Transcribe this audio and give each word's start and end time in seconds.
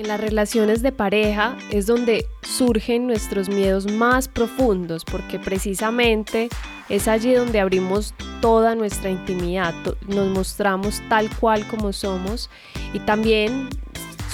En 0.00 0.08
las 0.08 0.18
relaciones 0.18 0.80
de 0.80 0.92
pareja 0.92 1.58
es 1.70 1.86
donde 1.86 2.24
surgen 2.40 3.06
nuestros 3.06 3.50
miedos 3.50 3.92
más 3.92 4.28
profundos 4.28 5.04
porque 5.04 5.38
precisamente 5.38 6.48
es 6.88 7.06
allí 7.06 7.34
donde 7.34 7.60
abrimos 7.60 8.14
toda 8.40 8.74
nuestra 8.74 9.10
intimidad, 9.10 9.74
nos 10.08 10.28
mostramos 10.28 11.02
tal 11.10 11.28
cual 11.36 11.68
como 11.68 11.92
somos 11.92 12.48
y 12.94 13.00
también 13.00 13.68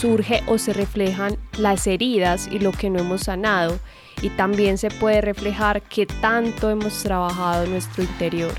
surge 0.01 0.41
o 0.47 0.57
se 0.57 0.73
reflejan 0.73 1.37
las 1.59 1.89
heridas 1.89 2.47
y 2.47 2.61
lo 2.61 2.71
que 2.71 2.89
no 2.89 3.01
hemos 3.01 3.23
sanado 3.23 3.81
y 4.23 4.29
también 4.31 4.79
se 4.79 4.93
puede 4.93 5.21
reflejar 5.21 5.83
qué 5.83 6.07
tanto 6.07 6.71
hemos 6.71 7.03
trabajado 7.03 7.65
en 7.65 7.73
nuestro 7.73 8.05
interior. 8.05 8.53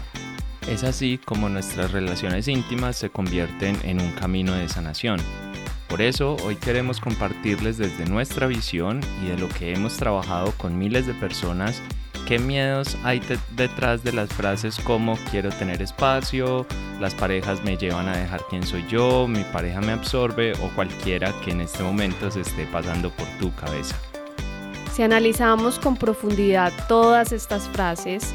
Es 0.70 0.84
así 0.84 1.18
como 1.24 1.48
nuestras 1.48 1.94
relaciones 1.94 2.50
íntimas 2.50 2.98
se 2.98 3.10
convierten 3.10 3.78
en 3.84 4.02
un 4.02 4.12
camino 4.12 4.54
de 4.56 4.68
sanación. 4.68 5.22
Por 5.90 6.02
eso 6.02 6.36
hoy 6.44 6.56
queremos 6.56 7.00
compartirles 7.00 7.78
desde 7.78 8.06
nuestra 8.06 8.48
visión 8.48 9.02
y 9.24 9.28
de 9.28 9.38
lo 9.38 9.48
que 9.48 9.74
hemos 9.74 9.98
trabajado 9.98 10.52
con 10.58 10.78
miles 10.78 11.08
de 11.08 11.14
personas 11.14 11.82
qué 12.28 12.40
miedos 12.40 12.98
hay 13.06 13.22
detrás 13.56 14.04
de 14.04 14.12
las 14.12 14.30
frases 14.30 14.78
como 14.84 15.18
quiero 15.32 15.50
tener 15.50 15.82
espacio, 15.82 16.66
las 17.00 17.16
parejas 17.16 17.64
me 17.64 17.78
llevan 17.78 18.10
a 18.10 18.18
dejar 18.18 18.42
quién 18.50 18.64
soy 18.64 18.86
yo, 18.90 19.30
mi 19.30 19.46
pareja 19.46 19.80
me 19.80 19.94
absorbe 19.94 20.52
o 20.62 20.68
cualquiera 20.76 21.34
que 21.42 21.52
en 21.52 21.62
este 21.62 21.84
momento 21.84 22.30
se 22.30 22.42
esté 22.42 22.66
pasando 22.66 23.12
por 23.12 23.26
tu 23.40 23.56
cabeza. 23.56 23.96
Si 24.94 25.04
analizamos 25.04 25.80
con 25.80 25.96
profundidad 25.96 26.74
todas 26.90 27.32
estas 27.32 27.70
frases, 27.70 28.34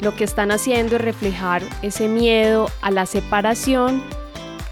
lo 0.00 0.16
que 0.16 0.24
están 0.24 0.50
haciendo 0.50 0.96
es 0.96 1.02
reflejar 1.02 1.62
ese 1.82 2.08
miedo 2.08 2.70
a 2.80 2.90
la 2.90 3.04
separación 3.04 4.02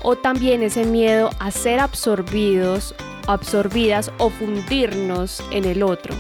o 0.05 0.17
también 0.17 0.63
ese 0.63 0.85
miedo 0.85 1.31
a 1.41 1.51
ser 1.51 1.81
absorbidos, 1.81 2.95
absorbidas 3.27 4.13
o 4.19 4.31
fundirnos 4.31 5.43
en 5.51 5.65
el 5.65 5.83
otro. 5.83 6.15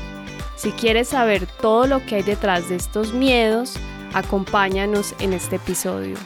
Si 0.56 0.72
quieres 0.72 1.08
saber 1.08 1.46
todo 1.46 1.86
lo 1.86 2.04
que 2.04 2.16
hay 2.16 2.22
detrás 2.22 2.70
de 2.70 2.76
estos 2.76 3.12
miedos, 3.12 3.74
acompáñanos 4.14 5.14
en 5.20 5.34
este 5.34 5.56
episodio. 5.56 6.16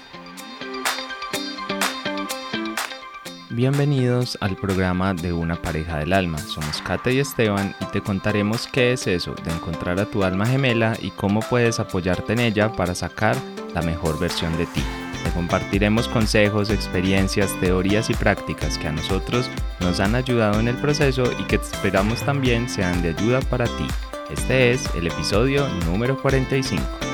Bienvenidos 3.51 4.39
al 4.41 4.55
programa 4.55 5.15
de 5.15 5.33
Una 5.33 5.61
pareja 5.61 5.99
del 5.99 6.13
alma. 6.13 6.39
Somos 6.39 6.81
Kate 6.83 7.13
y 7.13 7.19
Esteban 7.19 7.75
y 7.81 7.87
te 7.87 8.01
contaremos 8.01 8.69
qué 8.69 8.93
es 8.93 9.09
eso 9.09 9.35
de 9.43 9.51
encontrar 9.51 9.99
a 9.99 10.07
tu 10.07 10.23
alma 10.23 10.47
gemela 10.47 10.97
y 11.01 11.11
cómo 11.11 11.41
puedes 11.41 11.81
apoyarte 11.81 12.35
en 12.35 12.39
ella 12.39 12.71
para 12.71 12.95
sacar 12.95 13.35
la 13.75 13.83
mejor 13.83 14.21
versión 14.21 14.57
de 14.57 14.67
ti. 14.67 14.85
Te 15.25 15.31
compartiremos 15.31 16.09
consejos, 16.09 16.71
experiencias, 16.71 17.55
teorías 17.61 18.11
y 18.11 18.15
prácticas 18.15 18.79
que 18.79 18.89
a 18.89 18.93
nosotros 18.93 19.51
nos 19.81 20.01
han 20.01 20.15
ayudado 20.15 20.61
en 20.61 20.69
el 20.69 20.77
proceso 20.77 21.25
y 21.39 21.45
que 21.45 21.57
esperamos 21.57 22.23
también 22.23 22.69
sean 22.69 23.03
de 23.03 23.11
ayuda 23.11 23.41
para 23.41 23.65
ti. 23.65 23.87
Este 24.31 24.73
es 24.73 24.95
el 24.95 25.07
episodio 25.07 25.67
número 25.87 26.21
45. 26.21 27.08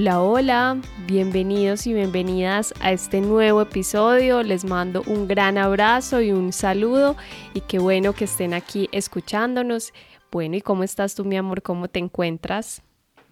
Hola, 0.00 0.22
hola, 0.22 0.80
bienvenidos 1.06 1.86
y 1.86 1.92
bienvenidas 1.92 2.72
a 2.80 2.90
este 2.90 3.20
nuevo 3.20 3.60
episodio. 3.60 4.42
Les 4.42 4.64
mando 4.64 5.02
un 5.06 5.28
gran 5.28 5.58
abrazo 5.58 6.22
y 6.22 6.32
un 6.32 6.54
saludo 6.54 7.18
y 7.52 7.60
qué 7.60 7.78
bueno 7.78 8.14
que 8.14 8.24
estén 8.24 8.54
aquí 8.54 8.88
escuchándonos. 8.92 9.92
Bueno, 10.32 10.56
¿y 10.56 10.62
cómo 10.62 10.84
estás 10.84 11.14
tú, 11.14 11.26
mi 11.26 11.36
amor? 11.36 11.60
¿Cómo 11.60 11.88
te 11.88 11.98
encuentras? 11.98 12.82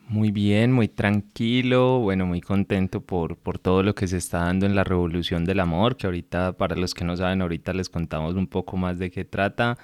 Muy 0.09 0.31
bien, 0.31 0.71
muy 0.73 0.89
tranquilo, 0.89 2.01
bueno, 2.01 2.27
muy 2.27 2.43
contento 2.43 3.01
por, 3.01 3.39
por 3.39 3.59
todo 3.59 3.83
lo 3.83 3.95
que 3.95 4.07
se 4.07 4.19
está 4.19 4.41
dando 4.41 4.67
en 4.67 4.75
la 4.75 4.85
revolución 4.85 5.47
del 5.47 5.61
amor, 5.61 5.97
que 5.97 6.07
ahorita, 6.07 6.53
para 6.59 6.77
los 6.77 6.93
que 6.93 7.07
no 7.07 7.17
saben, 7.17 7.41
ahorita 7.41 7.73
les 7.73 7.89
contamos 7.89 8.35
un 8.35 8.47
poco 8.47 8.77
más 8.77 8.99
de 8.99 9.11
qué 9.11 9.25
trata. 9.25 9.79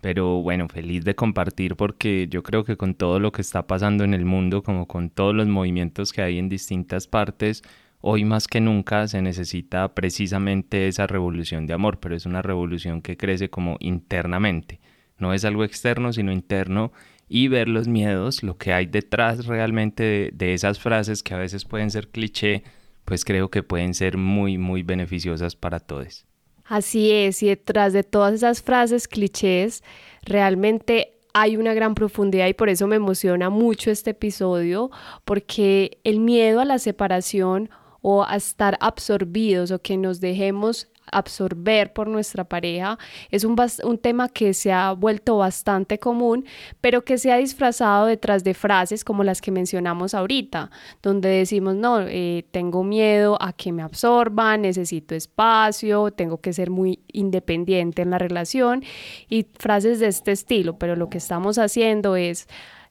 Pero 0.00 0.42
bueno, 0.42 0.68
feliz 0.68 1.04
de 1.04 1.14
compartir 1.14 1.76
porque 1.76 2.26
yo 2.30 2.42
creo 2.42 2.64
que 2.64 2.76
con 2.76 2.94
todo 2.94 3.20
lo 3.20 3.32
que 3.32 3.42
está 3.42 3.66
pasando 3.66 4.04
en 4.04 4.14
el 4.14 4.24
mundo, 4.24 4.62
como 4.62 4.86
con 4.86 5.10
todos 5.10 5.34
los 5.34 5.46
movimientos 5.46 6.12
que 6.12 6.22
hay 6.22 6.38
en 6.38 6.48
distintas 6.48 7.06
partes, 7.06 7.62
hoy 8.00 8.24
más 8.24 8.48
que 8.48 8.60
nunca 8.60 9.06
se 9.08 9.20
necesita 9.22 9.94
precisamente 9.94 10.88
esa 10.88 11.06
revolución 11.06 11.66
de 11.66 11.74
amor, 11.74 12.00
pero 12.00 12.14
es 12.16 12.26
una 12.26 12.42
revolución 12.42 13.02
que 13.02 13.16
crece 13.16 13.50
como 13.50 13.76
internamente. 13.80 14.80
No 15.18 15.34
es 15.34 15.44
algo 15.44 15.64
externo, 15.64 16.12
sino 16.12 16.32
interno 16.32 16.92
y 17.28 17.48
ver 17.48 17.68
los 17.68 17.86
miedos, 17.86 18.42
lo 18.42 18.56
que 18.56 18.72
hay 18.72 18.86
detrás 18.86 19.46
realmente 19.46 20.30
de, 20.32 20.54
esas 20.54 20.80
frases 20.80 21.22
que 21.22 21.34
a 21.34 21.38
veces 21.38 21.64
pueden 21.64 21.90
ser 21.90 22.08
cliché, 22.08 22.64
pues 23.04 23.24
creo 23.24 23.50
que 23.50 23.62
pueden 23.62 23.94
ser 23.94 24.16
muy, 24.16 24.58
muy 24.58 24.82
beneficiosas 24.82 25.54
para 25.54 25.78
todos. 25.78 26.26
Así 26.70 27.10
es, 27.10 27.42
y 27.42 27.48
detrás 27.48 27.92
de 27.92 28.04
todas 28.04 28.32
esas 28.32 28.62
frases 28.62 29.08
clichés, 29.08 29.82
realmente 30.22 31.18
hay 31.34 31.56
una 31.56 31.74
gran 31.74 31.96
profundidad 31.96 32.46
y 32.46 32.54
por 32.54 32.68
eso 32.68 32.86
me 32.86 32.94
emociona 32.94 33.50
mucho 33.50 33.90
este 33.90 34.10
episodio, 34.10 34.88
porque 35.24 35.98
el 36.04 36.20
miedo 36.20 36.60
a 36.60 36.64
la 36.64 36.78
separación 36.78 37.70
o 38.02 38.22
a 38.22 38.36
estar 38.36 38.78
absorbidos 38.80 39.72
o 39.72 39.82
que 39.82 39.96
nos 39.96 40.20
dejemos 40.20 40.86
absorber 41.12 41.92
por 41.92 42.08
nuestra 42.08 42.44
pareja. 42.44 42.98
Es 43.30 43.44
un, 43.44 43.56
un, 43.84 43.98
tema 43.98 44.28
que 44.28 44.54
se 44.54 44.72
ha 44.72 44.92
vuelto 44.92 45.38
bastante 45.38 45.98
común, 45.98 46.44
pero 46.80 47.04
que 47.04 47.18
se 47.18 47.32
ha 47.32 47.36
disfrazado 47.36 48.06
detrás 48.06 48.44
de 48.44 48.54
frases 48.54 49.04
como 49.04 49.24
las 49.24 49.40
que 49.40 49.50
mencionamos 49.50 50.14
ahorita, 50.14 50.70
donde 51.02 51.28
decimos, 51.28 51.74
no, 51.74 52.00
eh, 52.00 52.46
tengo 52.50 52.84
miedo 52.84 53.36
a 53.40 53.52
que 53.52 53.72
me 53.72 53.82
absorban, 53.82 54.62
necesito 54.62 55.14
espacio, 55.14 56.10
tengo 56.10 56.40
que 56.40 56.52
ser 56.52 56.70
muy 56.70 57.00
independiente 57.12 58.02
en 58.02 58.10
la 58.10 58.18
relación 58.18 58.82
y 59.28 59.46
frases 59.58 60.00
de 60.00 60.08
este 60.08 60.32
estilo, 60.32 60.78
pero 60.78 60.96
lo 60.96 61.08
que 61.10 61.18
estamos 61.18 61.58
haciendo 61.58 62.16
es 62.16 62.48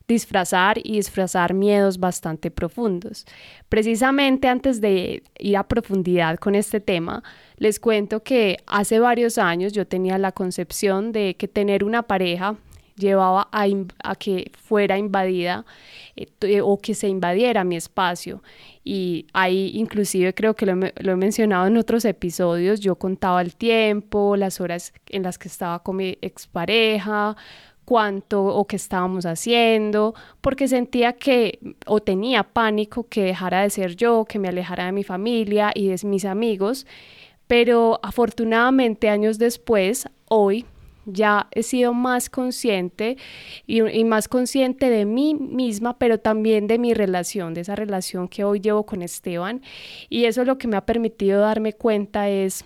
disfrazar 0.10 0.80
y 0.84 0.94
disfrazar 0.94 1.54
miedos 1.54 2.00
bastante 2.00 2.50
profundos. 2.50 3.26
Precisamente 3.70 4.48
antes 4.48 4.82
de 4.82 5.22
ir 5.38 5.56
a 5.56 5.68
profundidad 5.68 6.38
con 6.38 6.56
este 6.56 6.82
tema, 6.82 7.24
les 7.58 7.80
cuento 7.80 8.24
que 8.24 8.58
hace 8.66 9.00
varios 9.00 9.38
años 9.38 9.72
yo 9.72 9.86
tenía 9.86 10.18
la 10.18 10.32
concepción 10.32 11.12
de 11.12 11.36
que 11.36 11.48
tener 11.48 11.84
una 11.84 12.02
pareja 12.04 12.58
llevaba 13.00 13.48
a, 13.52 14.16
que 14.16 14.52
fuera 14.58 14.98
invadida 14.98 15.66
eh, 16.18 16.60
o 16.62 16.78
que 16.78 16.94
se 16.94 17.08
invadiera 17.08 17.64
mi 17.64 17.78
espacio. 17.78 18.44
Y 18.84 19.26
ahí 19.32 19.72
inclusive 19.76 20.34
creo 20.34 20.54
que 20.56 20.66
lo, 20.66 20.76
lo, 20.76 21.12
he 21.14 21.16
mencionado 21.16 21.68
en 21.68 21.78
otros 21.78 22.04
episodios, 22.04 22.82
yo 22.82 22.96
contaba 22.96 23.42
el 23.42 23.56
tiempo, 23.56 24.36
las 24.36 24.60
horas 24.60 24.92
en 25.08 25.24
las 25.24 25.38
que 25.38 25.48
estaba 25.48 25.80
con 25.82 25.96
mi 25.96 26.18
expareja, 26.22 27.38
cuánto 27.90 28.46
o 28.46 28.68
qué 28.68 28.76
estábamos 28.76 29.26
haciendo, 29.26 30.14
porque 30.42 30.68
sentía 30.68 31.14
que 31.14 31.58
o 31.88 32.00
tenía 32.00 32.44
pánico 32.44 33.08
que 33.10 33.24
dejara 33.24 33.64
de 33.64 33.72
ser 33.72 33.96
yo, 33.96 34.26
que 34.26 34.38
me 34.38 34.48
alejara 34.48 34.86
de 34.86 34.92
mi 34.92 35.04
familia 35.04 35.72
y 35.74 35.88
de 35.88 35.98
mis 36.08 36.24
amigos, 36.24 36.86
pero 37.48 38.00
afortunadamente 38.04 39.10
años 39.10 39.40
después, 39.40 40.08
hoy 40.28 40.68
ya 41.08 41.48
he 41.50 41.64
sido 41.64 41.96
más 41.96 42.30
consciente 42.30 43.18
y, 43.66 43.82
más 44.04 44.28
consciente 44.28 44.92
de 44.92 45.06
mí 45.06 45.34
misma, 45.34 45.98
pero 45.98 46.20
también 46.20 46.68
de 46.68 46.78
mi 46.78 46.94
relación, 46.94 47.56
de 47.56 47.62
esa 47.62 47.76
relación 47.76 48.28
que 48.28 48.44
hoy 48.44 48.60
llevo 48.60 48.86
con 48.86 49.02
Esteban. 49.02 49.64
Y 50.10 50.26
eso 50.26 50.46
lo 50.46 50.60
que 50.60 50.68
me 50.68 50.78
ha 50.78 50.86
permitido 50.86 51.42
darme 51.42 51.74
cuenta 51.74 52.30
es 52.30 52.66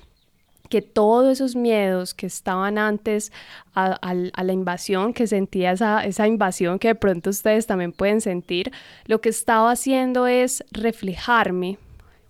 que 0.73 0.81
todos 0.81 1.33
esos 1.33 1.55
miedos 1.55 2.15
que 2.15 2.25
estaban 2.25 2.79
antes 2.79 3.31
a, 3.75 4.15
la 4.15 4.53
invasión, 4.53 5.13
que 5.13 5.27
sentía 5.27 5.73
esa, 5.73 6.03
esa 6.03 6.27
invasión 6.27 6.79
que 6.79 6.87
de 6.87 6.95
pronto 6.95 7.29
ustedes 7.29 7.67
también 7.67 7.91
pueden 7.91 8.21
sentir, 8.21 8.71
lo 9.05 9.21
que 9.21 9.29
estaba 9.29 9.69
haciendo 9.69 10.25
es 10.25 10.63
reflejarme 10.71 11.77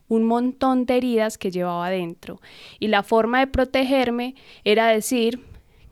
un 0.10 0.26
montón 0.26 0.86
de 0.86 0.98
heridas 0.98 1.38
que 1.38 1.52
llevaba 1.52 1.90
dentro. 1.90 2.42
Y 2.82 2.90
la 2.90 3.02
forma 3.02 3.40
de 3.40 3.48
protegerme 3.48 4.36
era 4.66 4.88
decir 4.88 5.40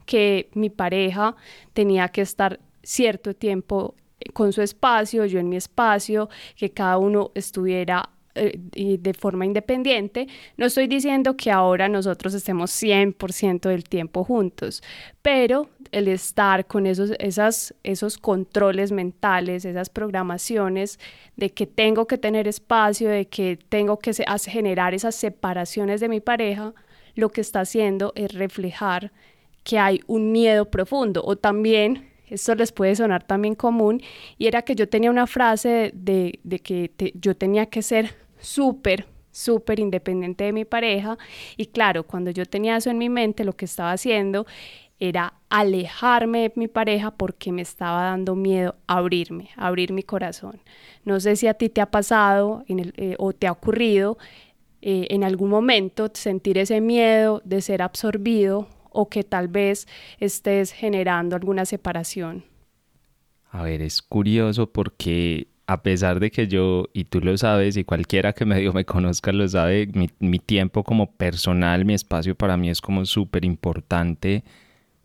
que 0.05 0.49
mi 0.53 0.69
pareja 0.69 1.37
tenía 1.71 2.09
que 2.09 2.19
estar 2.19 2.59
cierto 2.83 3.33
tiempo 3.33 3.95
con 4.33 4.51
su 4.51 4.61
espacio, 4.61 5.25
yo 5.25 5.39
en 5.39 5.47
mi 5.47 5.55
espacio, 5.55 6.27
que 6.57 6.71
cada 6.71 6.97
uno 6.97 7.31
estuviera 7.33 8.09
eh, 8.35 8.97
de 8.99 9.13
forma 9.13 9.45
independiente, 9.45 10.27
no 10.55 10.65
estoy 10.65 10.87
diciendo 10.87 11.35
que 11.35 11.51
ahora 11.51 11.89
nosotros 11.89 12.33
estemos 12.33 12.71
100% 12.71 13.67
del 13.67 13.83
tiempo 13.83 14.23
juntos, 14.23 14.81
pero 15.21 15.69
el 15.91 16.07
estar 16.07 16.65
con 16.65 16.85
esos, 16.85 17.11
esas, 17.19 17.73
esos 17.83 18.17
controles 18.17 18.91
mentales, 18.91 19.65
esas 19.65 19.89
programaciones 19.89 20.99
de 21.35 21.49
que 21.49 21.67
tengo 21.67 22.07
que 22.07 22.17
tener 22.17 22.47
espacio, 22.47 23.09
de 23.09 23.27
que 23.27 23.57
tengo 23.69 23.99
que 23.99 24.13
generar 24.13 24.93
esas 24.93 25.15
separaciones 25.15 25.99
de 25.99 26.09
mi 26.09 26.21
pareja, 26.21 26.73
lo 27.15 27.29
que 27.29 27.41
está 27.41 27.61
haciendo 27.61 28.13
es 28.15 28.33
reflejar 28.33 29.11
que 29.63 29.77
hay 29.77 30.01
un 30.07 30.31
miedo 30.31 30.71
profundo 30.71 31.21
o 31.25 31.35
también 31.35 32.10
esto 32.31 32.55
les 32.55 32.71
puede 32.71 32.95
sonar 32.95 33.23
también 33.23 33.55
común, 33.55 34.01
y 34.37 34.47
era 34.47 34.63
que 34.63 34.73
yo 34.73 34.89
tenía 34.89 35.11
una 35.11 35.27
frase 35.27 35.91
de, 35.93 36.39
que 36.63 36.91
yo 37.15 37.35
tenía 37.35 37.67
que 37.67 37.81
ser 37.81 38.15
súper, 38.39 39.05
súper 39.31 39.79
independiente 39.79 40.45
de 40.45 40.53
mi 40.53 40.65
pareja, 40.65 41.17
y 41.57 41.67
claro, 41.67 42.03
cuando 42.03 42.31
yo 42.31 42.45
tenía 42.45 42.77
eso 42.77 42.89
en 42.89 42.97
mi 42.97 43.09
mente, 43.09 43.43
lo 43.43 43.53
que 43.53 43.65
estaba 43.65 43.91
haciendo 43.91 44.45
era 44.99 45.33
alejarme 45.49 46.41
de 46.43 46.53
mi 46.55 46.67
pareja 46.67 47.11
porque 47.11 47.51
me 47.51 47.63
estaba 47.63 48.03
dando 48.03 48.35
miedo 48.35 48.75
abrirme, 48.85 49.49
abrir 49.57 49.91
mi 49.93 50.03
corazón. 50.03 50.61
No 51.05 51.19
sé 51.19 51.35
si 51.35 51.47
a 51.47 51.55
ti 51.55 51.69
te 51.69 51.81
ha 51.81 51.89
pasado 51.89 52.63
eh, 52.67 53.15
o 53.17 53.33
te 53.33 53.47
ha 53.47 53.51
ocurrido 53.51 54.19
eh, 54.83 55.07
en 55.09 55.23
algún 55.23 55.49
momento 55.49 56.09
sentir 56.13 56.59
ese 56.59 56.81
miedo 56.81 57.41
de 57.45 57.61
ser 57.61 57.81
absorbido 57.81 58.67
o 58.91 59.09
que 59.09 59.23
tal 59.23 59.47
vez 59.47 59.88
estés 60.19 60.71
generando 60.71 61.35
alguna 61.35 61.65
separación. 61.65 62.43
A 63.49 63.63
ver, 63.63 63.81
es 63.81 64.01
curioso 64.01 64.71
porque 64.71 65.47
a 65.67 65.83
pesar 65.83 66.19
de 66.19 66.31
que 66.31 66.47
yo, 66.47 66.85
y 66.93 67.05
tú 67.05 67.21
lo 67.21 67.38
sabes, 67.38 67.77
y 67.77 67.83
cualquiera 67.83 68.33
que 68.33 68.45
medio 68.45 68.73
me 68.73 68.85
conozca 68.85 69.31
lo 69.31 69.47
sabe, 69.47 69.88
mi, 69.93 70.09
mi 70.19 70.39
tiempo 70.39 70.83
como 70.83 71.11
personal, 71.13 71.85
mi 71.85 71.93
espacio 71.93 72.35
para 72.35 72.57
mí 72.57 72.69
es 72.69 72.81
como 72.81 73.05
súper 73.05 73.45
importante, 73.45 74.43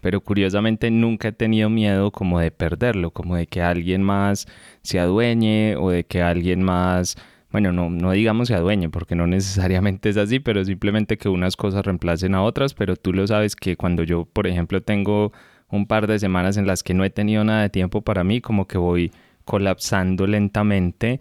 pero 0.01 0.21
curiosamente 0.21 0.91
nunca 0.91 1.29
he 1.29 1.33
tenido 1.33 1.71
miedo 1.71 2.11
como 2.11 2.41
de 2.41 2.51
perderlo, 2.51 3.11
como 3.13 3.37
de 3.37 3.47
que 3.47 3.63
alguien 3.63 4.03
más 4.03 4.47
se 4.83 4.99
adueñe 4.99 5.77
o 5.77 5.91
de 5.91 6.05
que 6.05 6.23
alguien 6.23 6.63
más 6.63 7.17
bueno, 7.51 7.73
no, 7.73 7.91
no 7.91 8.13
digamos 8.13 8.49
se 8.49 8.55
adueñe, 8.55 8.89
porque 8.91 9.15
no 9.15 9.27
necesariamente 9.27 10.09
es 10.09 10.17
así, 10.17 10.41
pero 10.41 10.65
simplemente 10.65 11.17
que 11.17 11.29
unas 11.29 11.57
cosas 11.57 11.85
reemplacen 11.85 12.35
a 12.35 12.43
otras, 12.43 12.75
pero 12.75 12.97
tú 12.97 13.13
lo 13.13 13.27
sabes 13.27 13.57
que 13.57 13.77
cuando 13.77 14.03
yo, 14.03 14.25
por 14.25 14.47
ejemplo, 14.47 14.83
tengo 14.83 15.33
un 15.69 15.87
par 15.87 16.07
de 16.07 16.19
semanas 16.19 16.57
en 16.57 16.67
las 16.67 16.83
que 16.83 16.95
no 16.95 17.05
he 17.05 17.11
tenido 17.11 17.45
nada 17.45 17.63
de 17.63 17.71
tiempo 17.71 18.03
para 18.03 18.25
mí, 18.25 18.41
como 18.41 18.67
que 18.67 18.79
voy 18.79 19.13
colapsando 19.45 20.27
lentamente, 20.27 21.21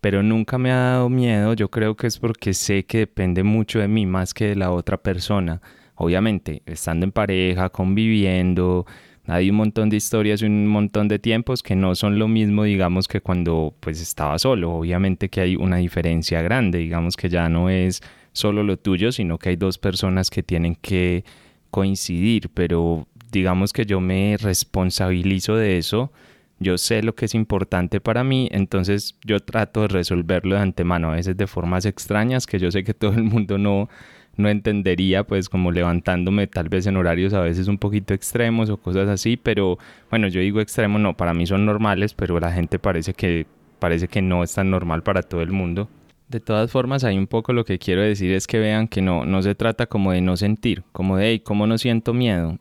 pero 0.00 0.22
nunca 0.22 0.58
me 0.58 0.72
ha 0.72 0.76
dado 0.76 1.08
miedo, 1.08 1.54
yo 1.54 1.70
creo 1.70 1.96
que 1.96 2.06
es 2.06 2.18
porque 2.18 2.54
sé 2.54 2.84
que 2.84 2.98
depende 2.98 3.42
mucho 3.42 3.78
de 3.78 3.88
mí 3.88 4.06
más 4.06 4.34
que 4.34 4.46
de 4.46 4.56
la 4.56 4.70
otra 4.72 4.96
persona. 4.96 5.60
Obviamente, 5.94 6.62
estando 6.66 7.04
en 7.04 7.12
pareja, 7.12 7.68
conviviendo, 7.68 8.86
hay 9.30 9.48
un 9.48 9.56
montón 9.56 9.90
de 9.90 9.96
historias 9.96 10.42
y 10.42 10.46
un 10.46 10.66
montón 10.66 11.06
de 11.06 11.20
tiempos 11.20 11.62
que 11.62 11.76
no 11.76 11.94
son 11.94 12.18
lo 12.18 12.26
mismo, 12.26 12.64
digamos, 12.64 13.06
que 13.06 13.20
cuando 13.20 13.72
pues 13.78 14.00
estaba 14.00 14.36
solo. 14.40 14.72
Obviamente 14.72 15.28
que 15.28 15.40
hay 15.40 15.54
una 15.54 15.76
diferencia 15.76 16.42
grande, 16.42 16.78
digamos 16.78 17.16
que 17.16 17.28
ya 17.28 17.48
no 17.48 17.70
es 17.70 18.02
solo 18.32 18.64
lo 18.64 18.76
tuyo, 18.76 19.12
sino 19.12 19.38
que 19.38 19.50
hay 19.50 19.56
dos 19.56 19.78
personas 19.78 20.30
que 20.30 20.42
tienen 20.42 20.74
que 20.74 21.24
coincidir, 21.70 22.48
pero 22.52 23.06
digamos 23.30 23.72
que 23.72 23.86
yo 23.86 24.00
me 24.00 24.36
responsabilizo 24.36 25.54
de 25.54 25.78
eso, 25.78 26.10
yo 26.58 26.76
sé 26.76 27.04
lo 27.04 27.14
que 27.14 27.26
es 27.26 27.34
importante 27.36 28.00
para 28.00 28.24
mí, 28.24 28.48
entonces 28.50 29.14
yo 29.24 29.38
trato 29.38 29.82
de 29.82 29.88
resolverlo 29.88 30.56
de 30.56 30.62
antemano, 30.62 31.12
a 31.12 31.14
veces 31.14 31.36
de 31.36 31.46
formas 31.46 31.86
extrañas 31.86 32.46
que 32.48 32.58
yo 32.58 32.72
sé 32.72 32.82
que 32.82 32.94
todo 32.94 33.12
el 33.12 33.22
mundo 33.22 33.58
no, 33.58 33.88
no 34.36 34.48
entendería 34.48 35.24
pues 35.24 35.48
como 35.48 35.70
levantándome 35.70 36.46
tal 36.46 36.68
vez 36.68 36.86
en 36.86 36.96
horarios 36.96 37.34
a 37.34 37.40
veces 37.40 37.68
un 37.68 37.78
poquito 37.78 38.14
extremos 38.14 38.70
o 38.70 38.76
cosas 38.76 39.08
así, 39.08 39.36
pero 39.36 39.78
bueno, 40.10 40.28
yo 40.28 40.40
digo 40.40 40.60
extremo 40.60 40.98
no, 40.98 41.16
para 41.16 41.34
mí 41.34 41.46
son 41.46 41.66
normales, 41.66 42.14
pero 42.14 42.40
la 42.40 42.52
gente 42.52 42.78
parece 42.78 43.14
que 43.14 43.46
parece 43.78 44.08
que 44.08 44.22
no 44.22 44.44
es 44.44 44.54
tan 44.54 44.70
normal 44.70 45.02
para 45.02 45.22
todo 45.22 45.42
el 45.42 45.50
mundo. 45.50 45.88
De 46.28 46.38
todas 46.38 46.70
formas, 46.70 47.02
hay 47.02 47.18
un 47.18 47.26
poco 47.26 47.52
lo 47.52 47.64
que 47.64 47.80
quiero 47.80 48.02
decir 48.02 48.30
es 48.30 48.46
que 48.46 48.60
vean 48.60 48.86
que 48.86 49.02
no, 49.02 49.26
no 49.26 49.42
se 49.42 49.56
trata 49.56 49.86
como 49.86 50.12
de 50.12 50.20
no 50.20 50.36
sentir, 50.36 50.84
como 50.92 51.16
de, 51.16 51.30
hey, 51.30 51.40
¿cómo 51.40 51.66
no 51.66 51.76
siento 51.76 52.14
miedo? 52.14 52.56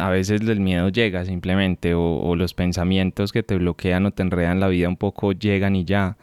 A 0.00 0.10
veces 0.10 0.40
el 0.40 0.58
miedo 0.58 0.88
llega 0.88 1.24
simplemente, 1.24 1.94
o, 1.94 2.02
o 2.02 2.34
los 2.34 2.52
pensamientos 2.52 3.30
que 3.30 3.44
te 3.44 3.56
bloquean 3.56 4.06
o 4.06 4.10
te 4.10 4.22
enredan 4.22 4.58
la 4.58 4.66
vida 4.66 4.88
un 4.88 4.96
poco 4.96 5.30
llegan 5.30 5.76
y 5.76 5.84
ya. 5.84 6.16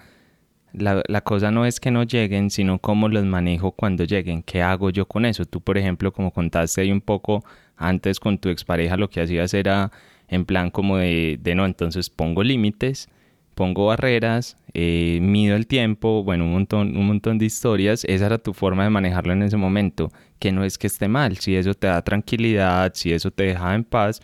La, 0.73 1.01
la, 1.07 1.21
cosa 1.21 1.51
no 1.51 1.65
es 1.65 1.79
que 1.79 1.91
no 1.91 2.03
lleguen, 2.03 2.49
sino 2.51 2.79
cómo 2.79 3.09
los 3.09 3.25
manejo 3.25 3.71
cuando 3.71 4.03
lleguen. 4.03 4.43
¿Qué 4.43 4.61
hago 4.61 4.91
yo 4.91 5.07
con 5.07 5.25
eso? 5.25 5.45
Tú, 5.45 5.61
por 5.61 5.77
ejemplo, 5.77 6.13
como 6.13 6.31
contaste 6.31 6.81
ahí 6.81 6.91
un 6.91 7.01
poco 7.01 7.43
antes 7.75 8.19
con 8.19 8.37
tu 8.37 8.49
expareja, 8.49 8.97
lo 8.97 9.09
que 9.09 9.21
hacías 9.21 9.53
era 9.53 9.91
en 10.27 10.45
plan 10.45 10.69
como 10.69 10.97
de, 10.97 11.39
no, 11.55 11.65
entonces 11.65 12.09
pongo 12.09 12.43
límites, 12.43 13.09
pongo 13.55 13.87
barreras, 13.87 14.57
eh, 14.73 15.19
mido 15.21 15.55
el 15.55 15.67
tiempo, 15.67 16.23
bueno, 16.23 16.45
un 16.45 16.51
montón, 16.51 16.95
un 16.95 17.07
montón 17.07 17.37
de 17.39 17.45
historias. 17.45 18.05
Esa 18.05 18.27
era 18.27 18.37
tu 18.37 18.53
forma 18.53 18.83
de 18.83 18.89
manejarlo 18.89 19.33
en 19.33 19.43
ese 19.43 19.57
momento. 19.57 20.11
Que 20.39 20.51
no 20.51 20.63
es 20.63 20.77
que 20.77 20.87
esté 20.87 21.07
mal, 21.07 21.37
si 21.37 21.55
eso 21.55 21.73
te 21.73 21.87
da 21.87 22.01
tranquilidad, 22.03 22.91
si 22.93 23.11
eso 23.11 23.31
te 23.31 23.43
deja 23.43 23.75
en 23.75 23.83
paz, 23.83 24.21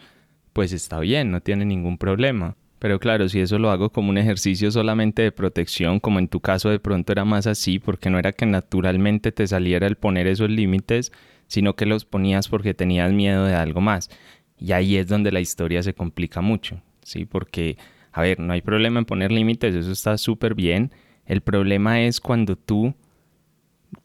pues 0.54 0.72
está 0.72 1.00
bien, 1.00 1.32
no 1.32 1.42
tiene 1.42 1.66
ningún 1.66 1.98
problema. 1.98 2.56
Pero 2.80 3.00
claro, 3.00 3.30
si 3.30 3.40
eso 3.40 3.58
lo 3.58 3.72
hago 3.72 3.90
como 3.90 4.10
un 4.10 4.18
ejercicio 4.18 4.70
solamente 4.70 5.22
de 5.22 5.32
protección, 5.32 6.00
como 6.00 6.20
en 6.20 6.28
tu 6.28 6.42
caso 6.42 6.70
de 6.70 6.80
pronto 6.80 7.12
era 7.12 7.26
más 7.26 7.48
así, 7.48 7.80
porque 7.80 8.10
no 8.10 8.20
era 8.20 8.34
que 8.34 8.46
naturalmente 8.46 9.32
te 9.32 9.48
saliera 9.48 9.88
el 9.88 9.96
poner 9.96 10.28
esos 10.28 10.50
límites, 10.50 11.12
sino 11.48 11.76
que 11.76 11.86
los 11.86 12.06
ponías 12.06 12.48
porque 12.48 12.74
tenías 12.74 13.12
miedo 13.12 13.46
de 13.46 13.56
algo 13.56 13.82
más. 13.82 14.10
Y 14.58 14.72
ahí 14.74 14.98
es 14.98 15.08
donde 15.08 15.32
la 15.32 15.40
historia 15.40 15.84
se 15.84 15.94
complica 15.94 16.42
mucho, 16.42 16.82
¿sí? 17.04 17.26
Porque, 17.26 17.78
a 18.12 18.22
ver, 18.22 18.40
no 18.40 18.54
hay 18.54 18.62
problema 18.62 19.00
en 19.00 19.06
poner 19.06 19.32
límites, 19.32 19.76
eso 19.76 19.92
está 19.92 20.18
súper 20.18 20.56
bien. 20.56 20.92
El 21.26 21.42
problema 21.42 22.02
es 22.02 22.20
cuando 22.20 22.56
tú, 22.56 22.94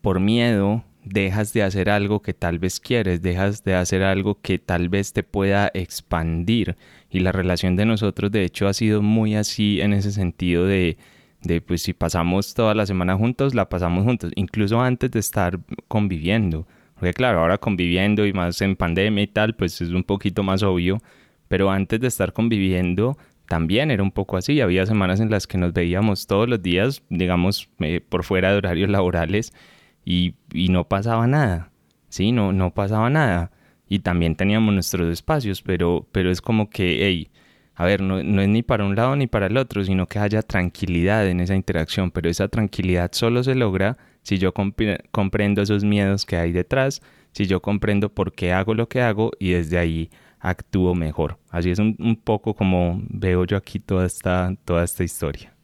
por 0.00 0.20
miedo, 0.20 0.84
dejas 1.12 1.53
de 1.53 1.62
hacer 1.62 1.91
algo 1.91 2.23
que 2.23 2.35
tal 2.35 2.59
vez 2.59 2.81
quieres, 2.81 3.21
dejas 3.23 3.65
de 3.65 3.75
hacer 3.75 4.03
algo 4.03 4.41
que 4.41 4.59
tal 4.59 4.89
vez 4.89 5.12
te 5.12 5.23
pueda 5.23 5.71
expandir. 5.75 6.77
Y 7.11 7.21
la 7.21 7.33
relación 7.33 7.77
de 7.77 7.85
nosotros, 7.85 8.31
de 8.31 8.45
hecho, 8.45 8.69
ha 8.69 8.73
sido 8.73 9.03
muy 9.03 9.35
así 9.35 9.81
en 9.81 9.93
ese 9.93 10.12
sentido 10.12 10.67
de, 10.67 10.97
de 11.43 11.61
pues 11.61 11.83
si 11.83 11.93
pasamos 11.93 12.55
toda 12.55 12.75
la 12.75 12.87
semana 12.87 13.17
juntos, 13.17 13.55
la 13.55 13.69
pasamos 13.69 14.05
juntos, 14.05 14.31
incluso 14.37 14.81
antes 14.81 15.11
de 15.11 15.19
estar 15.21 15.59
conviviendo. 15.89 16.67
Porque 16.95 17.12
claro, 17.15 17.41
ahora 17.41 17.59
conviviendo 17.59 18.27
y 18.27 18.33
más 18.33 18.61
en 18.62 18.77
pandemia 18.77 19.25
y 19.25 19.27
tal, 19.27 19.55
pues 19.55 19.81
es 19.81 19.91
un 19.91 20.05
poquito 20.05 20.43
más 20.43 20.62
obvio. 20.62 20.99
Pero 21.49 21.71
antes 21.71 21.99
de 22.01 22.09
estar 22.09 22.33
conviviendo, 22.33 23.17
también 23.49 23.91
era 23.91 24.03
un 24.03 24.12
poco 24.12 24.37
así. 24.37 24.61
Había 24.61 24.87
semanas 24.87 25.19
en 25.19 25.31
las 25.31 25.47
que 25.49 25.59
nos 25.59 25.73
veíamos 25.73 26.27
todos 26.29 26.49
los 26.49 26.62
días, 26.62 27.03
digamos, 27.09 27.69
eh, 27.81 28.01
por 28.07 28.23
fuera 28.23 28.53
de 28.53 28.59
horarios 28.59 28.91
laborales 28.91 29.53
y, 30.05 30.35
no 30.52 30.88
pasaba 30.88 31.26
nada, 31.26 31.70
¿sí? 32.08 32.32
No, 32.32 32.52
no 32.52 32.73
pasaba 32.73 33.11
nada. 33.11 33.50
Y 33.88 34.00
también 34.00 34.37
teníamos 34.37 34.73
nuestros 34.73 35.08
espacios, 35.12 35.62
pero, 35.62 36.06
pero 36.12 36.31
es 36.31 36.41
como 36.41 36.70
que, 36.70 37.06
hey, 37.06 37.31
a 37.75 37.85
ver, 37.85 38.02
no, 38.02 38.23
no, 38.23 38.43
es 38.43 38.49
ni 38.49 38.62
para 38.62 38.85
un 38.85 38.94
lado 38.94 39.17
ni 39.17 39.26
para 39.26 39.47
el 39.47 39.56
otro, 39.56 39.82
sino 39.85 40.06
que 40.06 40.19
haya 40.19 40.43
tranquilidad 40.43 41.26
en 41.26 41.41
esa 41.41 41.55
interacción, 41.55 42.11
pero 42.11 42.29
esa 42.29 42.49
tranquilidad 42.49 43.11
solo 43.12 43.42
se 43.42 43.54
logra 43.54 43.97
si 44.23 44.38
yo 44.38 44.52
comprendo 44.52 45.62
esos 45.62 45.83
miedos 45.83 46.26
que 46.26 46.37
hay 46.37 46.52
detrás, 46.52 47.00
si 47.33 47.47
yo 47.47 47.62
comprendo 47.62 48.11
por 48.11 48.33
qué 48.33 48.52
hago 48.52 48.75
lo 48.75 48.88
que 48.88 49.00
hago 49.00 49.33
y 49.38 49.52
desde 49.52 49.78
ahí 49.78 50.11
actúo 50.40 50.95
mejor. 50.95 51.38
Así 51.50 51.71
es 51.71 51.78
un, 51.78 51.97
un 51.99 52.16
poco 52.16 52.54
como 52.54 53.00
veo 53.09 53.45
yo 53.45 53.57
aquí 53.57 53.78
toda 53.78 54.07
esta, 54.07 54.54
toda 54.64 54.85
esta 54.85 55.04
historia. 55.04 55.54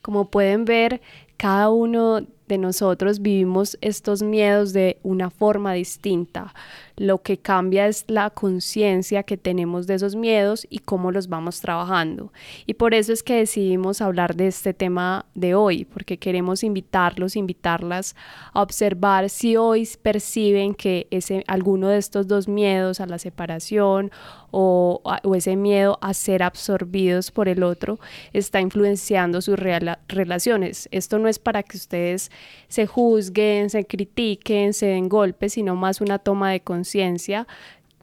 Como 0.00 0.30
pueden 0.30 0.64
ver, 0.64 1.00
cada 1.38 1.70
uno 1.70 2.20
de 2.48 2.58
nosotros 2.58 3.20
vivimos 3.20 3.78
estos 3.80 4.22
miedos 4.22 4.72
de 4.72 4.98
una 5.02 5.30
forma 5.30 5.74
distinta. 5.74 6.54
Lo 6.96 7.22
que 7.22 7.38
cambia 7.38 7.86
es 7.86 8.04
la 8.08 8.30
conciencia 8.30 9.22
que 9.22 9.36
tenemos 9.36 9.86
de 9.86 9.94
esos 9.94 10.16
miedos 10.16 10.66
y 10.68 10.80
cómo 10.80 11.12
los 11.12 11.28
vamos 11.28 11.60
trabajando. 11.60 12.32
Y 12.66 12.74
por 12.74 12.92
eso 12.92 13.12
es 13.12 13.22
que 13.22 13.36
decidimos 13.36 14.00
hablar 14.00 14.34
de 14.34 14.48
este 14.48 14.74
tema 14.74 15.26
de 15.34 15.54
hoy, 15.54 15.84
porque 15.84 16.18
queremos 16.18 16.64
invitarlos, 16.64 17.36
invitarlas 17.36 18.16
a 18.52 18.62
observar 18.62 19.30
si 19.30 19.56
hoy 19.56 19.88
perciben 20.02 20.74
que 20.74 21.06
ese, 21.12 21.44
alguno 21.46 21.88
de 21.88 21.98
estos 21.98 22.26
dos 22.26 22.48
miedos 22.48 23.00
a 23.00 23.06
la 23.06 23.20
separación 23.20 24.10
o, 24.50 25.00
o 25.22 25.34
ese 25.36 25.54
miedo 25.54 25.98
a 26.00 26.14
ser 26.14 26.42
absorbidos 26.42 27.30
por 27.30 27.48
el 27.48 27.62
otro 27.62 28.00
está 28.32 28.60
influenciando 28.60 29.40
sus 29.40 29.56
relaciones. 30.08 30.88
Esto 30.90 31.18
no 31.20 31.27
es 31.28 31.38
para 31.38 31.62
que 31.62 31.76
ustedes 31.76 32.30
se 32.68 32.86
juzguen, 32.86 33.70
se 33.70 33.84
critiquen, 33.84 34.72
se 34.72 34.86
den 34.86 35.08
golpes, 35.08 35.54
sino 35.54 35.76
más 35.76 36.00
una 36.00 36.18
toma 36.18 36.50
de 36.50 36.60
conciencia 36.60 37.46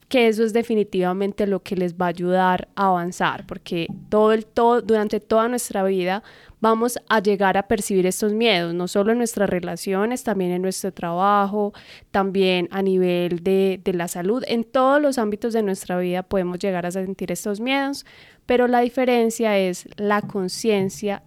que 0.07 0.27
eso 0.27 0.43
es 0.43 0.53
definitivamente 0.53 1.47
lo 1.47 1.63
que 1.63 1.75
les 1.75 1.95
va 1.95 2.05
a 2.05 2.09
ayudar 2.09 2.67
a 2.75 2.87
avanzar, 2.87 3.45
porque 3.47 3.87
todo 4.09 4.33
el 4.33 4.45
todo 4.45 4.81
durante 4.81 5.19
toda 5.19 5.47
nuestra 5.47 5.83
vida 5.83 6.23
vamos 6.61 6.99
a 7.09 7.19
llegar 7.19 7.57
a 7.57 7.67
percibir 7.67 8.05
estos 8.05 8.33
miedos, 8.33 8.73
no 8.73 8.87
solo 8.87 9.11
en 9.11 9.17
nuestras 9.17 9.49
relaciones, 9.49 10.23
también 10.23 10.51
en 10.51 10.61
nuestro 10.61 10.91
trabajo, 10.91 11.73
también 12.11 12.67
a 12.71 12.81
nivel 12.81 13.43
de, 13.43 13.79
de 13.83 13.93
la 13.93 14.07
salud, 14.07 14.43
en 14.47 14.63
todos 14.63 15.01
los 15.01 15.17
ámbitos 15.17 15.53
de 15.53 15.63
nuestra 15.63 15.97
vida 15.97 16.23
podemos 16.23 16.59
llegar 16.59 16.85
a 16.85 16.91
sentir 16.91 17.31
estos 17.31 17.59
miedos, 17.59 18.05
pero 18.45 18.67
la 18.67 18.81
diferencia 18.81 19.57
es 19.57 19.87
la 19.97 20.21
conciencia 20.21 21.23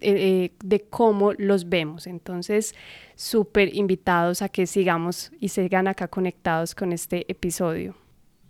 eh, 0.00 0.52
de 0.64 0.80
cómo 0.80 1.32
los 1.34 1.68
vemos. 1.68 2.06
Entonces, 2.06 2.74
súper 3.14 3.74
invitados 3.74 4.42
a 4.42 4.48
que 4.48 4.66
sigamos 4.66 5.32
y 5.40 5.48
sigan 5.48 5.88
acá 5.88 6.08
conectados 6.08 6.74
con 6.74 6.92
este 6.92 7.30
episodio. 7.30 7.94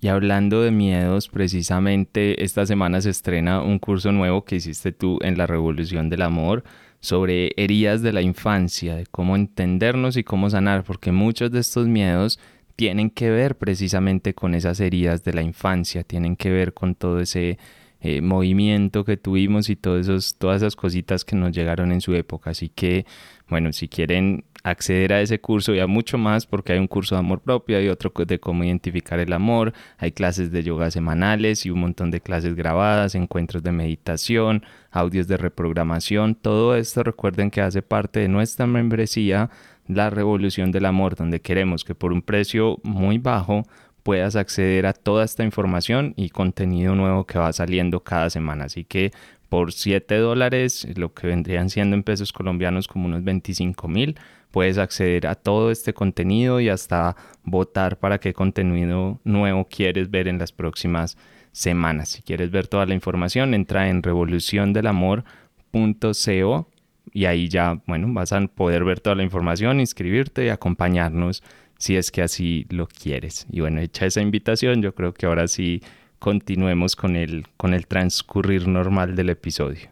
Y 0.00 0.08
hablando 0.08 0.62
de 0.62 0.72
miedos, 0.72 1.28
precisamente 1.28 2.42
esta 2.42 2.66
semana 2.66 3.00
se 3.00 3.11
estrena 3.11 3.62
un 3.62 3.78
curso 3.78 4.11
nuevo 4.11 4.44
que 4.44 4.56
hiciste 4.56 4.90
tú 4.90 5.18
en 5.22 5.38
la 5.38 5.46
Revolución 5.46 6.08
del 6.11 6.22
Amor 6.22 6.64
sobre 6.99 7.52
heridas 7.56 8.02
de 8.02 8.12
la 8.12 8.20
infancia, 8.20 8.96
de 8.96 9.06
cómo 9.06 9.37
entendernos 9.37 10.16
y 10.16 10.25
cómo 10.25 10.50
sanar, 10.50 10.82
porque 10.82 11.12
muchos 11.12 11.52
de 11.52 11.61
estos 11.61 11.87
miedos 11.87 12.40
tienen 12.75 13.11
que 13.11 13.30
ver 13.30 13.56
precisamente 13.56 14.34
con 14.34 14.54
esas 14.54 14.80
heridas 14.80 15.22
de 15.22 15.34
la 15.34 15.42
infancia, 15.42 16.02
tienen 16.02 16.34
que 16.34 16.50
ver 16.50 16.75
con 16.75 16.96
todo 16.96 17.20
ese 17.20 17.58
eh, 18.04 18.21
movimiento 18.21 19.04
que 19.04 19.16
tuvimos 19.16 19.71
y 19.71 19.76
todos 19.76 20.35
todas 20.37 20.62
esas 20.62 20.75
cositas 20.75 21.25
que 21.25 21.37
nos 21.37 21.52
llegaron 21.52 21.92
en 21.92 22.00
su 22.00 22.14
época. 22.14 22.50
Así 22.50 22.68
que, 22.68 23.06
bueno, 23.49 23.73
si 23.73 23.87
quieren 23.87 24.44
acceder 24.64 25.12
a 25.12 25.21
ese 25.21 25.40
curso 25.40 25.73
y 25.73 25.78
a 25.78 25.87
mucho 25.87 26.18
más, 26.18 26.47
porque 26.47 26.73
hay 26.73 26.80
un 26.80 26.88
curso 26.88 27.14
de 27.14 27.21
amor 27.21 27.40
propio, 27.42 27.78
hay 27.78 27.88
otro 27.88 28.12
de 28.26 28.40
cómo 28.40 28.64
identificar 28.64 29.21
el 29.21 29.32
amor, 29.32 29.73
hay 29.99 30.11
clases 30.11 30.50
de 30.50 30.64
yoga 30.64 30.90
semanales 30.90 31.64
y 31.64 31.71
un 31.71 31.78
montón 31.78 32.11
de 32.11 32.21
clases 32.21 32.56
grabadas, 32.56 33.14
encuentros 33.14 33.62
de 33.62 33.71
meditación, 33.71 34.64
audios 34.90 35.28
de 35.28 35.37
reprogramación, 35.37 36.35
todo 36.35 36.75
esto 36.75 37.04
recuerden 37.04 37.52
que 37.52 37.61
hace 37.61 37.82
parte 37.82 38.18
de 38.18 38.28
nuestra 38.28 38.66
membresía 38.66 39.49
la 39.87 40.11
revolución 40.11 40.73
del 40.73 40.87
amor, 40.87 41.16
donde 41.16 41.40
queremos 41.40 41.85
que 41.85 41.94
por 41.94 42.12
un 42.12 42.23
precio 42.23 42.78
muy 42.82 43.18
bajo 43.18 43.64
puedas 44.02 44.37
acceder 44.37 44.87
a 44.87 44.92
toda 44.92 45.25
esta 45.25 45.44
información 45.44 46.14
y 46.16 46.30
contenido 46.30 46.94
nuevo 46.94 47.25
que 47.25 47.38
va 47.38 47.52
saliendo 47.52 48.00
cada 48.00 48.30
semana. 48.30 48.64
Así 48.64 48.85
que 48.85 49.12
por 49.49 49.73
7 49.73 50.16
dólares, 50.16 50.87
lo 50.97 51.12
que 51.12 51.26
vendrían 51.26 51.68
siendo 51.68 51.94
en 51.94 52.02
pesos 52.02 52.32
colombianos 52.32 52.88
como 52.88 53.06
unos 53.06 53.23
25 53.23 53.87
mil, 53.88 54.18
puedes 54.50 54.78
acceder 54.78 55.26
a 55.26 55.35
todo 55.35 55.71
este 55.71 55.92
contenido 55.92 56.61
y 56.61 56.68
hasta 56.68 57.16
votar 57.42 57.99
para 57.99 58.18
qué 58.18 58.32
contenido 58.32 59.21
nuevo 59.25 59.66
quieres 59.66 60.11
ver 60.11 60.28
en 60.28 60.38
las 60.38 60.52
próximas 60.52 61.18
semanas. 61.52 62.11
Si 62.11 62.23
quieres 62.23 62.50
ver 62.50 62.66
toda 62.66 62.87
la 62.87 62.94
información, 62.94 63.54
entra 63.54 63.88
en 63.88 64.02
revoluciondelamor.co 64.02 66.68
y 67.12 67.25
ahí 67.26 67.49
ya, 67.49 67.80
bueno, 67.87 68.09
vas 68.12 68.32
a 68.32 68.40
poder 68.47 68.85
ver 68.85 69.00
toda 69.00 69.16
la 69.16 69.23
información, 69.23 69.80
inscribirte 69.80 70.47
y 70.47 70.49
acompañarnos 70.49 71.42
si 71.82 71.96
es 71.96 72.12
que 72.12 72.22
así 72.22 72.64
lo 72.70 72.86
quieres. 72.86 73.44
Y 73.50 73.60
bueno, 73.60 73.80
hecha 73.80 74.06
esa 74.06 74.20
invitación, 74.20 74.82
yo 74.82 74.94
creo 74.94 75.12
que 75.12 75.26
ahora 75.26 75.48
sí 75.48 75.82
continuemos 76.20 76.94
con 76.94 77.16
el, 77.16 77.44
con 77.56 77.74
el 77.74 77.88
transcurrir 77.88 78.68
normal 78.68 79.16
del 79.16 79.30
episodio. 79.30 79.90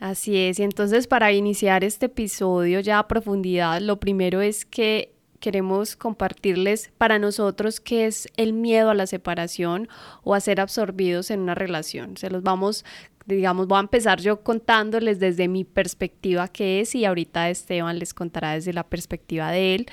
Así 0.00 0.38
es, 0.38 0.58
y 0.58 0.62
entonces 0.62 1.06
para 1.06 1.32
iniciar 1.32 1.84
este 1.84 2.06
episodio 2.06 2.80
ya 2.80 2.98
a 2.98 3.08
profundidad, 3.08 3.82
lo 3.82 4.00
primero 4.00 4.40
es 4.40 4.64
que 4.64 5.12
queremos 5.38 5.96
compartirles 5.96 6.92
para 6.96 7.18
nosotros 7.18 7.78
qué 7.78 8.06
es 8.06 8.26
el 8.38 8.54
miedo 8.54 8.88
a 8.88 8.94
la 8.94 9.06
separación 9.06 9.86
o 10.22 10.34
a 10.34 10.40
ser 10.40 10.62
absorbidos 10.62 11.30
en 11.30 11.40
una 11.40 11.56
relación. 11.56 12.16
Se 12.16 12.30
los 12.30 12.42
vamos 12.42 12.86
digamos, 13.28 13.68
voy 13.68 13.76
a 13.76 13.80
empezar 13.80 14.20
yo 14.20 14.42
contándoles 14.42 15.20
desde 15.20 15.48
mi 15.48 15.64
perspectiva 15.64 16.48
qué 16.48 16.80
es 16.80 16.94
y 16.94 17.04
ahorita 17.04 17.50
Esteban 17.50 17.98
les 17.98 18.14
contará 18.14 18.54
desde 18.54 18.72
la 18.72 18.84
perspectiva 18.84 19.50
de 19.50 19.74
él. 19.74 19.86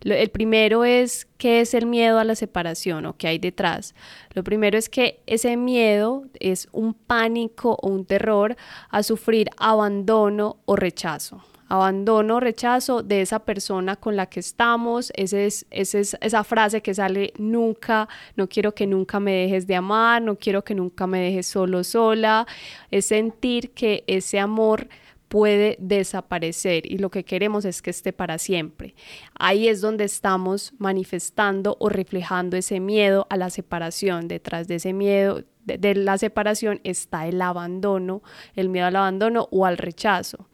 El 0.00 0.30
primero 0.30 0.84
es 0.84 1.26
qué 1.36 1.60
es 1.60 1.74
el 1.74 1.86
miedo 1.86 2.18
a 2.18 2.24
la 2.24 2.34
separación 2.34 3.04
o 3.04 3.16
qué 3.16 3.28
hay 3.28 3.38
detrás. 3.38 3.94
Lo 4.32 4.42
primero 4.42 4.78
es 4.78 4.88
que 4.88 5.20
ese 5.26 5.56
miedo 5.56 6.24
es 6.40 6.68
un 6.72 6.94
pánico 6.94 7.76
o 7.82 7.88
un 7.88 8.06
terror 8.06 8.56
a 8.88 9.02
sufrir 9.02 9.50
abandono 9.58 10.56
o 10.64 10.74
rechazo 10.74 11.42
abandono, 11.68 12.40
rechazo 12.40 13.02
de 13.02 13.22
esa 13.22 13.40
persona 13.40 13.96
con 13.96 14.16
la 14.16 14.26
que 14.26 14.40
estamos, 14.40 15.12
ese 15.14 15.46
es, 15.46 15.66
esa 15.70 16.44
frase 16.44 16.80
que 16.80 16.94
sale 16.94 17.32
nunca, 17.38 18.08
no 18.36 18.48
quiero 18.48 18.74
que 18.74 18.86
nunca 18.86 19.20
me 19.20 19.32
dejes 19.32 19.66
de 19.66 19.76
amar, 19.76 20.22
no 20.22 20.36
quiero 20.36 20.64
que 20.64 20.74
nunca 20.74 21.06
me 21.06 21.20
dejes 21.20 21.46
solo, 21.46 21.84
sola, 21.84 22.46
es 22.90 23.06
sentir 23.06 23.70
que 23.72 24.04
ese 24.06 24.40
amor 24.40 24.88
puede 25.28 25.76
desaparecer 25.78 26.90
y 26.90 26.98
lo 26.98 27.10
que 27.10 27.24
queremos 27.24 27.64
es 27.64 27.82
que 27.82 27.90
esté 27.90 28.12
para 28.12 28.38
siempre. 28.38 28.94
Ahí 29.38 29.68
es 29.68 29.80
donde 29.80 30.04
estamos 30.04 30.72
manifestando 30.78 31.76
o 31.80 31.90
reflejando 31.90 32.56
ese 32.56 32.80
miedo 32.80 33.26
a 33.28 33.36
la 33.36 33.50
separación. 33.50 34.26
Detrás 34.26 34.68
de 34.68 34.76
ese 34.76 34.94
miedo 34.94 35.44
de 35.64 35.94
la 35.94 36.16
separación 36.16 36.80
está 36.82 37.26
el 37.26 37.42
abandono, 37.42 38.22
el 38.56 38.70
miedo 38.70 38.86
al 38.86 38.96
abandono 38.96 39.48
o 39.50 39.66
al 39.66 39.76
rechazo. 39.76 40.48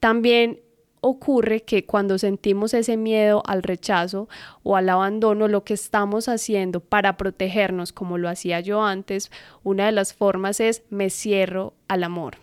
También 0.00 0.60
ocurre 1.00 1.62
que 1.62 1.84
cuando 1.84 2.18
sentimos 2.18 2.74
ese 2.74 2.96
miedo 2.96 3.42
al 3.46 3.62
rechazo 3.62 4.28
o 4.62 4.76
al 4.76 4.88
abandono, 4.88 5.48
lo 5.48 5.64
que 5.64 5.74
estamos 5.74 6.28
haciendo 6.28 6.80
para 6.80 7.16
protegernos, 7.16 7.92
como 7.92 8.18
lo 8.18 8.28
hacía 8.28 8.60
yo 8.60 8.82
antes, 8.82 9.30
una 9.62 9.86
de 9.86 9.92
las 9.92 10.14
formas 10.14 10.60
es 10.60 10.82
me 10.90 11.10
cierro 11.10 11.74
al 11.88 12.04
amor. 12.04 12.36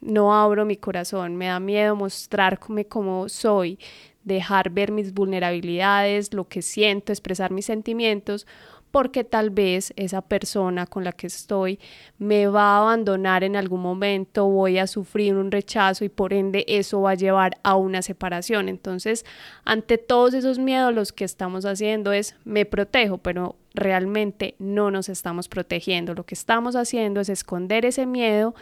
No 0.00 0.34
abro 0.34 0.64
mi 0.64 0.76
corazón, 0.76 1.36
me 1.36 1.46
da 1.46 1.60
miedo 1.60 1.94
mostrarme 1.94 2.86
como 2.86 3.28
soy, 3.28 3.78
dejar 4.24 4.70
ver 4.70 4.92
mis 4.92 5.12
vulnerabilidades, 5.12 6.32
lo 6.32 6.48
que 6.48 6.62
siento, 6.62 7.12
expresar 7.12 7.50
mis 7.50 7.66
sentimientos, 7.66 8.46
porque 8.90 9.24
tal 9.24 9.50
vez 9.50 9.92
esa 9.96 10.20
persona 10.20 10.86
con 10.86 11.04
la 11.04 11.12
que 11.12 11.26
estoy 11.26 11.78
me 12.18 12.46
va 12.46 12.74
a 12.74 12.78
abandonar 12.78 13.44
en 13.44 13.56
algún 13.56 13.80
momento, 13.80 14.46
voy 14.46 14.78
a 14.78 14.86
sufrir 14.86 15.36
un 15.36 15.50
rechazo 15.50 16.04
y 16.04 16.08
por 16.08 16.32
ende 16.32 16.64
eso 16.68 17.02
va 17.02 17.12
a 17.12 17.14
llevar 17.14 17.58
a 17.62 17.76
una 17.76 18.02
separación. 18.02 18.68
Entonces, 18.68 19.24
ante 19.64 19.98
todos 19.98 20.34
esos 20.34 20.58
miedos, 20.58 20.94
lo 20.94 21.04
que 21.14 21.24
estamos 21.24 21.64
haciendo 21.64 22.12
es 22.12 22.34
me 22.44 22.66
protejo, 22.66 23.18
pero 23.18 23.56
realmente 23.74 24.54
no 24.58 24.90
nos 24.90 25.08
estamos 25.08 25.48
protegiendo. 25.48 26.14
Lo 26.14 26.24
que 26.24 26.34
estamos 26.34 26.76
haciendo 26.76 27.20
es 27.20 27.28
esconder 27.28 27.84
ese 27.84 28.06
miedo 28.06 28.54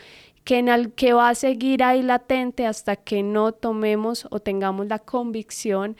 que, 0.44 0.58
en 0.58 0.68
el, 0.68 0.92
que 0.92 1.12
va 1.12 1.30
a 1.30 1.34
seguir 1.34 1.82
ahí 1.82 2.02
latente 2.02 2.66
hasta 2.66 2.96
que 2.96 3.22
no 3.22 3.52
tomemos 3.52 4.26
o 4.30 4.40
tengamos 4.40 4.86
la 4.86 4.98
convicción 4.98 5.96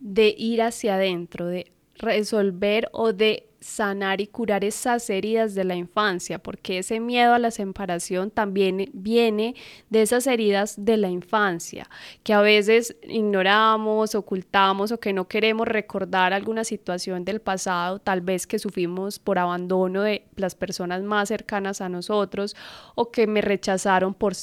de 0.00 0.34
ir 0.36 0.60
hacia 0.60 0.96
adentro, 0.96 1.46
de 1.46 1.72
resolver 1.98 2.88
o 2.92 3.12
de 3.12 3.44
sanar 3.64 4.20
y 4.20 4.26
curar 4.26 4.62
esas 4.62 5.08
heridas 5.08 5.54
de 5.54 5.64
la 5.64 5.74
infancia, 5.74 6.38
porque 6.38 6.80
ese 6.80 7.00
miedo 7.00 7.32
a 7.32 7.38
la 7.38 7.50
separación 7.50 8.30
también 8.30 8.90
viene 8.92 9.54
de 9.88 10.02
esas 10.02 10.26
heridas 10.26 10.84
de 10.84 10.98
la 10.98 11.08
infancia, 11.08 11.88
que 12.22 12.34
a 12.34 12.42
veces 12.42 12.94
ignoramos, 13.08 14.14
ocultamos 14.14 14.92
o 14.92 15.00
que 15.00 15.14
no 15.14 15.28
queremos 15.28 15.66
recordar 15.66 16.34
alguna 16.34 16.62
situación 16.62 17.24
del 17.24 17.40
pasado, 17.40 18.00
tal 18.00 18.20
vez 18.20 18.46
que 18.46 18.58
sufrimos 18.58 19.18
por 19.18 19.38
abandono 19.38 20.02
de 20.02 20.26
las 20.36 20.54
personas 20.54 21.02
más 21.02 21.28
cercanas 21.28 21.80
a 21.80 21.88
nosotros 21.88 22.54
o 22.94 23.10
que 23.10 23.26
me 23.26 23.40
rechazaron 23.40 24.12
por, 24.12 24.34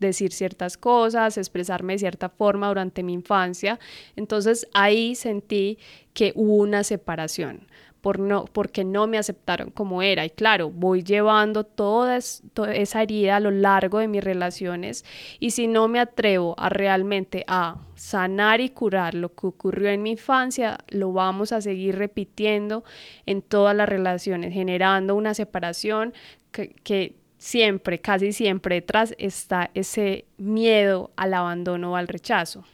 decir 0.00 0.32
ciertas 0.32 0.76
cosas, 0.76 1.38
expresarme 1.38 1.92
de 1.92 2.00
cierta 2.00 2.28
forma 2.28 2.66
durante 2.66 3.04
mi 3.04 3.12
infancia. 3.12 3.78
Entonces 4.16 4.66
ahí 4.74 5.14
sentí 5.14 5.78
que 6.14 6.32
hubo 6.34 6.56
una 6.56 6.82
separación 6.82 7.68
por 8.00 8.18
no, 8.18 8.46
porque 8.46 8.84
no 8.84 9.06
me 9.06 9.18
aceptaron 9.18 9.70
como 9.70 10.02
era. 10.02 10.24
Y 10.24 10.30
claro, 10.30 10.70
voy 10.70 11.02
llevando 11.02 11.64
toda, 11.64 12.16
esa 12.16 13.02
herida 13.02 13.36
a 13.36 13.40
lo 13.40 13.50
largo 13.50 13.98
de 13.98 14.08
mis 14.08 14.24
relaciones 14.24 15.04
y 15.38 15.50
si 15.50 15.66
no 15.66 15.88
me 15.88 16.00
atrevo 16.00 16.54
a 16.58 16.68
realmente 16.68 17.44
a 17.46 17.76
sanar 17.94 18.60
y 18.60 18.70
curar 18.70 19.14
lo 19.14 19.34
que 19.34 19.46
ocurrió 19.46 19.90
en 19.90 20.02
mi 20.02 20.12
infancia, 20.12 20.78
lo 20.88 21.12
vamos 21.12 21.52
a 21.52 21.60
seguir 21.60 21.96
repitiendo 21.96 22.84
en 23.26 23.42
todas 23.42 23.76
las 23.76 23.88
relaciones, 23.88 24.54
generando 24.54 25.14
una 25.14 25.34
separación 25.34 26.14
que, 26.52 26.70
que 26.82 27.16
siempre, 27.36 28.00
casi 28.00 28.32
siempre 28.32 28.76
detrás 28.76 29.14
está 29.18 29.70
ese 29.74 30.24
miedo 30.38 31.10
al 31.16 31.34
abandono 31.34 31.92
o 31.92 31.96
al 31.96 32.08
rechazo. 32.08 32.64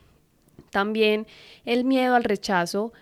También 0.71 1.27
el 1.65 1.85
miedo 1.85 2.15
al 2.15 2.25
rechazo 2.25 2.93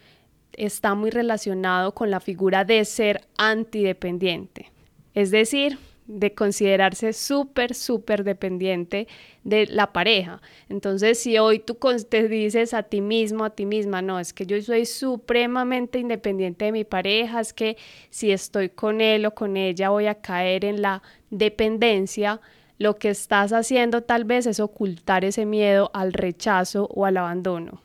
está 0.58 0.94
muy 0.94 1.10
relacionado 1.10 1.94
con 1.94 2.10
la 2.10 2.20
figura 2.20 2.64
de 2.64 2.84
ser 2.84 3.26
antidependiente, 3.36 4.70
es 5.14 5.30
decir, 5.30 5.78
de 6.06 6.34
considerarse 6.34 7.12
súper, 7.12 7.74
súper 7.74 8.24
dependiente 8.24 9.08
de 9.42 9.66
la 9.66 9.92
pareja. 9.92 10.42
Entonces, 10.68 11.18
si 11.18 11.38
hoy 11.38 11.60
tú 11.60 11.78
te 12.08 12.28
dices 12.28 12.74
a 12.74 12.82
ti 12.82 13.00
mismo, 13.00 13.44
a 13.44 13.50
ti 13.50 13.64
misma, 13.64 14.02
no, 14.02 14.20
es 14.20 14.32
que 14.32 14.46
yo 14.46 14.60
soy 14.60 14.84
supremamente 14.84 15.98
independiente 15.98 16.66
de 16.66 16.72
mi 16.72 16.84
pareja, 16.84 17.40
es 17.40 17.52
que 17.52 17.76
si 18.10 18.32
estoy 18.32 18.68
con 18.68 19.00
él 19.00 19.24
o 19.26 19.34
con 19.34 19.56
ella 19.56 19.90
voy 19.90 20.06
a 20.06 20.16
caer 20.16 20.64
en 20.64 20.82
la 20.82 21.02
dependencia, 21.30 22.40
lo 22.78 22.96
que 22.96 23.10
estás 23.10 23.52
haciendo 23.52 24.02
tal 24.02 24.24
vez 24.24 24.46
es 24.46 24.60
ocultar 24.60 25.24
ese 25.24 25.46
miedo 25.46 25.90
al 25.94 26.12
rechazo 26.12 26.86
o 26.92 27.06
al 27.06 27.16
abandono. 27.16 27.80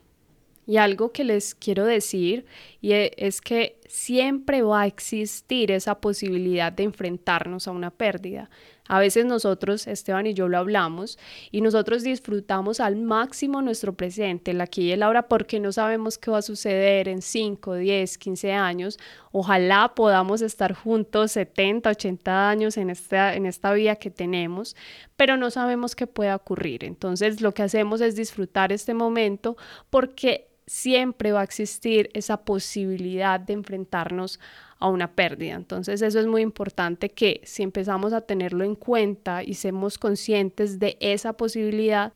Y 0.69 0.77
algo 0.77 1.11
que 1.11 1.23
les 1.23 1.55
quiero 1.55 1.83
decir 1.83 2.45
y 2.79 2.91
e, 2.91 3.11
es 3.17 3.41
que 3.41 3.79
siempre 3.87 4.61
va 4.61 4.81
a 4.81 4.85
existir 4.85 5.71
esa 5.71 5.99
posibilidad 5.99 6.71
de 6.71 6.83
enfrentarnos 6.83 7.67
a 7.67 7.71
una 7.71 7.89
pérdida. 7.89 8.51
A 8.87 8.99
veces 8.99 9.25
nosotros, 9.25 9.87
Esteban 9.87 10.27
y 10.27 10.35
yo 10.35 10.47
lo 10.47 10.59
hablamos, 10.59 11.17
y 11.49 11.61
nosotros 11.61 12.03
disfrutamos 12.03 12.79
al 12.79 12.97
máximo 12.97 13.63
nuestro 13.63 13.93
presente, 13.93 14.51
el 14.51 14.61
aquí 14.61 14.83
y 14.83 14.91
el 14.91 15.01
ahora, 15.01 15.27
porque 15.27 15.59
no 15.59 15.71
sabemos 15.71 16.19
qué 16.19 16.29
va 16.29 16.37
a 16.37 16.43
suceder 16.43 17.07
en 17.07 17.23
5, 17.23 17.73
10, 17.73 18.19
15 18.19 18.53
años. 18.53 18.99
Ojalá 19.31 19.95
podamos 19.95 20.43
estar 20.43 20.73
juntos 20.73 21.31
70, 21.31 21.89
80 21.89 22.47
años 22.47 22.77
en 22.77 22.91
esta, 22.91 23.33
en 23.33 23.47
esta 23.47 23.73
vida 23.73 23.95
que 23.95 24.11
tenemos, 24.11 24.75
pero 25.17 25.35
no 25.35 25.49
sabemos 25.49 25.95
qué 25.95 26.05
puede 26.05 26.31
ocurrir. 26.31 26.83
Entonces 26.83 27.41
lo 27.41 27.55
que 27.55 27.63
hacemos 27.63 28.01
es 28.01 28.15
disfrutar 28.15 28.71
este 28.71 28.93
momento 28.93 29.57
porque 29.89 30.49
siempre 30.69 31.31
va 31.31 31.41
a 31.41 31.43
existir 31.43 32.11
esa 32.13 32.37
posibilidad 32.45 33.39
de 33.39 33.53
enfrentarnos 33.53 34.39
a 34.77 34.87
una 34.87 35.15
pérdida. 35.15 35.55
Entonces 35.55 36.03
eso 36.03 36.19
es 36.19 36.27
muy 36.27 36.43
importante 36.43 37.09
que 37.09 37.41
si 37.43 37.63
empezamos 37.63 38.13
a 38.13 38.21
tenerlo 38.21 38.63
en 38.63 38.75
cuenta 38.75 39.43
y 39.43 39.55
somos 39.55 39.97
conscientes 39.97 40.77
de 40.77 40.95
esa 40.99 41.33
posibilidad, 41.33 42.13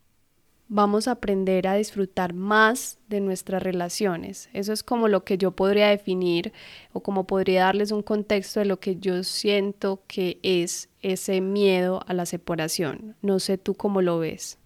vamos 0.67 1.07
a 1.07 1.13
aprender 1.13 1.67
a 1.67 1.73
disfrutar 1.73 2.35
más 2.35 2.99
de 3.09 3.21
nuestras 3.21 3.63
relaciones. 3.63 4.49
Eso 4.53 4.71
es 4.71 4.83
como 4.83 5.07
lo 5.07 5.23
que 5.23 5.39
yo 5.39 5.51
podría 5.51 5.87
definir 5.87 6.53
o 6.93 7.01
como 7.01 7.25
podría 7.25 7.63
darles 7.63 7.91
un 7.91 8.03
contexto 8.03 8.59
de 8.59 8.67
lo 8.67 8.79
que 8.79 8.97
yo 8.97 9.23
siento 9.23 10.03
que 10.05 10.39
es 10.43 10.89
ese 11.01 11.41
miedo 11.41 12.03
a 12.05 12.13
la 12.13 12.27
separación. 12.27 13.15
No 13.23 13.39
sé 13.39 13.57
tú 13.57 13.73
cómo 13.73 14.03
lo 14.03 14.19
ves. 14.19 14.59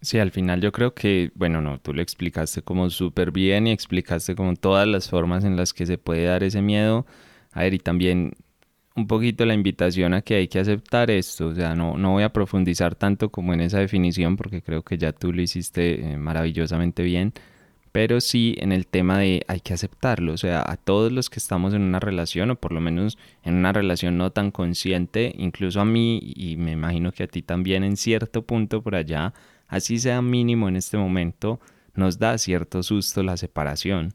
Sí, 0.00 0.18
al 0.18 0.30
final 0.30 0.60
yo 0.60 0.70
creo 0.70 0.94
que, 0.94 1.32
bueno, 1.34 1.60
no, 1.60 1.80
tú 1.80 1.92
lo 1.92 2.02
explicaste 2.02 2.62
como 2.62 2.88
súper 2.88 3.32
bien 3.32 3.66
y 3.66 3.72
explicaste 3.72 4.36
como 4.36 4.54
todas 4.54 4.86
las 4.86 5.08
formas 5.10 5.44
en 5.44 5.56
las 5.56 5.72
que 5.72 5.86
se 5.86 5.98
puede 5.98 6.24
dar 6.24 6.44
ese 6.44 6.62
miedo. 6.62 7.04
A 7.52 7.62
ver, 7.62 7.74
y 7.74 7.78
también 7.80 8.34
un 8.96 9.06
poquito 9.08 9.46
la 9.46 9.54
invitación 9.54 10.14
a 10.14 10.22
que 10.22 10.36
hay 10.36 10.48
que 10.48 10.60
aceptar 10.60 11.10
esto, 11.10 11.48
o 11.48 11.54
sea, 11.54 11.74
no, 11.76 11.96
no 11.98 12.12
voy 12.12 12.24
a 12.24 12.32
profundizar 12.32 12.94
tanto 12.96 13.30
como 13.30 13.54
en 13.54 13.60
esa 13.62 13.78
definición 13.80 14.36
porque 14.36 14.62
creo 14.62 14.82
que 14.82 14.98
ya 14.98 15.12
tú 15.12 15.32
lo 15.32 15.42
hiciste 15.42 16.12
eh, 16.12 16.16
maravillosamente 16.18 17.02
bien, 17.04 17.32
pero 17.92 18.20
sí 18.20 18.56
en 18.58 18.72
el 18.72 18.86
tema 18.86 19.18
de 19.18 19.44
hay 19.48 19.60
que 19.60 19.74
aceptarlo, 19.74 20.32
o 20.34 20.36
sea, 20.36 20.62
a 20.66 20.76
todos 20.76 21.12
los 21.12 21.30
que 21.30 21.38
estamos 21.40 21.74
en 21.74 21.82
una 21.82 22.00
relación 22.00 22.50
o 22.50 22.56
por 22.56 22.72
lo 22.72 22.80
menos 22.80 23.18
en 23.44 23.54
una 23.54 23.72
relación 23.72 24.18
no 24.18 24.30
tan 24.32 24.50
consciente, 24.50 25.32
incluso 25.38 25.80
a 25.80 25.84
mí 25.84 26.20
y 26.36 26.56
me 26.56 26.72
imagino 26.72 27.12
que 27.12 27.24
a 27.24 27.28
ti 27.28 27.42
también 27.42 27.84
en 27.84 27.96
cierto 27.96 28.42
punto 28.42 28.82
por 28.82 28.94
allá, 28.96 29.32
así 29.68 29.98
sea 29.98 30.20
mínimo 30.22 30.68
en 30.68 30.76
este 30.76 30.96
momento, 30.96 31.60
nos 31.94 32.18
da 32.18 32.38
cierto 32.38 32.82
susto 32.82 33.22
la 33.22 33.36
separación. 33.36 34.14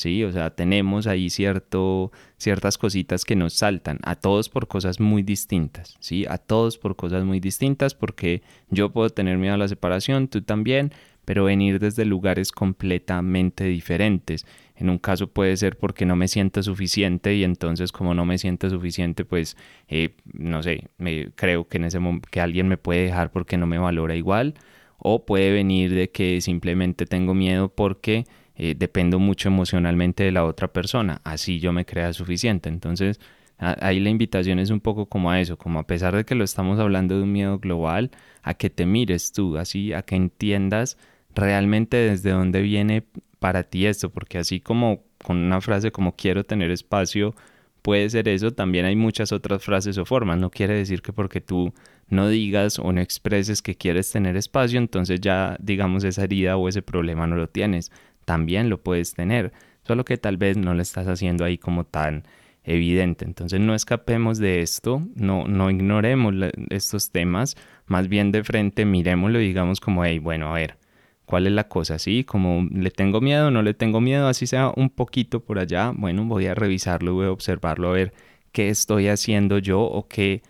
Sí, 0.00 0.24
o 0.24 0.32
sea, 0.32 0.48
tenemos 0.48 1.06
ahí 1.06 1.28
cierto, 1.28 2.10
ciertas 2.38 2.78
cositas 2.78 3.26
que 3.26 3.36
nos 3.36 3.52
saltan, 3.52 3.98
a 4.02 4.14
todos 4.14 4.48
por 4.48 4.66
cosas 4.66 4.98
muy 4.98 5.22
distintas, 5.22 5.98
¿sí? 6.00 6.24
A 6.26 6.38
todos 6.38 6.78
por 6.78 6.96
cosas 6.96 7.22
muy 7.24 7.38
distintas, 7.38 7.94
porque 7.94 8.42
yo 8.70 8.92
puedo 8.92 9.10
tener 9.10 9.36
miedo 9.36 9.52
a 9.52 9.58
la 9.58 9.68
separación, 9.68 10.28
tú 10.28 10.40
también, 10.40 10.92
pero 11.26 11.44
venir 11.44 11.78
desde 11.80 12.06
lugares 12.06 12.50
completamente 12.50 13.64
diferentes. 13.64 14.46
En 14.74 14.88
un 14.88 14.96
caso 14.96 15.26
puede 15.26 15.54
ser 15.58 15.76
porque 15.76 16.06
no 16.06 16.16
me 16.16 16.28
siento 16.28 16.62
suficiente 16.62 17.34
y 17.34 17.44
entonces 17.44 17.92
como 17.92 18.14
no 18.14 18.24
me 18.24 18.38
siento 18.38 18.70
suficiente, 18.70 19.26
pues, 19.26 19.54
eh, 19.88 20.14
no 20.32 20.62
sé, 20.62 20.88
me, 20.96 21.30
creo 21.34 21.68
que 21.68 21.76
en 21.76 21.84
ese 21.84 21.98
que 22.30 22.40
alguien 22.40 22.68
me 22.68 22.78
puede 22.78 23.04
dejar 23.04 23.30
porque 23.32 23.58
no 23.58 23.66
me 23.66 23.76
valora 23.76 24.16
igual 24.16 24.54
o 25.00 25.24
puede 25.24 25.52
venir 25.52 25.94
de 25.94 26.10
que 26.10 26.40
simplemente 26.40 27.06
tengo 27.06 27.34
miedo 27.34 27.68
porque 27.68 28.26
eh, 28.56 28.74
dependo 28.76 29.18
mucho 29.18 29.48
emocionalmente 29.48 30.24
de 30.24 30.32
la 30.32 30.44
otra 30.44 30.72
persona, 30.72 31.20
así 31.24 31.60
yo 31.60 31.72
me 31.72 31.86
crea 31.86 32.12
suficiente. 32.12 32.68
Entonces, 32.68 33.18
ahí 33.58 34.00
la 34.00 34.10
invitación 34.10 34.58
es 34.58 34.70
un 34.70 34.80
poco 34.80 35.06
como 35.06 35.30
a 35.30 35.40
eso, 35.40 35.56
como 35.58 35.78
a 35.78 35.86
pesar 35.86 36.14
de 36.16 36.24
que 36.24 36.34
lo 36.34 36.44
estamos 36.44 36.78
hablando 36.78 37.16
de 37.16 37.22
un 37.22 37.32
miedo 37.32 37.58
global, 37.58 38.10
a 38.42 38.54
que 38.54 38.70
te 38.70 38.86
mires 38.86 39.32
tú, 39.32 39.56
así, 39.58 39.92
a 39.92 40.02
que 40.02 40.16
entiendas 40.16 40.98
realmente 41.34 41.96
desde 41.96 42.30
dónde 42.30 42.62
viene 42.62 43.04
para 43.38 43.62
ti 43.64 43.86
esto, 43.86 44.10
porque 44.10 44.38
así 44.38 44.60
como 44.60 45.04
con 45.24 45.36
una 45.36 45.60
frase 45.60 45.92
como 45.92 46.16
quiero 46.16 46.44
tener 46.44 46.70
espacio, 46.70 47.34
puede 47.82 48.08
ser 48.10 48.28
eso, 48.28 48.52
también 48.52 48.84
hay 48.84 48.96
muchas 48.96 49.32
otras 49.32 49.62
frases 49.64 49.98
o 49.98 50.04
formas. 50.04 50.38
No 50.38 50.50
quiere 50.50 50.74
decir 50.74 51.02
que 51.02 51.12
porque 51.12 51.40
tú 51.40 51.72
no 52.10 52.28
digas 52.28 52.78
o 52.78 52.92
no 52.92 53.00
expreses 53.00 53.62
que 53.62 53.76
quieres 53.76 54.10
tener 54.12 54.36
espacio, 54.36 54.78
entonces 54.78 55.20
ya 55.20 55.56
digamos 55.60 56.04
esa 56.04 56.24
herida 56.24 56.56
o 56.56 56.68
ese 56.68 56.82
problema 56.82 57.26
no 57.26 57.36
lo 57.36 57.48
tienes. 57.48 57.90
También 58.24 58.68
lo 58.68 58.82
puedes 58.82 59.14
tener, 59.14 59.52
solo 59.82 60.04
que 60.04 60.18
tal 60.18 60.36
vez 60.36 60.56
no 60.56 60.74
lo 60.74 60.82
estás 60.82 61.06
haciendo 61.08 61.44
ahí 61.44 61.58
como 61.58 61.84
tan 61.84 62.24
evidente. 62.64 63.24
Entonces 63.24 63.60
no 63.60 63.74
escapemos 63.74 64.38
de 64.38 64.62
esto, 64.62 65.02
no, 65.14 65.46
no 65.46 65.70
ignoremos 65.70 66.34
estos 66.70 67.10
temas, 67.10 67.56
más 67.86 68.08
bien 68.08 68.32
de 68.32 68.44
frente 68.44 68.84
miremoslo 68.84 69.40
y 69.40 69.46
digamos 69.46 69.80
como, 69.80 70.04
hey, 70.04 70.18
bueno, 70.18 70.50
a 70.50 70.54
ver, 70.54 70.76
¿cuál 71.24 71.46
es 71.46 71.52
la 71.52 71.68
cosa? 71.68 71.98
Sí, 71.98 72.24
como 72.24 72.68
le 72.70 72.90
tengo 72.90 73.20
miedo, 73.20 73.50
no 73.50 73.62
le 73.62 73.74
tengo 73.74 74.00
miedo, 74.00 74.28
así 74.28 74.46
sea 74.46 74.72
un 74.76 74.90
poquito 74.90 75.40
por 75.40 75.58
allá, 75.58 75.92
bueno, 75.94 76.24
voy 76.24 76.46
a 76.46 76.54
revisarlo, 76.54 77.14
voy 77.14 77.26
a 77.26 77.32
observarlo, 77.32 77.88
a 77.88 77.92
ver 77.92 78.12
qué 78.52 78.68
estoy 78.68 79.08
haciendo 79.08 79.58
yo 79.58 79.80
o 79.80 80.08
qué 80.08 80.42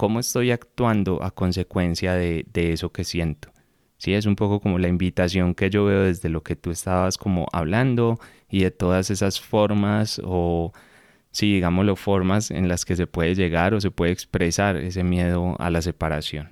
cómo 0.00 0.18
estoy 0.18 0.50
actuando 0.50 1.22
a 1.22 1.30
consecuencia 1.30 2.14
de, 2.14 2.46
eso 2.54 2.90
que 2.90 3.04
siento. 3.04 3.50
Sí, 3.98 4.14
es 4.14 4.24
un 4.24 4.34
poco 4.34 4.58
como 4.58 4.78
la 4.78 4.88
invitación 4.88 5.54
que 5.54 5.68
yo 5.68 5.84
veo 5.84 6.04
desde 6.04 6.30
lo 6.30 6.42
que 6.42 6.56
tú 6.56 6.70
estabas 6.70 7.18
como 7.18 7.48
hablando 7.52 8.18
y 8.48 8.62
de 8.62 8.70
todas 8.70 9.10
esas 9.10 9.42
formas 9.42 10.18
o, 10.24 10.72
sí, 11.32 11.52
digámoslo, 11.52 11.96
formas 11.96 12.50
en 12.50 12.66
las 12.66 12.86
que 12.86 12.96
se 12.96 13.06
puede 13.06 13.34
llegar 13.34 13.74
o 13.74 13.80
se 13.82 13.90
puede 13.90 14.12
expresar 14.12 14.78
ese 14.78 15.04
miedo 15.04 15.54
a 15.58 15.68
la 15.68 15.82
separación. 15.82 16.48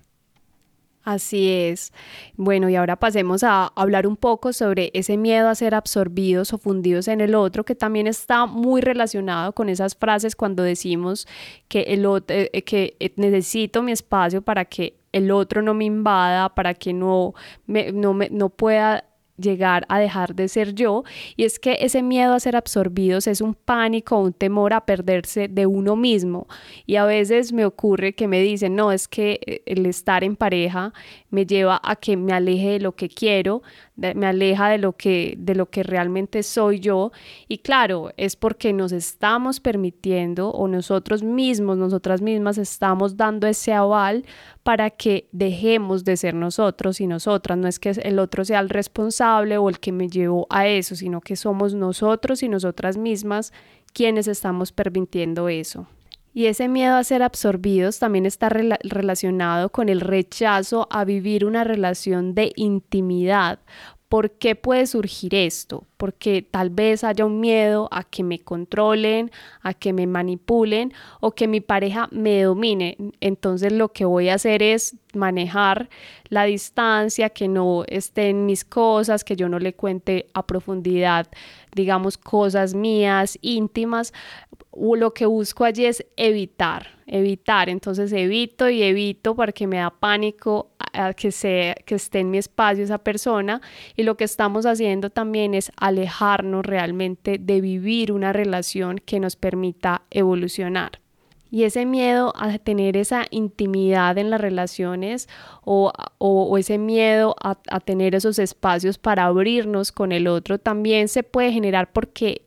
Así 1.04 1.50
es. 1.50 1.92
Bueno, 2.36 2.68
y 2.68 2.76
ahora 2.76 2.96
pasemos 2.96 3.42
a 3.42 3.68
hablar 3.76 4.06
un 4.06 4.16
poco 4.16 4.52
sobre 4.52 4.90
ese 4.92 5.16
miedo 5.16 5.48
a 5.48 5.54
ser 5.54 5.74
absorbidos 5.74 6.52
o 6.52 6.58
fundidos 6.58 7.08
en 7.08 7.20
el 7.20 7.34
otro, 7.34 7.64
que 7.64 7.74
también 7.74 8.06
está 8.06 8.44
muy 8.46 8.82
relacionado 8.82 9.52
con 9.54 9.68
esas 9.70 9.96
frases 9.96 10.36
cuando 10.36 10.62
decimos 10.62 11.26
que, 11.68 11.82
el 11.82 12.04
eh, 12.28 12.50
eh, 12.52 12.62
que 12.62 12.96
eh, 13.00 13.12
necesito 13.16 13.82
mi 13.82 13.92
espacio 13.92 14.42
para 14.42 14.66
que 14.66 14.98
el 15.12 15.30
otro 15.30 15.62
no 15.62 15.72
me 15.72 15.86
invada, 15.86 16.54
para 16.54 16.74
que 16.74 16.92
no, 16.92 17.34
me, 17.66 17.90
no, 17.92 18.12
me, 18.12 18.28
no 18.28 18.50
pueda 18.50 19.04
llegar 19.38 19.86
a 19.88 19.98
dejar 19.98 20.34
de 20.34 20.48
ser 20.48 20.74
yo 20.74 21.04
y 21.36 21.44
es 21.44 21.58
que 21.58 21.78
ese 21.80 22.02
miedo 22.02 22.34
a 22.34 22.40
ser 22.40 22.56
absorbidos 22.56 23.26
es 23.26 23.40
un 23.40 23.54
pánico, 23.54 24.18
un 24.18 24.32
temor 24.32 24.72
a 24.72 24.84
perderse 24.84 25.48
de 25.48 25.66
uno 25.66 25.96
mismo. 25.96 26.46
Y 26.86 26.96
a 26.96 27.04
veces 27.04 27.52
me 27.52 27.64
ocurre 27.64 28.14
que 28.14 28.28
me 28.28 28.40
dicen, 28.40 28.74
no, 28.74 28.92
es 28.92 29.08
que 29.08 29.40
eh, 29.46 29.62
el 29.66 29.86
estar 29.86 30.24
en 30.24 30.36
pareja 30.36 30.92
me 31.30 31.46
lleva 31.46 31.80
a 31.82 31.96
que 31.96 32.16
me 32.16 32.32
aleje 32.32 32.72
de 32.72 32.80
lo 32.80 32.92
que 32.92 33.08
quiero, 33.08 33.62
me 33.98 34.26
aleja 34.26 34.68
de 34.68 34.78
lo 34.78 34.92
que 34.92 35.34
de 35.38 35.54
lo 35.54 35.70
que 35.70 35.82
realmente 35.82 36.42
soy 36.42 36.78
yo 36.80 37.10
y 37.48 37.58
claro, 37.58 38.10
es 38.16 38.36
porque 38.36 38.72
nos 38.72 38.92
estamos 38.92 39.60
permitiendo 39.60 40.50
o 40.50 40.68
nosotros 40.68 41.22
mismos, 41.22 41.76
nosotras 41.78 42.22
mismas 42.22 42.58
estamos 42.58 43.16
dando 43.16 43.46
ese 43.46 43.72
aval 43.72 44.24
para 44.62 44.90
que 44.90 45.28
dejemos 45.32 46.04
de 46.04 46.16
ser 46.16 46.34
nosotros 46.34 47.00
y 47.00 47.06
nosotras. 47.06 47.58
No 47.58 47.68
es 47.68 47.78
que 47.78 47.90
el 47.90 48.18
otro 48.18 48.44
sea 48.44 48.60
el 48.60 48.68
responsable 48.68 49.58
o 49.58 49.68
el 49.68 49.80
que 49.80 49.92
me 49.92 50.08
llevó 50.08 50.46
a 50.50 50.66
eso, 50.68 50.94
sino 50.94 51.20
que 51.20 51.36
somos 51.36 51.74
nosotros 51.74 52.42
y 52.42 52.48
nosotras 52.48 52.96
mismas 52.96 53.52
quienes 53.92 54.28
estamos 54.28 54.72
permitiendo 54.72 55.48
eso. 55.48 55.86
Y 56.34 56.46
ese 56.46 56.68
miedo 56.68 56.96
a 56.96 57.04
ser 57.04 57.22
absorbidos 57.22 57.98
también 57.98 58.26
está 58.26 58.48
relacionado 58.48 59.70
con 59.70 59.88
el 59.88 60.00
rechazo 60.00 60.86
a 60.90 61.04
vivir 61.04 61.44
una 61.44 61.64
relación 61.64 62.34
de 62.34 62.52
intimidad, 62.56 63.60
¿Por 64.08 64.30
qué 64.30 64.56
puede 64.56 64.86
surgir 64.86 65.34
esto? 65.34 65.86
Porque 65.98 66.40
tal 66.40 66.70
vez 66.70 67.04
haya 67.04 67.26
un 67.26 67.40
miedo 67.40 67.88
a 67.90 68.04
que 68.04 68.22
me 68.22 68.38
controlen, 68.38 69.30
a 69.60 69.74
que 69.74 69.92
me 69.92 70.06
manipulen 70.06 70.94
o 71.20 71.32
que 71.32 71.46
mi 71.46 71.60
pareja 71.60 72.08
me 72.10 72.42
domine. 72.42 72.96
Entonces 73.20 73.70
lo 73.70 73.92
que 73.92 74.06
voy 74.06 74.30
a 74.30 74.34
hacer 74.34 74.62
es 74.62 74.96
manejar 75.12 75.90
la 76.28 76.44
distancia, 76.44 77.30
que 77.30 77.48
no 77.48 77.84
estén 77.86 78.46
mis 78.46 78.64
cosas, 78.64 79.24
que 79.24 79.36
yo 79.36 79.48
no 79.48 79.58
le 79.58 79.74
cuente 79.74 80.28
a 80.34 80.46
profundidad, 80.46 81.26
digamos, 81.74 82.18
cosas 82.18 82.74
mías, 82.74 83.38
íntimas. 83.40 84.12
Lo 84.74 85.12
que 85.12 85.26
busco 85.26 85.64
allí 85.64 85.86
es 85.86 86.04
evitar, 86.16 86.88
evitar. 87.06 87.68
Entonces 87.68 88.12
evito 88.12 88.68
y 88.68 88.82
evito 88.82 89.34
porque 89.34 89.66
me 89.66 89.78
da 89.78 89.90
pánico 89.90 90.70
que, 91.16 91.32
sea, 91.32 91.74
que 91.74 91.94
esté 91.94 92.20
en 92.20 92.30
mi 92.30 92.38
espacio 92.38 92.84
esa 92.84 92.98
persona 92.98 93.60
y 93.96 94.02
lo 94.02 94.16
que 94.16 94.24
estamos 94.24 94.66
haciendo 94.66 95.10
también 95.10 95.54
es 95.54 95.72
alejarnos 95.76 96.64
realmente 96.64 97.38
de 97.38 97.60
vivir 97.60 98.12
una 98.12 98.32
relación 98.32 98.98
que 98.98 99.20
nos 99.20 99.36
permita 99.36 100.02
evolucionar. 100.10 101.00
Y 101.50 101.64
ese 101.64 101.86
miedo 101.86 102.32
a 102.36 102.58
tener 102.58 102.96
esa 102.96 103.26
intimidad 103.30 104.18
en 104.18 104.30
las 104.30 104.40
relaciones 104.40 105.28
o, 105.62 105.92
o, 106.18 106.58
ese 106.58 106.78
miedo 106.78 107.36
a, 107.42 107.58
a 107.70 107.80
tener 107.80 108.14
esos 108.14 108.38
espacios 108.38 108.98
para 108.98 109.24
abrirnos 109.24 109.92
con 109.92 110.12
el 110.12 110.28
otro 110.28 110.58
también 110.58 111.08
se 111.08 111.22
puede 111.22 111.52
generar 111.52 111.92
porque 111.92 112.42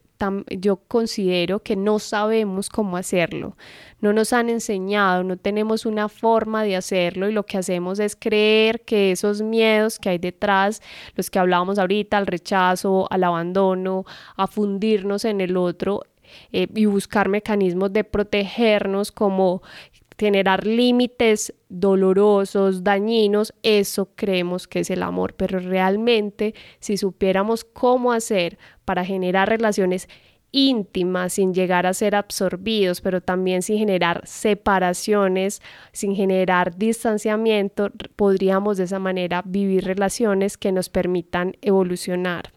yo 0.50 0.78
considero 0.88 1.62
que 1.62 1.76
no 1.76 2.00
sabemos 2.00 2.70
cómo 2.70 2.98
hacerlo. 2.98 3.56
No 4.00 4.14
nos 4.14 4.34
han 4.34 4.50
enseñado, 4.50 5.24
no 5.24 5.38
tenemos 5.38 5.86
una 5.86 6.10
forma 6.10 6.64
de 6.64 6.76
hacerlo 6.76 7.30
y 7.30 7.34
lo 7.34 7.46
que 7.46 7.58
hacemos 7.58 8.00
es 8.00 8.16
creer 8.16 8.82
que 8.82 9.12
esos 9.12 9.42
miedos 9.42 10.00
que 10.00 10.10
hay 10.10 10.18
detrás, 10.18 10.82
los 11.16 11.30
que 11.30 11.40
hablábamos 11.40 11.80
ahorita, 11.80 12.18
al 12.18 12.28
rechazo, 12.28 13.08
al 13.12 13.24
abandono, 13.24 14.06
a 14.36 14.48
fundirnos 14.48 15.26
en 15.26 15.42
el 15.42 15.58
otro, 15.58 16.04
eh, 16.52 16.68
y 16.74 16.86
buscar 16.86 17.30
mecanismos 17.30 17.92
de 17.94 18.04
protegernos 18.04 19.12
como 19.12 19.62
generar 20.18 20.68
límites 20.68 21.54
dolorosos, 21.68 22.84
dañinos, 22.84 23.56
eso 23.64 24.10
creemos 24.16 24.68
que 24.68 24.82
es 24.82 24.92
el 24.92 25.02
amor, 25.02 25.34
pero 25.34 25.58
realmente 25.60 26.54
si 26.80 26.96
supiéramos 26.98 27.64
cómo 27.64 28.12
hacer 28.12 28.60
para 28.86 29.04
generar 29.04 29.50
relaciones 29.50 30.08
íntimas 30.52 31.34
sin 31.34 31.54
llegar 31.54 31.88
a 31.88 31.94
ser 31.94 32.14
absorbidos, 32.14 33.02
pero 33.02 33.22
también 33.22 33.62
sin 33.62 33.78
generar 33.78 34.22
separaciones, 34.26 35.62
sin 35.92 36.16
generar 36.16 36.78
distanciamiento, 36.78 37.90
podríamos 38.16 38.78
de 38.78 38.84
esa 38.84 39.00
manera 39.00 39.42
vivir 39.46 39.86
relaciones 39.86 40.58
que 40.58 40.72
nos 40.72 40.90
permitan 40.90 41.56
evolucionar. 41.62 42.52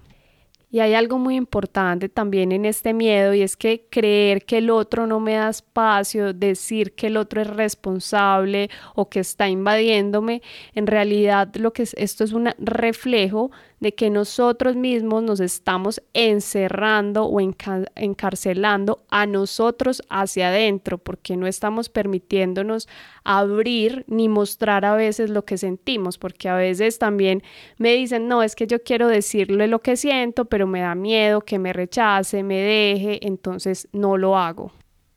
Y 0.74 0.80
hay 0.80 0.94
algo 0.94 1.20
muy 1.20 1.36
importante 1.36 2.08
también 2.08 2.50
en 2.50 2.64
este 2.64 2.94
miedo 2.94 3.32
y 3.32 3.42
es 3.42 3.56
que 3.56 3.86
creer 3.90 4.44
que 4.44 4.58
el 4.58 4.70
otro 4.70 5.06
no 5.06 5.20
me 5.20 5.34
da 5.34 5.48
espacio, 5.48 6.32
decir 6.32 6.96
que 6.96 7.06
el 7.06 7.16
otro 7.16 7.40
es 7.40 7.46
responsable 7.46 8.68
o 8.96 9.08
que 9.08 9.20
está 9.20 9.48
invadiéndome, 9.48 10.42
en 10.74 10.88
realidad 10.88 11.54
lo 11.54 11.72
que 11.72 11.84
es, 11.84 11.94
esto 11.94 12.24
es 12.24 12.32
un 12.32 12.50
reflejo 12.58 13.52
de 13.84 13.94
que 13.94 14.08
nosotros 14.08 14.76
mismos 14.76 15.22
nos 15.22 15.40
estamos 15.40 16.02
encerrando 16.14 17.26
o 17.26 17.38
encarcelando 17.38 19.04
a 19.10 19.26
nosotros 19.26 20.02
hacia 20.08 20.48
adentro, 20.48 20.96
porque 20.96 21.36
no 21.36 21.46
estamos 21.46 21.90
permitiéndonos 21.90 22.88
abrir 23.24 24.06
ni 24.08 24.30
mostrar 24.30 24.86
a 24.86 24.96
veces 24.96 25.28
lo 25.28 25.44
que 25.44 25.58
sentimos, 25.58 26.16
porque 26.16 26.48
a 26.48 26.54
veces 26.54 26.98
también 26.98 27.42
me 27.76 27.92
dicen, 27.92 28.26
no, 28.26 28.42
es 28.42 28.56
que 28.56 28.66
yo 28.66 28.82
quiero 28.82 29.06
decirle 29.06 29.68
lo 29.68 29.82
que 29.82 29.98
siento, 29.98 30.46
pero 30.46 30.66
me 30.66 30.80
da 30.80 30.94
miedo 30.94 31.42
que 31.42 31.58
me 31.58 31.74
rechace, 31.74 32.42
me 32.42 32.56
deje, 32.56 33.26
entonces 33.26 33.86
no 33.92 34.16
lo 34.16 34.38
hago. 34.38 34.72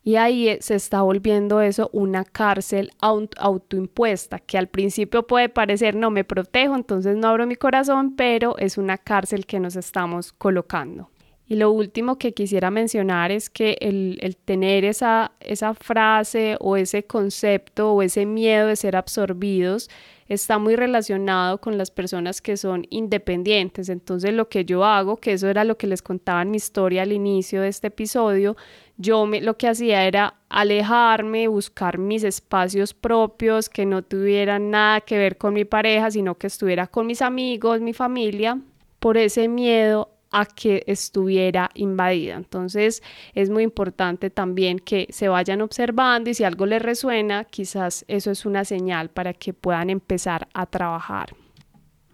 Y 0.07 0.15
ahí 0.15 0.47
eh, 0.47 0.59
se 0.61 0.75
está 0.75 1.01
volviendo 1.01 1.59
eso 1.59 1.89
una 1.91 2.23
cárcel 2.23 2.91
autoimpuesta, 3.01 4.39
que 4.39 4.57
al 4.57 4.67
principio 4.67 5.27
puede 5.27 5.49
parecer 5.49 5.97
no 5.97 6.11
me 6.11 6.23
protejo, 6.23 6.75
entonces 6.75 7.17
no 7.17 7.27
abro 7.27 7.45
mi 7.45 7.57
corazón, 7.57 8.15
pero 8.15 8.57
es 8.57 8.77
una 8.77 8.97
cárcel 8.97 9.45
que 9.45 9.59
nos 9.59 9.75
estamos 9.75 10.31
colocando. 10.31 11.09
Y 11.45 11.57
lo 11.57 11.73
último 11.73 12.17
que 12.17 12.33
quisiera 12.33 12.71
mencionar 12.71 13.33
es 13.33 13.49
que 13.49 13.75
el, 13.81 14.17
el, 14.21 14.37
tener 14.37 14.85
esa, 14.85 15.33
esa 15.41 15.73
frase 15.73 16.55
o 16.61 16.77
ese 16.77 17.03
concepto 17.03 17.91
o 17.91 18.01
ese 18.01 18.25
miedo 18.25 18.67
de 18.67 18.77
ser 18.77 18.95
absorbidos 18.95 19.89
está 20.27 20.57
muy 20.57 20.75
relacionado 20.75 21.59
con 21.59 21.77
las 21.77 21.91
personas 21.91 22.41
que 22.41 22.57
son 22.57 22.85
independientes. 22.89 23.89
Entonces 23.89 24.33
lo 24.33 24.49
que 24.49 24.65
yo 24.65 24.83
hago, 24.83 25.17
que 25.17 25.33
eso 25.33 25.47
era 25.47 25.63
lo 25.63 25.77
que 25.77 25.87
les 25.87 26.01
contaba 26.01 26.43
mi 26.45 26.57
historia 26.57 27.03
al 27.03 27.11
inicio 27.11 27.61
de 27.61 27.69
este 27.69 27.87
episodio, 27.87 28.57
yo 28.97 29.25
me, 29.25 29.41
lo 29.41 29.57
que 29.57 29.67
hacía 29.67 30.05
era 30.05 30.35
alejarme, 30.49 31.47
buscar 31.47 31.97
mis 31.97 32.23
espacios 32.23 32.93
propios 32.93 33.69
que 33.69 33.85
no 33.85 34.01
tuvieran 34.01 34.71
nada 34.71 35.01
que 35.01 35.17
ver 35.17 35.37
con 35.37 35.53
mi 35.53 35.65
pareja, 35.65 36.11
sino 36.11 36.35
que 36.35 36.47
estuviera 36.47 36.87
con 36.87 37.05
mis 37.05 37.21
amigos, 37.21 37.79
mi 37.81 37.93
familia, 37.93 38.59
por 38.99 39.17
ese 39.17 39.47
miedo 39.47 40.16
a 40.31 40.45
que 40.45 40.83
estuviera 40.87 41.69
invadida. 41.73 42.35
Entonces 42.35 43.01
es 43.33 43.49
muy 43.49 43.63
importante 43.63 44.29
también 44.29 44.79
que 44.79 45.07
se 45.09 45.27
vayan 45.27 45.61
observando 45.61 46.29
y 46.29 46.33
si 46.33 46.43
algo 46.43 46.65
les 46.65 46.81
resuena, 46.81 47.45
quizás 47.45 48.05
eso 48.07 48.31
es 48.31 48.45
una 48.45 48.65
señal 48.65 49.09
para 49.09 49.33
que 49.33 49.53
puedan 49.53 49.89
empezar 49.89 50.47
a 50.53 50.65
trabajar. 50.65 51.35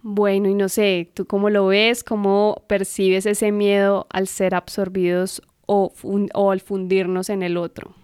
Bueno, 0.06 0.50
y 0.50 0.54
no 0.54 0.68
sé, 0.68 1.10
¿tú 1.14 1.26
cómo 1.26 1.50
lo 1.50 1.68
ves? 1.68 2.04
¿Cómo 2.04 2.64
percibes 2.68 3.26
ese 3.26 3.54
miedo 3.54 4.06
al 4.10 4.28
ser 4.28 4.54
absorbidos 4.54 5.42
o, 5.66 5.94
al 6.52 6.60
fundirnos 6.60 7.30
en 7.30 7.42
el 7.42 7.56
otro? 7.56 7.96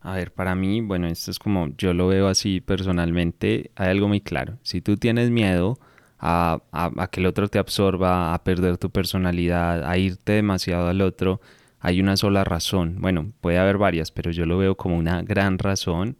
A 0.00 0.14
ver, 0.14 0.32
para 0.32 0.54
mí, 0.54 0.80
bueno, 0.80 1.08
esto 1.08 1.32
es 1.32 1.40
como 1.40 1.68
yo 1.76 1.92
lo 1.92 2.06
veo 2.06 2.28
así 2.28 2.60
personalmente, 2.60 3.72
hay 3.74 3.88
algo 3.90 4.06
muy 4.06 4.20
claro. 4.20 4.58
Si 4.62 4.80
tú 4.80 4.96
tienes 4.96 5.30
miedo, 5.30 5.78
a, 6.20 7.08
que 7.10 7.20
el 7.20 7.26
otro 7.26 7.48
te 7.48 7.58
absorba, 7.58 8.34
a 8.34 8.44
perder 8.44 8.76
tu 8.78 8.90
personalidad, 8.90 9.88
a 9.88 9.96
irte 9.98 10.32
demasiado 10.32 10.88
al 10.88 11.00
otro, 11.00 11.40
hay 11.80 12.00
una 12.00 12.16
sola 12.16 12.44
razón. 12.44 12.96
Bueno, 13.00 13.32
puede 13.40 13.58
haber 13.58 13.78
varias, 13.78 14.10
pero 14.10 14.30
yo 14.30 14.46
lo 14.46 14.58
veo 14.58 14.76
como 14.76 14.96
una 14.96 15.22
gran 15.22 15.58
razón 15.58 16.16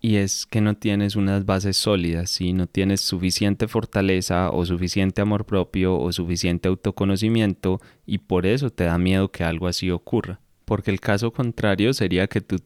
y 0.00 0.16
es 0.16 0.44
que 0.44 0.60
no 0.60 0.76
tienes 0.76 1.16
unas 1.16 1.46
bases 1.46 1.76
sólidas, 1.76 2.30
si 2.30 2.52
no 2.52 2.66
tienes 2.66 3.00
suficiente 3.00 3.68
fortaleza 3.68 4.50
o 4.50 4.66
suficiente 4.66 5.22
amor 5.22 5.46
propio 5.46 5.98
o 5.98 6.12
suficiente 6.12 6.68
autoconocimiento 6.68 7.80
y 8.04 8.18
por 8.18 8.44
eso 8.44 8.70
te 8.70 8.84
da 8.84 8.98
miedo 8.98 9.30
que 9.30 9.44
algo 9.44 9.68
así 9.68 9.90
ocurra. 9.90 10.40
Porque 10.64 10.90
el 10.90 11.00
caso 11.00 11.32
contrario 11.32 11.94
sería 11.94 12.26
que 12.26 12.40
tú 12.40 12.56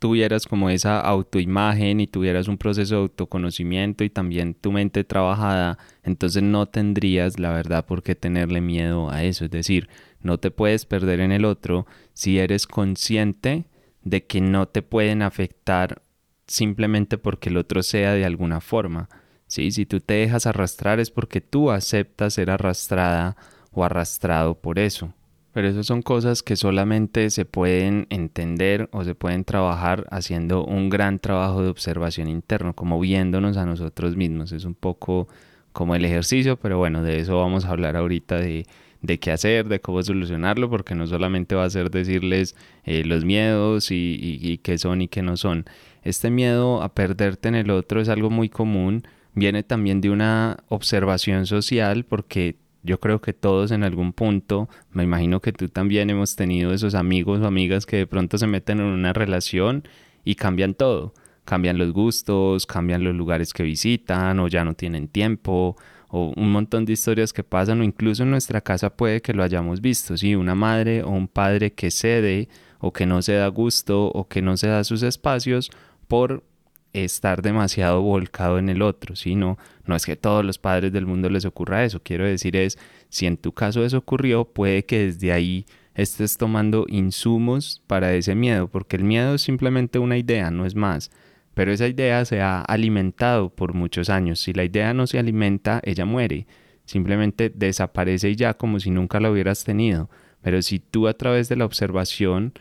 tuvieras 0.00 0.46
como 0.46 0.70
esa 0.70 0.98
autoimagen 0.98 2.00
y 2.00 2.06
tuvieras 2.06 2.48
un 2.48 2.56
proceso 2.58 2.96
de 2.96 3.00
autoconocimiento 3.02 4.02
y 4.02 4.10
también 4.10 4.54
tu 4.54 4.72
mente 4.72 5.04
trabajada, 5.04 5.78
entonces 6.02 6.42
no 6.42 6.66
tendrías 6.66 7.38
la 7.38 7.50
verdad 7.50 7.84
por 7.84 8.02
qué 8.02 8.14
tenerle 8.14 8.62
miedo 8.62 9.10
a 9.10 9.22
eso. 9.22 9.44
Es 9.44 9.50
decir, 9.50 9.88
no 10.22 10.38
te 10.38 10.50
puedes 10.50 10.86
perder 10.86 11.20
en 11.20 11.32
el 11.32 11.44
otro 11.44 11.86
si 12.14 12.38
eres 12.38 12.66
consciente 12.66 13.66
de 14.02 14.24
que 14.24 14.40
no 14.40 14.66
te 14.66 14.80
pueden 14.80 15.20
afectar 15.20 16.02
simplemente 16.46 17.18
porque 17.18 17.50
el 17.50 17.58
otro 17.58 17.82
sea 17.82 18.14
de 18.14 18.24
alguna 18.24 18.62
forma. 18.62 19.10
¿sí? 19.46 19.70
Si 19.70 19.84
tú 19.84 20.00
te 20.00 20.14
dejas 20.14 20.46
arrastrar 20.46 20.98
es 20.98 21.10
porque 21.10 21.42
tú 21.42 21.70
aceptas 21.70 22.34
ser 22.34 22.50
arrastrada 22.50 23.36
o 23.70 23.84
arrastrado 23.84 24.54
por 24.54 24.78
eso. 24.78 25.12
Pero 25.52 25.68
eso 25.68 25.82
son 25.82 26.02
cosas 26.02 26.42
que 26.42 26.54
solamente 26.54 27.28
se 27.30 27.44
pueden 27.44 28.06
entender 28.10 28.88
o 28.92 29.02
se 29.02 29.16
pueden 29.16 29.44
trabajar 29.44 30.06
haciendo 30.10 30.64
un 30.64 30.90
gran 30.90 31.18
trabajo 31.18 31.62
de 31.62 31.68
observación 31.68 32.28
interno, 32.28 32.74
como 32.74 33.00
viéndonos 33.00 33.56
a 33.56 33.66
nosotros 33.66 34.16
mismos. 34.16 34.52
Es 34.52 34.64
un 34.64 34.74
poco 34.74 35.26
como 35.72 35.94
el 35.94 36.04
ejercicio, 36.04 36.56
pero 36.56 36.78
bueno, 36.78 37.02
de 37.02 37.18
eso 37.18 37.38
vamos 37.38 37.64
a 37.64 37.70
hablar 37.70 37.96
ahorita 37.96 38.36
de, 38.36 38.66
de 39.02 39.18
qué 39.18 39.32
hacer, 39.32 39.68
de 39.68 39.80
cómo 39.80 40.02
solucionarlo, 40.02 40.70
porque 40.70 40.94
no 40.94 41.06
solamente 41.06 41.54
va 41.54 41.64
a 41.64 41.70
ser 41.70 41.90
decirles 41.90 42.54
eh, 42.84 43.04
los 43.04 43.24
miedos 43.24 43.90
y, 43.90 44.18
y 44.20 44.58
qué 44.58 44.78
son 44.78 45.02
y 45.02 45.08
qué 45.08 45.22
no 45.22 45.36
son. 45.36 45.64
Este 46.02 46.30
miedo 46.30 46.82
a 46.82 46.94
perderte 46.94 47.48
en 47.48 47.56
el 47.56 47.70
otro 47.70 48.00
es 48.00 48.08
algo 48.08 48.30
muy 48.30 48.48
común, 48.48 49.02
viene 49.34 49.62
también 49.62 50.00
de 50.00 50.10
una 50.10 50.58
observación 50.68 51.46
social, 51.46 52.04
porque 52.04 52.56
yo 52.82 52.98
creo 53.00 53.20
que 53.20 53.32
todos 53.32 53.70
en 53.70 53.84
algún 53.84 54.12
punto, 54.12 54.68
me 54.92 55.04
imagino 55.04 55.40
que 55.40 55.52
tú 55.52 55.68
también 55.68 56.10
hemos 56.10 56.36
tenido 56.36 56.72
esos 56.72 56.94
amigos 56.94 57.40
o 57.40 57.46
amigas 57.46 57.86
que 57.86 57.96
de 57.96 58.06
pronto 58.06 58.38
se 58.38 58.46
meten 58.46 58.80
en 58.80 58.86
una 58.86 59.12
relación 59.12 59.84
y 60.24 60.34
cambian 60.34 60.74
todo. 60.74 61.14
Cambian 61.44 61.78
los 61.78 61.92
gustos, 61.92 62.66
cambian 62.66 63.04
los 63.04 63.14
lugares 63.14 63.52
que 63.52 63.62
visitan 63.62 64.38
o 64.40 64.48
ya 64.48 64.64
no 64.64 64.74
tienen 64.74 65.08
tiempo 65.08 65.76
o 66.08 66.32
un 66.36 66.50
montón 66.50 66.84
de 66.84 66.92
historias 66.92 67.32
que 67.32 67.44
pasan 67.44 67.80
o 67.80 67.84
incluso 67.84 68.24
en 68.24 68.30
nuestra 68.30 68.60
casa 68.60 68.90
puede 68.90 69.22
que 69.22 69.32
lo 69.32 69.42
hayamos 69.42 69.80
visto, 69.80 70.16
sí, 70.16 70.34
una 70.34 70.54
madre 70.54 71.02
o 71.02 71.10
un 71.10 71.28
padre 71.28 71.72
que 71.72 71.90
cede 71.90 72.48
o 72.80 72.92
que 72.92 73.06
no 73.06 73.22
se 73.22 73.34
da 73.34 73.46
gusto 73.48 74.06
o 74.06 74.26
que 74.26 74.42
no 74.42 74.56
se 74.56 74.68
da 74.68 74.82
sus 74.84 75.02
espacios 75.02 75.70
por 76.08 76.42
estar 76.92 77.42
demasiado 77.42 78.02
volcado 78.02 78.58
en 78.58 78.68
el 78.68 78.82
otro, 78.82 79.16
¿sí? 79.16 79.36
No, 79.36 79.56
es 79.94 80.06
que 80.06 80.16
todos 80.16 80.44
los 80.44 80.58
padres 80.58 80.92
del 80.92 81.06
mundo 81.06 81.28
les 81.28 81.44
ocurra 81.44 81.84
eso, 81.84 82.02
quiero 82.02 82.24
decir 82.24 82.56
es, 82.56 82.78
si 83.08 83.26
en 83.26 83.36
tu 83.36 83.52
caso 83.52 83.84
eso 83.84 83.98
ocurrió, 83.98 84.44
puede 84.44 84.84
que 84.84 85.06
desde 85.06 85.32
ahí 85.32 85.66
estés 85.94 86.36
tomando 86.36 86.86
insumos 86.88 87.82
para 87.86 88.14
ese 88.14 88.34
miedo, 88.34 88.68
porque 88.68 88.96
el 88.96 89.04
miedo 89.04 89.34
es 89.34 89.42
simplemente 89.42 89.98
una 89.98 90.16
idea, 90.16 90.50
no 90.50 90.66
es 90.66 90.74
más, 90.74 91.10
pero 91.54 91.72
esa 91.72 91.88
idea 91.88 92.24
se 92.24 92.40
ha 92.40 92.60
alimentado 92.62 93.50
por 93.50 93.74
muchos 93.74 94.08
años, 94.08 94.40
si 94.40 94.52
la 94.52 94.64
idea 94.64 94.94
no 94.94 95.06
se 95.06 95.18
alimenta, 95.18 95.80
ella 95.84 96.04
muere, 96.04 96.46
simplemente 96.84 97.50
desaparece 97.54 98.34
ya 98.36 98.54
como 98.54 98.80
si 98.80 98.90
nunca 98.90 99.20
la 99.20 99.30
hubieras 99.30 99.64
tenido, 99.64 100.08
pero 100.42 100.62
si 100.62 100.78
tú 100.78 101.06
a 101.06 101.14
través 101.14 101.48
de 101.48 101.56
la 101.56 101.64
observación, 101.64 102.52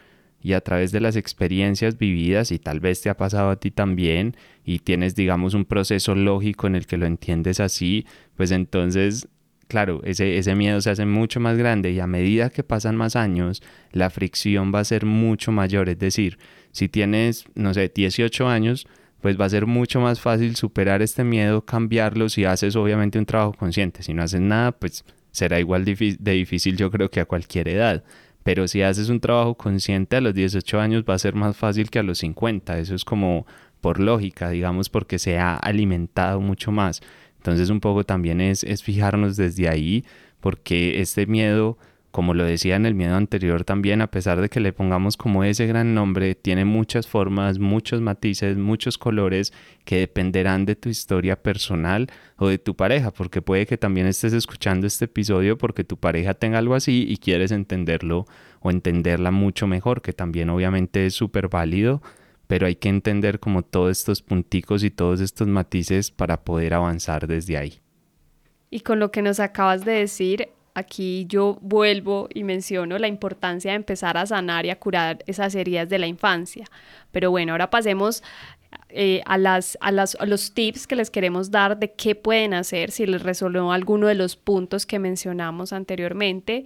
y 0.42 0.54
a 0.54 0.62
través 0.62 0.92
de 0.92 1.02
las 1.02 1.16
experiencias 1.16 1.98
vividas 1.98 2.52
y 2.52 2.60
tal 2.60 2.80
vez 2.80 3.02
te 3.02 3.10
ha 3.10 3.18
pasado 3.18 3.50
a 3.50 3.58
ti 3.58 3.72
también 3.72 4.36
y 4.64 4.80
tienes 4.80 5.16
digamos 5.16 5.54
un 5.54 5.66
proceso 5.66 6.16
lógico 6.16 6.68
en 6.68 6.76
el 6.76 6.86
que 6.86 6.98
lo 6.98 7.06
entiendes 7.06 7.60
así, 7.60 8.06
pues 8.36 8.52
entonces 8.52 9.28
claro, 9.70 10.02
ese, 10.04 10.38
ese 10.38 10.56
miedo 10.56 10.82
se 10.82 10.90
hace 10.90 11.06
mucho 11.06 11.40
más 11.40 11.58
grande 11.58 11.92
y 11.92 12.00
a 12.00 12.08
medida 12.08 12.50
que 12.50 12.64
pasan 12.64 12.98
más 12.98 13.16
años, 13.16 13.62
la 13.94 14.10
fricción 14.10 14.74
va 14.74 14.80
a 14.80 14.84
ser 14.84 15.06
mucho 15.06 15.52
mayor. 15.52 15.88
Es 15.90 16.00
decir, 16.00 16.40
si 16.72 16.90
tienes, 16.90 17.46
no 17.56 17.74
sé, 17.74 17.90
18 17.94 18.50
años, 18.50 18.88
pues 19.22 19.40
va 19.40 19.46
a 19.46 19.50
ser 19.50 19.68
mucho 19.68 20.02
más 20.02 20.20
fácil 20.20 20.56
superar 20.56 21.02
este 21.02 21.24
miedo, 21.24 21.64
cambiarlo 21.66 22.30
si 22.30 22.46
haces 22.46 22.76
obviamente 22.76 23.20
un 23.20 23.26
trabajo 23.26 23.54
consciente. 23.54 24.02
Si 24.02 24.14
no 24.14 24.24
haces 24.24 24.42
nada, 24.42 24.72
pues 24.72 25.06
será 25.32 25.60
igual 25.60 25.86
de 25.86 26.32
difícil 26.32 26.76
yo 26.76 26.90
creo 26.90 27.12
que 27.12 27.20
a 27.20 27.26
cualquier 27.26 27.68
edad 27.68 28.04
pero 28.50 28.68
si 28.68 28.82
haces 28.82 29.10
un 29.10 29.20
trabajo 29.20 29.54
consciente 29.54 30.16
a 30.16 30.22
los 30.22 30.34
18 30.34 30.80
años 30.80 31.04
va 31.08 31.14
a 31.14 31.20
ser 31.20 31.36
más 31.36 31.56
fácil 31.56 31.92
que 31.92 32.00
a 32.00 32.04
los 32.04 32.18
50. 32.18 32.80
Eso 32.80 32.96
es 32.96 33.06
como 33.06 33.46
por 33.80 34.00
lógica, 34.00 34.50
digamos, 34.50 34.90
porque 34.90 35.20
se 35.20 35.38
ha 35.38 35.56
alimentado 35.56 36.42
mucho 36.42 36.72
más. 36.72 37.02
Entonces 37.38 37.70
un 37.70 37.80
poco 37.80 38.06
también 38.06 38.42
es, 38.42 38.64
es 38.64 38.82
fijarnos 38.82 39.38
desde 39.38 39.70
ahí, 39.70 40.04
porque 40.40 41.00
este 41.00 41.28
miedo 41.28 41.78
como 42.12 42.34
lo 42.34 42.44
decía 42.44 42.76
en 42.76 42.86
el 42.86 42.96
miedo 42.96 43.16
anterior 43.16 43.64
también, 43.64 44.02
a 44.02 44.10
pesar 44.10 44.42
de 44.42 44.50
que 44.50 44.60
le 44.60 44.74
pongamos 44.74 45.16
como 45.16 45.44
ese 45.44 45.68
gran 45.68 45.94
nombre, 45.94 46.34
tiene 46.34 46.66
muchas 46.66 47.08
formas, 47.08 47.60
muchos 47.60 48.02
matices, 48.02 48.58
muchos 48.58 48.98
colores 48.98 49.54
que 49.86 50.00
dependerán 50.00 50.66
de 50.66 50.76
tu 50.76 50.90
historia 50.90 51.42
personal 51.42 52.08
o 52.38 52.48
de 52.48 52.58
tu 52.58 52.76
pareja, 52.76 53.12
porque 53.12 53.42
puede 53.42 53.68
que 53.68 53.78
también 53.78 54.08
estés 54.08 54.34
escuchando 54.34 54.88
este 54.88 55.06
episodio 55.06 55.58
porque 55.58 55.84
tu 55.84 55.98
pareja 55.98 56.34
tenga 56.34 56.58
algo 56.58 56.74
así 56.74 57.06
y 57.08 57.18
quieres 57.18 57.52
entenderlo 57.52 58.26
o 58.60 58.72
entenderla 58.72 59.32
mucho 59.32 59.68
mejor, 59.68 60.02
que 60.02 60.14
también 60.14 60.50
obviamente 60.50 61.06
es 61.06 61.14
súper 61.14 61.48
válido, 61.48 62.02
pero 62.48 62.66
hay 62.66 62.76
que 62.76 62.90
entender 62.90 63.40
como 63.40 63.62
todos 63.62 63.92
estos 64.00 64.24
punticos 64.24 64.84
y 64.84 64.90
todos 64.90 65.22
estos 65.22 65.48
matices 65.48 66.10
para 66.10 66.44
poder 66.44 66.74
avanzar 66.74 67.28
desde 67.28 67.58
ahí. 67.58 67.80
Y 68.72 68.82
con 68.82 69.00
lo 69.00 69.12
que 69.12 69.22
nos 69.22 69.40
acabas 69.40 69.86
de 69.86 69.94
decir, 69.94 70.50
aquí 70.80 71.26
yo 71.28 71.58
vuelvo 71.62 72.28
y 72.34 72.44
menciono 72.44 72.98
la 72.98 73.08
importancia 73.08 73.72
de 73.72 73.76
empezar 73.76 74.18
a 74.18 74.26
sanar 74.26 74.66
y 74.66 74.72
a 74.72 74.80
curar 74.80 75.24
esas 75.28 75.54
heridas 75.56 75.90
de 75.90 76.00
la 76.00 76.08
infancia. 76.08 76.66
Pero 77.12 77.32
bueno, 77.32 77.54
ahora 77.54 77.70
pasemos 77.70 78.24
eh, 78.90 79.22
a, 79.26 79.38
las, 79.38 79.78
a, 79.82 79.92
las, 79.92 80.16
a, 80.20 80.26
los 80.26 80.54
tips 80.54 80.88
que 80.88 80.96
les 80.96 81.12
queremos 81.12 81.52
dar 81.52 81.78
de 81.78 81.92
qué 81.94 82.16
pueden 82.16 82.54
hacer 82.54 82.92
si 82.92 83.06
les 83.06 83.22
resolvió 83.22 83.72
alguno 83.72 84.08
de 84.08 84.16
los 84.16 84.36
puntos 84.36 84.86
que 84.86 85.00
mencionamos 85.00 85.74
anteriormente. 85.74 86.66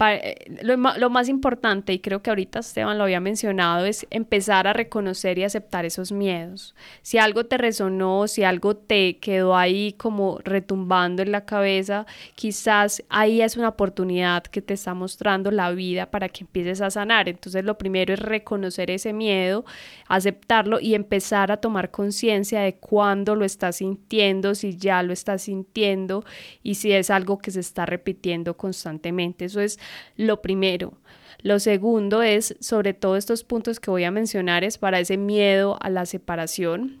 Eh, 0.00 0.60
lo, 0.62 0.76
lo, 0.76 1.10
más 1.10 1.28
importante, 1.28 1.92
y 1.92 1.98
creo 1.98 2.22
que 2.22 2.30
ahorita 2.30 2.60
Esteban 2.60 2.98
lo 2.98 3.04
había 3.04 3.18
mencionado, 3.18 3.84
es 3.84 4.06
empezar 4.10 4.68
a 4.68 4.72
reconocer 4.72 5.38
y 5.38 5.44
aceptar 5.44 5.84
esos 5.84 6.12
miedos. 6.12 6.76
Si 7.02 7.18
algo 7.18 7.46
te 7.46 7.58
resonó, 7.58 8.28
si 8.28 8.44
algo 8.44 8.76
te 8.76 9.18
quedó 9.18 9.56
ahí 9.56 9.94
como 9.94 10.38
retumbando 10.44 11.22
en 11.22 11.32
la 11.32 11.44
cabeza, 11.44 12.06
quizás 12.36 13.02
ahí 13.08 13.42
es 13.42 13.56
una 13.56 13.70
oportunidad 13.70 14.44
que 14.44 14.62
te 14.62 14.74
está 14.74 14.94
mostrando 14.94 15.50
la 15.50 15.72
vida 15.72 16.12
para 16.12 16.28
que 16.28 16.44
empieces 16.44 16.80
a 16.80 16.90
sanar. 16.90 17.28
Entonces 17.28 17.64
lo 17.64 17.76
primero 17.76 18.14
es 18.14 18.20
reconocer 18.20 18.92
ese 18.92 19.12
miedo, 19.12 19.64
aceptarlo 20.06 20.78
y 20.78 20.94
empezar 20.94 21.50
a 21.50 21.56
tomar 21.56 21.90
conciencia 21.90 22.60
de 22.60 22.76
cuándo 22.76 23.34
lo 23.34 23.44
estás 23.44 23.76
sintiendo, 23.76 24.54
si 24.54 24.76
ya 24.76 25.02
lo 25.02 25.12
estás 25.12 25.42
sintiendo 25.42 26.24
y 26.62 26.76
si 26.76 26.92
es 26.92 27.10
algo 27.10 27.38
que 27.38 27.50
se 27.50 27.60
está 27.60 27.84
repitiendo 27.84 28.56
constantemente. 28.56 29.46
Eso 29.46 29.60
es 29.60 29.80
lo 30.16 30.42
primero. 30.42 30.94
Lo 31.42 31.60
segundo 31.60 32.22
es, 32.22 32.56
sobre 32.60 32.94
todo 32.94 33.16
estos 33.16 33.44
puntos 33.44 33.78
que 33.78 33.90
voy 33.90 34.04
a 34.04 34.10
mencionar, 34.10 34.64
es 34.64 34.78
para 34.78 34.98
ese 34.98 35.16
miedo 35.16 35.78
a 35.80 35.88
la 35.88 36.04
separación. 36.04 37.00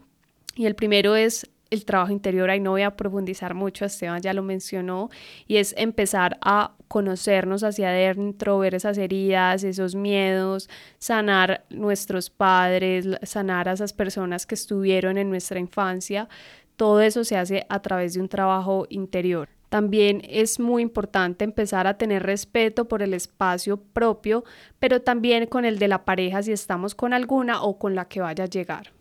Y 0.54 0.66
el 0.66 0.74
primero 0.74 1.16
es 1.16 1.50
el 1.70 1.84
trabajo 1.84 2.12
interior, 2.12 2.48
ahí 2.50 2.60
no 2.60 2.70
voy 2.70 2.82
a 2.82 2.96
profundizar 2.96 3.54
mucho, 3.54 3.84
Esteban 3.84 4.22
ya 4.22 4.32
lo 4.32 4.42
mencionó, 4.42 5.10
y 5.46 5.56
es 5.56 5.74
empezar 5.76 6.38
a 6.40 6.72
conocernos 6.88 7.62
hacia 7.62 7.90
adentro, 7.90 8.58
ver 8.58 8.74
esas 8.74 8.96
heridas, 8.96 9.64
esos 9.64 9.94
miedos, 9.94 10.70
sanar 10.98 11.64
nuestros 11.68 12.30
padres, 12.30 13.06
sanar 13.22 13.68
a 13.68 13.72
esas 13.72 13.92
personas 13.92 14.46
que 14.46 14.54
estuvieron 14.54 15.18
en 15.18 15.28
nuestra 15.28 15.58
infancia. 15.58 16.28
Todo 16.76 17.02
eso 17.02 17.24
se 17.24 17.36
hace 17.36 17.66
a 17.68 17.82
través 17.82 18.14
de 18.14 18.20
un 18.20 18.28
trabajo 18.28 18.86
interior. 18.88 19.57
También 19.68 20.22
es 20.28 20.60
muy 20.60 20.82
importante 20.82 21.44
empezar 21.44 21.86
a 21.86 21.98
tener 21.98 22.22
respeto 22.22 22.88
por 22.88 23.02
el 23.02 23.14
espacio 23.14 23.76
propio, 23.76 24.44
pero 24.78 25.02
también 25.02 25.46
con 25.46 25.64
el 25.64 25.78
de 25.78 25.88
la 25.88 26.04
pareja 26.04 26.42
si 26.42 26.52
estamos 26.52 26.94
con 26.94 27.12
alguna 27.12 27.62
o 27.62 27.78
con 27.78 27.94
la 27.94 28.06
que 28.06 28.20
vaya 28.20 28.44
a 28.44 28.48
llegar. 28.48 28.97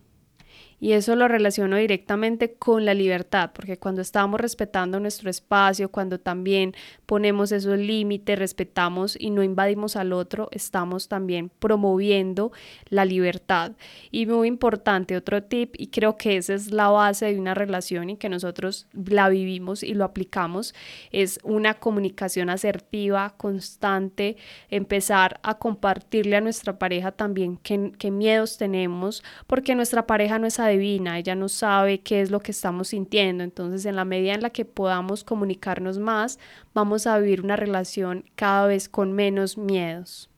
Y 0.80 0.92
eso 0.92 1.16
lo 1.16 1.28
relaciono 1.28 1.78
directamente 1.78 2.54
con 2.54 2.86
la 2.86 2.94
libertad, 2.94 3.50
porque 3.54 3.78
cuando 3.78 4.02
estamos 4.02 4.40
respetando 4.40 5.00
nuestro 5.00 5.30
espacio, 5.30 5.90
cuando 5.90 6.20
también 6.20 6.76
ponemos 7.08 7.52
esos 7.52 7.80
límites, 7.80 8.38
respetamos 8.38 9.18
y 9.20 9.32
no 9.32 9.42
invadimos 9.42 9.96
al 9.96 10.14
otro, 10.14 10.50
estamos 10.52 11.08
también 11.08 11.50
promoviendo 11.58 12.52
la 12.90 13.06
libertad. 13.06 13.72
Y 14.12 14.28
muy 14.28 14.48
importante, 14.48 15.18
otro 15.18 15.42
tip, 15.42 15.74
y 15.80 15.88
creo 15.88 16.16
que 16.16 16.38
esa 16.38 16.54
es 16.54 16.72
la 16.72 16.90
base 16.90 17.26
de 17.26 17.40
una 17.40 17.56
relación 17.56 18.12
y 18.12 18.18
que 18.18 18.30
nosotros 18.30 18.88
la 18.94 19.30
vivimos 19.30 19.82
y 19.82 19.96
lo 19.96 20.06
aplicamos, 20.06 20.76
es 21.12 21.40
una 21.44 21.74
comunicación 21.74 22.52
asertiva, 22.52 23.34
constante, 23.38 24.38
empezar 24.70 25.40
a 25.42 25.58
compartirle 25.58 26.36
a 26.36 26.42
nuestra 26.42 26.78
pareja 26.78 27.12
también 27.12 27.58
qué, 27.58 27.92
qué 27.98 28.12
miedos 28.12 28.58
tenemos, 28.60 29.24
porque 29.48 29.74
nuestra 29.74 30.06
pareja 30.06 30.38
no 30.38 30.46
es 30.46 30.60
adivina, 30.68 31.18
ella 31.18 31.36
no 31.36 31.50
sabe 31.50 32.00
qué 32.00 32.22
es 32.22 32.32
lo 32.32 32.40
que 32.40 32.52
estamos 32.52 32.90
sintiendo. 32.90 33.44
Entonces, 33.44 33.86
en 33.86 33.96
la 33.96 34.06
medida 34.06 34.34
en 34.34 34.42
la 34.42 34.50
que 34.50 34.66
podamos 34.66 35.24
comunicarnos 35.24 35.98
más, 35.98 36.40
vamos 36.74 37.08
a 37.08 37.18
vivir 37.20 37.42
una 37.42 37.56
relación 37.56 38.26
cada 38.36 38.68
vez 38.68 38.90
con 38.90 39.14
menos 39.14 39.58
miedos. 39.58 40.30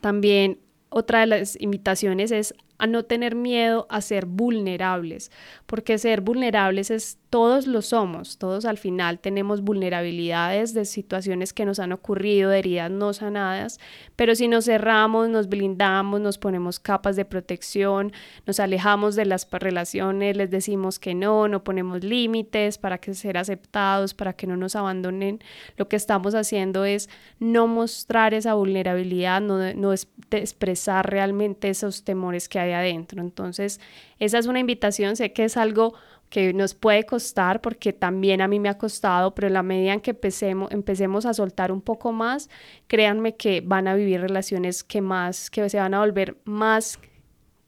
También 0.00 0.58
otra 0.88 1.20
de 1.20 1.26
las 1.26 1.60
invitaciones 1.60 2.30
es 2.30 2.54
a 2.80 2.86
no 2.86 3.04
tener 3.04 3.34
miedo 3.34 3.86
a 3.90 4.00
ser 4.00 4.26
vulnerables, 4.26 5.30
porque 5.66 5.98
ser 5.98 6.22
vulnerables 6.22 6.90
es 6.90 7.18
todos 7.28 7.68
lo 7.68 7.80
somos, 7.80 8.38
todos 8.38 8.64
al 8.64 8.76
final 8.76 9.20
tenemos 9.20 9.60
vulnerabilidades 9.60 10.74
de 10.74 10.84
situaciones 10.84 11.52
que 11.52 11.64
nos 11.64 11.78
han 11.78 11.92
ocurrido, 11.92 12.50
heridas 12.50 12.90
no 12.90 13.12
sanadas, 13.12 13.78
pero 14.16 14.34
si 14.34 14.48
nos 14.48 14.64
cerramos, 14.64 15.28
nos 15.28 15.48
blindamos, 15.48 16.20
nos 16.20 16.38
ponemos 16.38 16.80
capas 16.80 17.14
de 17.14 17.24
protección, 17.24 18.12
nos 18.46 18.58
alejamos 18.58 19.14
de 19.14 19.26
las 19.26 19.48
relaciones, 19.50 20.36
les 20.36 20.50
decimos 20.50 20.98
que 20.98 21.14
no, 21.14 21.46
no 21.46 21.62
ponemos 21.62 22.02
límites 22.02 22.78
para 22.78 22.98
que 22.98 23.14
ser 23.14 23.38
aceptados, 23.38 24.14
para 24.14 24.32
que 24.32 24.46
no 24.46 24.56
nos 24.56 24.74
abandonen, 24.74 25.38
lo 25.76 25.88
que 25.88 25.96
estamos 25.96 26.34
haciendo 26.34 26.84
es 26.84 27.08
no 27.38 27.66
mostrar 27.66 28.34
esa 28.34 28.54
vulnerabilidad, 28.54 29.40
no, 29.40 29.72
no 29.74 29.92
expresar 29.92 31.08
realmente 31.08 31.68
esos 31.68 32.02
temores 32.02 32.48
que 32.48 32.58
hay 32.58 32.69
adentro. 32.74 33.20
Entonces, 33.20 33.80
esa 34.18 34.38
es 34.38 34.46
una 34.46 34.60
invitación, 34.60 35.16
sé 35.16 35.32
que 35.32 35.44
es 35.44 35.56
algo 35.56 35.94
que 36.30 36.54
nos 36.54 36.74
puede 36.74 37.04
costar 37.04 37.60
porque 37.60 37.92
también 37.92 38.40
a 38.40 38.48
mí 38.48 38.60
me 38.60 38.68
ha 38.68 38.78
costado, 38.78 39.34
pero 39.34 39.48
en 39.48 39.54
la 39.54 39.64
medida 39.64 39.92
en 39.92 40.00
que 40.00 40.12
empecemos, 40.12 40.70
empecemos 40.70 41.26
a 41.26 41.34
soltar 41.34 41.72
un 41.72 41.82
poco 41.82 42.12
más, 42.12 42.48
créanme 42.86 43.36
que 43.36 43.60
van 43.60 43.88
a 43.88 43.94
vivir 43.94 44.20
relaciones 44.20 44.84
que 44.84 45.00
más, 45.00 45.50
que 45.50 45.68
se 45.68 45.78
van 45.78 45.92
a 45.92 46.00
volver 46.00 46.38
más, 46.44 47.00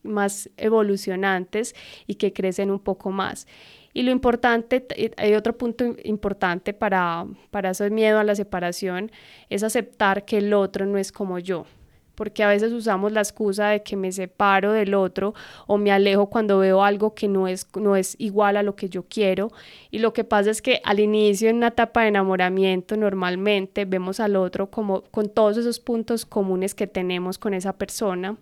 más 0.04 0.48
evolucionantes 0.56 1.74
y 2.06 2.14
que 2.14 2.32
crecen 2.32 2.70
un 2.70 2.78
poco 2.78 3.10
más. 3.10 3.48
Y 3.94 4.04
lo 4.04 4.12
importante, 4.12 4.86
hay 5.16 5.34
otro 5.34 5.58
punto 5.58 5.96
importante 6.04 6.72
para, 6.72 7.26
para 7.50 7.70
ese 7.70 7.90
miedo 7.90 8.20
a 8.20 8.24
la 8.24 8.34
separación, 8.36 9.10
es 9.50 9.64
aceptar 9.64 10.24
que 10.24 10.38
el 10.38 10.54
otro 10.54 10.86
no 10.86 10.98
es 10.98 11.12
como 11.12 11.38
yo 11.40 11.66
porque 12.14 12.42
a 12.42 12.48
veces 12.48 12.72
usamos 12.72 13.12
la 13.12 13.20
excusa 13.20 13.68
de 13.68 13.82
que 13.82 13.96
me 13.96 14.12
separo 14.12 14.72
del 14.72 14.94
otro 14.94 15.34
o 15.66 15.78
me 15.78 15.90
alejo 15.90 16.26
cuando 16.26 16.58
veo 16.58 16.84
algo 16.84 17.14
que 17.14 17.28
no 17.28 17.48
es, 17.48 17.66
no 17.74 17.96
es 17.96 18.16
igual 18.18 18.56
a 18.56 18.62
lo 18.62 18.76
que 18.76 18.88
yo 18.88 19.04
quiero. 19.08 19.50
Y 19.90 19.98
lo 19.98 20.12
que 20.12 20.24
pasa 20.24 20.50
es 20.50 20.62
que 20.62 20.80
al 20.84 21.00
inicio, 21.00 21.48
en 21.48 21.56
una 21.56 21.68
etapa 21.68 22.02
de 22.02 22.08
enamoramiento, 22.08 22.96
normalmente 22.96 23.84
vemos 23.84 24.20
al 24.20 24.36
otro 24.36 24.70
como 24.70 25.02
con 25.02 25.28
todos 25.28 25.56
esos 25.56 25.80
puntos 25.80 26.26
comunes 26.26 26.74
que 26.74 26.86
tenemos 26.86 27.38
con 27.38 27.54
esa 27.54 27.72
persona 27.74 28.36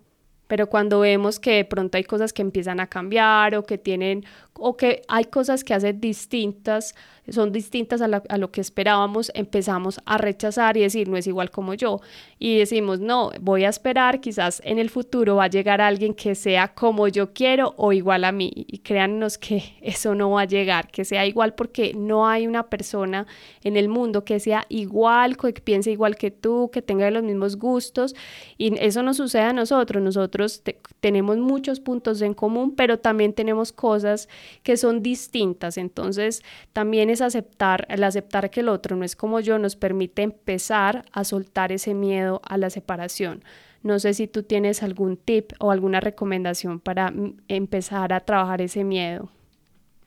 pero 0.51 0.67
cuando 0.67 0.99
vemos 0.99 1.39
que 1.39 1.51
de 1.51 1.63
pronto 1.63 1.97
hay 1.97 2.03
cosas 2.03 2.33
que 2.33 2.41
empiezan 2.41 2.81
a 2.81 2.87
cambiar 2.87 3.55
o 3.55 3.63
que 3.63 3.77
tienen 3.77 4.25
o 4.61 4.77
que 4.77 5.01
hay 5.07 5.25
cosas 5.25 5.63
que 5.63 5.73
hacen 5.73 5.99
distintas 5.99 6.95
son 7.29 7.51
distintas 7.51 8.01
a, 8.01 8.37
lo 8.37 8.51
que 8.51 8.61
esperábamos, 8.61 9.31
empezamos 9.35 9.99
a 10.05 10.17
rechazar 10.17 10.75
y 10.77 10.81
decir, 10.81 11.07
no 11.07 11.17
es 11.17 11.27
igual 11.27 11.51
como 11.51 11.73
yo. 11.73 12.01
Y 12.39 12.57
decimos, 12.57 12.99
no, 12.99 13.31
voy 13.39 13.63
a 13.63 13.69
esperar, 13.69 14.19
quizás 14.19 14.61
en 14.65 14.79
el 14.79 14.89
futuro 14.89 15.35
va 15.35 15.45
a 15.45 15.47
llegar 15.47 15.81
alguien 15.81 16.13
que 16.13 16.33
sea 16.35 16.73
como 16.73 17.07
yo 17.07 17.31
quiero 17.33 17.73
o 17.77 17.93
igual 17.93 18.23
a 18.23 18.31
mí. 18.31 18.51
Y 18.55 18.79
créannos 18.79 19.37
que 19.37 19.63
eso 19.81 20.15
no 20.15 20.31
va 20.31 20.41
a 20.41 20.45
llegar, 20.45 20.89
que 20.89 21.05
sea 21.05 21.25
igual 21.25 21.53
porque 21.53 21.93
no 21.93 22.27
hay 22.27 22.47
una 22.47 22.69
persona 22.69 23.27
en 23.63 23.77
el 23.77 23.87
mundo 23.87 24.25
que 24.25 24.39
sea 24.39 24.65
igual, 24.69 25.37
que 25.37 25.53
piense 25.53 25.91
igual 25.91 26.15
que 26.15 26.31
tú, 26.31 26.69
que 26.71 26.81
tenga 26.81 27.09
los 27.11 27.23
mismos 27.23 27.57
gustos. 27.57 28.15
Y 28.57 28.77
eso 28.79 29.03
no 29.03 29.13
sucede 29.13 29.43
a 29.43 29.53
nosotros. 29.53 30.01
Nosotros 30.01 30.63
tenemos 30.99 31.37
muchos 31.37 31.79
puntos 31.79 32.21
en 32.21 32.33
común, 32.33 32.73
pero 32.75 32.97
también 32.97 33.33
tenemos 33.33 33.71
cosas 33.71 34.27
que 34.63 34.77
son 34.77 35.01
distintas. 35.01 35.77
Entonces, 35.77 36.43
también 36.73 37.09
es 37.09 37.21
aceptar, 37.21 37.85
el 37.89 38.03
aceptar 38.03 38.49
que 38.49 38.61
el 38.61 38.69
otro 38.69 38.95
no 38.95 39.05
es 39.05 39.15
como 39.15 39.39
yo, 39.39 39.59
nos 39.59 39.75
permite 39.75 40.21
empezar 40.21 41.05
a 41.11 41.23
soltar 41.23 41.71
ese 41.71 41.93
miedo 41.93 42.41
a 42.43 42.57
la 42.57 42.69
separación. 42.69 43.43
No 43.83 43.99
sé 43.99 44.13
si 44.13 44.27
tú 44.27 44.43
tienes 44.43 44.83
algún 44.83 45.17
tip 45.17 45.53
o 45.59 45.71
alguna 45.71 45.99
recomendación 45.99 46.79
para 46.79 47.11
mm, 47.11 47.37
empezar 47.47 48.13
a 48.13 48.19
trabajar 48.19 48.61
ese 48.61 48.83
miedo. 48.83 49.29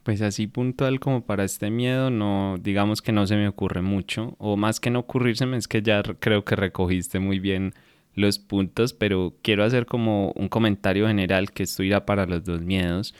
Pues 0.04 0.20
así 0.20 0.46
puntual 0.46 1.00
como 1.00 1.24
para 1.24 1.44
este 1.44 1.70
miedo, 1.70 2.11
no, 2.11 2.57
digamos 2.61 3.00
que 3.00 3.11
no 3.11 3.26
se 3.26 3.37
me 3.37 3.48
ocurre 3.48 3.80
mucho, 3.80 4.37
o 4.38 4.57
más 4.57 4.78
que 4.78 4.90
no 4.90 5.00
ocurrirse, 5.00 5.46
es 5.57 5.66
que 5.66 5.80
ya 5.80 6.02
creo 6.02 6.44
que 6.44 6.57
recogiste 6.57 7.20
muy 7.20 7.38
bien 7.38 7.72
los 8.12 8.38
puntos, 8.38 8.92
pero 8.92 9.35
quiero 9.42 9.64
hacer 9.64 9.87
como 9.87 10.30
un 10.33 10.48
comentario 10.48 11.07
general 11.07 11.52
que 11.52 11.62
esto 11.62 11.83
irá 11.83 12.04
para 12.04 12.26
los 12.26 12.44
dos 12.44 12.61
miedos 12.61 13.14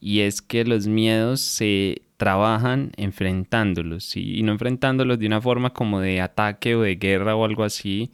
y 0.00 0.20
es 0.20 0.42
que 0.42 0.64
los 0.64 0.86
miedos 0.86 1.40
se 1.40 2.02
trabajan 2.16 2.92
enfrentándolos 2.96 4.16
y 4.16 4.42
no 4.42 4.52
enfrentándolos 4.52 5.18
de 5.18 5.26
una 5.26 5.40
forma 5.40 5.70
como 5.72 6.00
de 6.00 6.20
ataque 6.20 6.74
o 6.74 6.82
de 6.82 6.96
guerra 6.96 7.36
o 7.36 7.44
algo 7.44 7.64
así, 7.64 8.10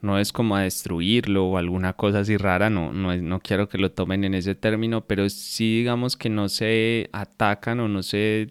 no 0.00 0.18
es 0.18 0.32
como 0.32 0.54
a 0.54 0.62
destruirlo 0.62 1.46
o 1.46 1.58
alguna 1.58 1.94
cosa 1.94 2.20
así 2.20 2.36
rara, 2.36 2.70
no, 2.70 2.92
no, 2.92 3.16
no 3.16 3.40
quiero 3.40 3.68
que 3.68 3.78
lo 3.78 3.90
tomen 3.90 4.24
en 4.24 4.34
ese 4.34 4.54
término, 4.54 5.06
pero 5.06 5.28
sí 5.30 5.78
digamos 5.78 6.16
que 6.16 6.28
no 6.28 6.48
se 6.48 7.08
atacan 7.12 7.80
o 7.80 7.88
no 7.88 8.02
se 8.02 8.48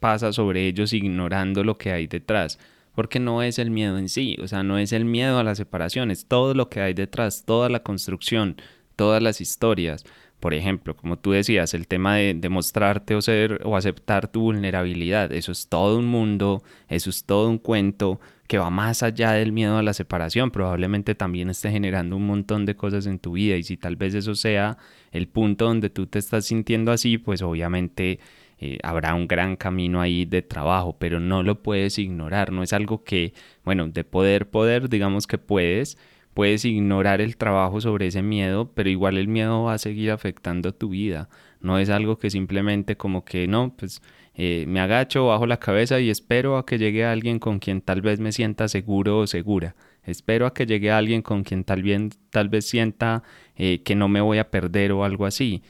pasa 0.00 0.32
sobre 0.32 0.66
ellos 0.66 0.92
ignorando 0.92 1.62
lo 1.64 1.76
que 1.76 1.92
hay 1.92 2.06
detrás, 2.06 2.58
porque 2.94 3.20
no 3.20 3.42
es 3.42 3.58
el 3.58 3.70
miedo 3.70 3.98
en 3.98 4.08
sí, 4.08 4.36
o 4.42 4.48
sea, 4.48 4.62
no 4.62 4.78
es 4.78 4.92
el 4.92 5.04
miedo 5.04 5.38
a 5.38 5.44
la 5.44 5.54
separación, 5.54 6.10
es 6.10 6.26
todo 6.26 6.54
lo 6.54 6.68
que 6.70 6.80
hay 6.80 6.94
detrás, 6.94 7.44
toda 7.44 7.68
la 7.68 7.82
construcción, 7.82 8.56
todas 8.96 9.22
las 9.22 9.40
historias. 9.40 10.04
Por 10.40 10.54
ejemplo, 10.54 10.96
como 10.96 11.18
tú 11.18 11.32
decías, 11.32 11.74
el 11.74 11.88
tema 11.88 12.16
de, 12.16 12.34
demostrarte 12.34 13.14
o 13.14 13.22
ser 13.22 13.60
o 13.64 13.76
aceptar 13.76 14.28
tu 14.28 14.42
vulnerabilidad, 14.42 15.32
eso 15.32 15.50
es 15.50 15.68
todo 15.68 15.98
un 15.98 16.06
mundo, 16.06 16.62
eso 16.88 17.10
es 17.10 17.24
todo 17.24 17.48
un 17.48 17.58
cuento 17.58 18.20
que 18.46 18.58
va 18.58 18.70
más 18.70 19.02
allá 19.02 19.32
del 19.32 19.52
miedo 19.52 19.76
a 19.76 19.82
la 19.82 19.92
separación, 19.92 20.50
probablemente 20.50 21.14
también 21.14 21.50
esté 21.50 21.70
generando 21.70 22.16
un 22.16 22.26
montón 22.26 22.66
de 22.66 22.76
cosas 22.76 23.06
en 23.06 23.18
tu 23.18 23.32
vida 23.32 23.56
y 23.56 23.62
si 23.62 23.76
tal 23.76 23.96
vez 23.96 24.14
eso 24.14 24.34
sea 24.34 24.78
el 25.10 25.28
punto 25.28 25.66
donde 25.66 25.90
tú 25.90 26.06
te 26.06 26.18
estás 26.18 26.46
sintiendo 26.46 26.92
así, 26.92 27.18
pues 27.18 27.42
obviamente 27.42 28.20
eh, 28.60 28.78
habrá 28.82 29.14
un 29.14 29.28
gran 29.28 29.56
camino 29.56 30.00
ahí 30.00 30.24
de 30.24 30.42
trabajo, 30.42 30.96
pero 30.98 31.20
no 31.20 31.42
lo 31.42 31.62
puedes 31.62 31.98
ignorar, 31.98 32.50
no 32.50 32.62
es 32.62 32.72
algo 32.72 33.04
que, 33.04 33.34
bueno, 33.64 33.88
de 33.88 34.02
poder, 34.04 34.48
poder, 34.48 34.88
digamos 34.88 35.26
que 35.26 35.38
puedes, 35.38 35.98
puedes 36.38 36.64
ignorar 36.64 37.20
el 37.20 37.36
trabajo 37.36 37.80
sobre 37.80 38.06
ese 38.06 38.22
miedo, 38.22 38.70
pero 38.72 38.88
igual 38.88 39.18
el 39.18 39.26
miedo 39.26 39.64
va 39.64 39.72
a 39.72 39.78
seguir 39.78 40.12
afectando 40.12 40.72
tu 40.72 40.90
vida. 40.90 41.28
No 41.60 41.80
es 41.80 41.90
algo 41.90 42.16
que 42.20 42.30
simplemente 42.30 42.96
como 42.96 43.24
que 43.24 43.48
no, 43.48 43.74
pues 43.76 44.02
eh, 44.36 44.64
me 44.68 44.78
agacho, 44.78 45.26
bajo 45.26 45.48
la 45.48 45.56
cabeza 45.56 45.98
y 45.98 46.10
espero 46.10 46.56
a 46.56 46.64
que 46.64 46.78
llegue 46.78 47.04
alguien 47.04 47.40
con 47.40 47.58
quien 47.58 47.80
tal 47.80 48.02
vez 48.02 48.20
me 48.20 48.30
sienta 48.30 48.68
seguro 48.68 49.18
o 49.18 49.26
segura. 49.26 49.74
Espero 50.04 50.46
a 50.46 50.54
que 50.54 50.64
llegue 50.64 50.92
alguien 50.92 51.22
con 51.22 51.42
quien 51.42 51.64
tal, 51.64 51.82
bien, 51.82 52.10
tal 52.30 52.48
vez 52.48 52.68
sienta 52.68 53.24
eh, 53.56 53.82
que 53.82 53.96
no 53.96 54.06
me 54.06 54.20
voy 54.20 54.38
a 54.38 54.48
perder 54.48 54.92
o 54.92 55.02
algo 55.02 55.26
así. 55.26 55.64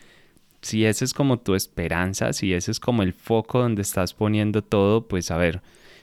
Si 0.60 0.84
ese 0.84 1.06
es 1.06 1.14
como 1.14 1.38
tu 1.38 1.54
esperanza, 1.54 2.34
si 2.34 2.52
ese 2.52 2.72
es 2.72 2.78
como 2.78 3.02
el 3.02 3.14
foco 3.14 3.60
donde 3.60 3.80
estás 3.80 4.12
poniendo 4.12 4.60
todo, 4.60 5.08
pues 5.08 5.30
a 5.30 5.38
ver, 5.38 5.62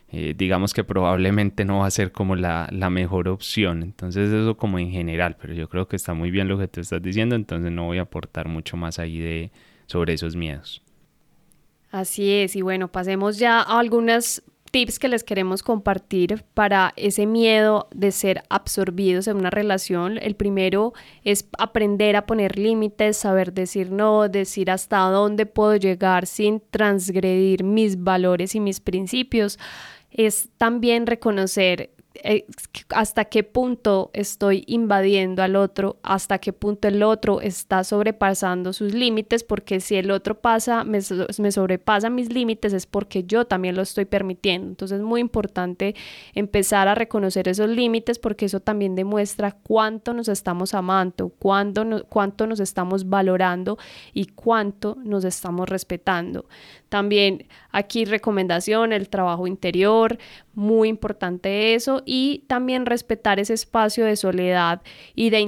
eh, 0.10 0.34
digamos 0.38 0.74
que 0.74 0.84
probablemente 0.84 1.66
no 1.66 1.80
va 1.80 1.88
a 1.88 1.92
ser 1.92 2.12
como 2.12 2.36
la, 2.36 2.68
la, 2.72 2.90
mejor 2.90 3.28
opción. 3.28 3.84
Entonces 3.84 4.32
eso 4.32 4.56
como 4.56 4.80
en 4.80 4.92
general, 4.92 5.36
pero 5.40 5.54
yo 5.54 5.68
creo 5.68 5.88
que 5.88 5.96
está 5.96 6.14
muy 6.14 6.32
bien 6.32 6.48
lo 6.48 6.58
que 6.58 6.68
tú 6.68 6.82
estás 6.82 7.02
diciendo, 7.02 7.36
entonces 7.36 7.72
no 7.72 7.86
voy 7.86 7.98
a 7.98 8.04
aportar 8.04 8.48
mucho 8.48 8.78
más 8.78 9.00
ahí 9.00 9.20
de, 9.20 9.52
sobre 9.88 10.14
esos 10.14 10.36
miedos. 10.36 10.82
Así 11.92 12.32
es, 12.32 12.56
y 12.56 12.62
bueno, 12.62 12.92
pasemos 12.92 13.38
ya 13.40 13.62
a 13.62 13.80
algunos 13.80 14.44
tips 14.76 15.00
que 15.00 15.08
les 15.08 15.24
queremos 15.24 15.64
compartir 15.64 16.44
para 16.54 16.92
ese 16.98 17.26
miedo 17.26 17.88
de 17.96 18.12
ser 18.12 18.44
absorbidos 18.50 19.26
en 19.30 19.38
una 19.38 19.50
relación. 19.50 20.18
El 20.18 20.36
primero 20.36 20.92
es 21.24 21.48
aprender 21.58 22.18
a 22.18 22.26
poner 22.26 22.60
límites, 22.60 23.16
saber 23.16 23.54
decir 23.54 23.90
no, 23.90 24.28
decir 24.28 24.70
hasta 24.70 24.98
dónde 24.98 25.46
puedo 25.46 25.78
llegar 25.78 26.26
sin 26.26 26.62
transgredir 26.72 27.64
mis 27.64 28.04
valores 28.04 28.54
y 28.54 28.60
mis 28.60 28.82
principios 28.82 29.60
es 30.12 30.50
también 30.58 31.08
reconocer 31.08 31.92
hasta 32.90 33.26
qué 33.26 33.44
punto 33.44 34.10
estoy 34.14 34.64
invadiendo 34.68 35.44
al 35.44 35.56
otro, 35.56 35.98
hasta 36.04 36.40
qué 36.40 36.54
punto 36.54 36.88
el 36.88 37.04
otro 37.04 37.42
está 37.42 37.84
sobrepasando 37.84 38.74
sus 38.74 38.94
límites, 38.94 39.44
porque 39.44 39.80
si 39.80 39.96
el 39.96 40.12
otro 40.12 40.40
pasa, 40.40 40.84
me, 40.84 41.02
sobrepasa 41.02 42.10
mis 42.10 42.32
límites 42.32 42.74
es 42.74 42.86
porque 42.86 43.24
yo 43.24 43.46
también 43.46 43.76
lo 43.76 43.82
estoy 43.82 44.06
permitiendo. 44.06 44.68
Entonces 44.68 45.00
es 45.00 45.04
muy 45.04 45.22
importante 45.22 45.96
empezar 46.34 46.88
a 46.88 46.96
reconocer 46.96 47.48
esos 47.48 47.70
límites 47.70 48.20
porque 48.20 48.46
eso 48.46 48.60
también 48.60 48.96
demuestra 48.96 49.52
cuánto 49.52 50.14
nos 50.14 50.28
estamos 50.28 50.74
amando, 50.74 51.30
cuánto 51.30 51.84
nos 51.86 52.60
estamos 52.60 53.10
valorando 53.10 53.78
y 54.14 54.26
cuánto 54.28 54.98
nos 55.04 55.26
estamos 55.26 55.70
respetando. 55.70 56.46
También 56.90 57.48
aquí 57.76 58.06
recomendación, 58.06 58.94
el 58.94 59.10
trabajo 59.10 59.48
interior, 59.48 60.18
muy 60.54 60.88
importante 60.88 61.76
eso, 61.76 62.02
y 62.06 62.46
también 62.48 62.86
respetar 62.86 63.38
ese 63.40 63.54
espacio 63.54 64.06
de 64.06 64.16
soledad 64.16 64.82
y 65.14 65.30
de 65.30 65.42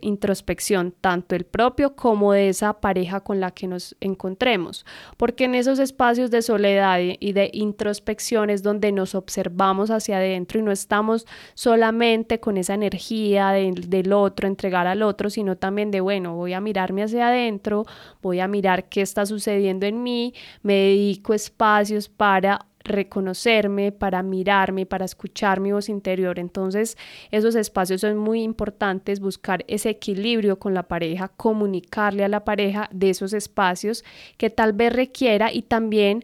introspección, 0.00 0.94
tanto 0.98 1.36
el 1.36 1.44
propio 1.44 1.94
como 1.94 2.32
de 2.32 2.48
esa 2.48 2.80
pareja 2.80 3.20
con 3.20 3.40
la 3.40 3.50
que 3.50 3.66
nos 3.66 3.94
encontremos, 4.00 4.86
porque 5.18 5.44
en 5.44 5.54
esos 5.54 5.78
espacios 5.78 6.30
de 6.30 6.40
soledad 6.40 6.98
y 6.98 7.32
de 7.32 7.50
introspección 7.52 8.48
es 8.48 8.62
donde 8.62 8.90
nos 8.92 9.14
observamos 9.14 9.90
hacia 9.90 10.16
adentro 10.16 10.58
y 10.58 10.62
no 10.62 10.72
estamos 10.72 11.26
solamente 11.52 12.40
con 12.40 12.56
esa 12.56 12.72
energía 12.72 13.50
del 13.50 14.12
otro, 14.14 14.48
entregar 14.48 14.86
al 14.86 15.02
otro, 15.02 15.28
sino 15.28 15.56
también 15.56 15.90
de, 15.90 16.00
bueno, 16.00 16.34
voy 16.34 16.54
a 16.54 16.62
mirarme 16.62 17.02
hacia 17.02 17.28
adentro, 17.28 17.84
voy 18.22 18.40
a 18.40 18.48
mirar 18.48 18.88
qué 18.88 19.02
está 19.02 19.26
sucediendo 19.26 19.84
en 19.84 20.02
mí, 20.02 20.32
me 20.62 20.74
dedico 20.74 21.34
espacios 21.66 22.08
para 22.08 22.66
reconocerme, 22.84 23.90
para 23.90 24.22
mirarme, 24.22 24.86
para 24.86 25.04
escuchar 25.04 25.58
mi 25.58 25.72
voz 25.72 25.88
interior. 25.88 26.38
Entonces, 26.38 26.96
esos 27.32 27.56
espacios 27.56 28.02
son 28.02 28.16
muy 28.16 28.42
importantes, 28.42 29.18
buscar 29.18 29.64
ese 29.66 29.90
equilibrio 29.90 30.60
con 30.60 30.74
la 30.74 30.84
pareja, 30.84 31.28
comunicarle 31.28 32.22
a 32.24 32.28
la 32.28 32.44
pareja 32.44 32.88
de 32.92 33.10
esos 33.10 33.32
espacios 33.32 34.04
que 34.36 34.50
tal 34.50 34.72
vez 34.72 34.92
requiera 34.92 35.52
y 35.52 35.62
también 35.62 36.22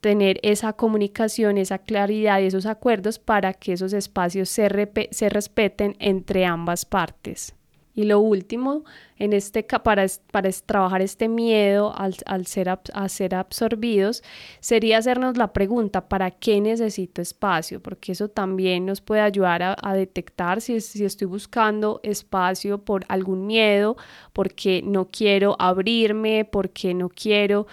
tener 0.00 0.40
esa 0.42 0.72
comunicación, 0.72 1.58
esa 1.58 1.78
claridad 1.78 2.40
y 2.40 2.46
esos 2.46 2.66
acuerdos 2.66 3.20
para 3.20 3.52
que 3.52 3.74
esos 3.74 3.92
espacios 3.92 4.48
se, 4.48 4.68
se 5.12 5.28
respeten 5.28 5.94
entre 6.00 6.44
ambas 6.44 6.84
partes. 6.84 7.54
Y 7.94 8.04
lo 8.04 8.20
último, 8.20 8.84
en 9.16 9.32
este, 9.32 9.62
para, 9.64 10.06
para 10.30 10.50
trabajar 10.64 11.02
este 11.02 11.28
miedo 11.28 11.92
al, 11.96 12.46
ser, 12.46 12.68
a 12.68 13.08
ser 13.08 13.34
absorbidos, 13.34 14.22
sería 14.60 14.98
hacernos 14.98 15.36
la 15.36 15.52
pregunta, 15.52 16.08
¿para 16.08 16.30
qué 16.30 16.60
necesito 16.60 17.20
espacio? 17.20 17.82
Porque 17.82 18.12
eso 18.12 18.28
también 18.28 18.86
nos 18.86 19.00
puede 19.00 19.22
ayudar 19.22 19.62
a, 19.62 19.76
a 19.82 19.94
detectar 19.94 20.60
si, 20.60 20.80
si 20.80 21.04
estoy 21.04 21.26
buscando 21.26 22.00
espacio 22.02 22.78
por 22.78 23.04
algún 23.08 23.46
miedo, 23.46 23.96
porque 24.32 24.82
no 24.84 25.08
quiero 25.10 25.56
abrirme, 25.58 26.44
porque 26.44 26.94
no 26.94 27.08
quiero 27.08 27.66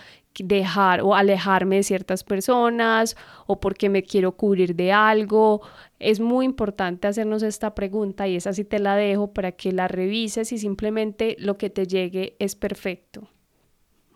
dejar 0.44 1.02
o 1.02 1.16
alejarme 1.16 1.78
de 1.78 1.84
ciertas 1.84 2.24
personas 2.24 3.16
o 3.46 3.60
porque 3.60 3.90
me 3.90 4.04
quiero 4.04 4.34
cubrir 4.34 4.76
de 4.76 4.92
algo. 4.92 5.62
Es 6.00 6.20
muy 6.20 6.46
importante 6.46 7.08
hacernos 7.08 7.44
esta 7.44 7.74
pregunta 7.74 8.28
y 8.28 8.36
esa 8.36 8.54
sí 8.54 8.64
te 8.64 8.80
la 8.80 8.96
dejo 8.96 9.34
para 9.34 9.52
que 9.52 9.72
la 9.72 9.88
revises 9.88 10.52
y 10.52 10.58
simplemente 10.58 11.36
lo 11.40 11.58
que 11.58 11.70
te 11.70 11.88
llegue 11.88 12.36
es 12.40 12.56
perfecto. 12.56 13.28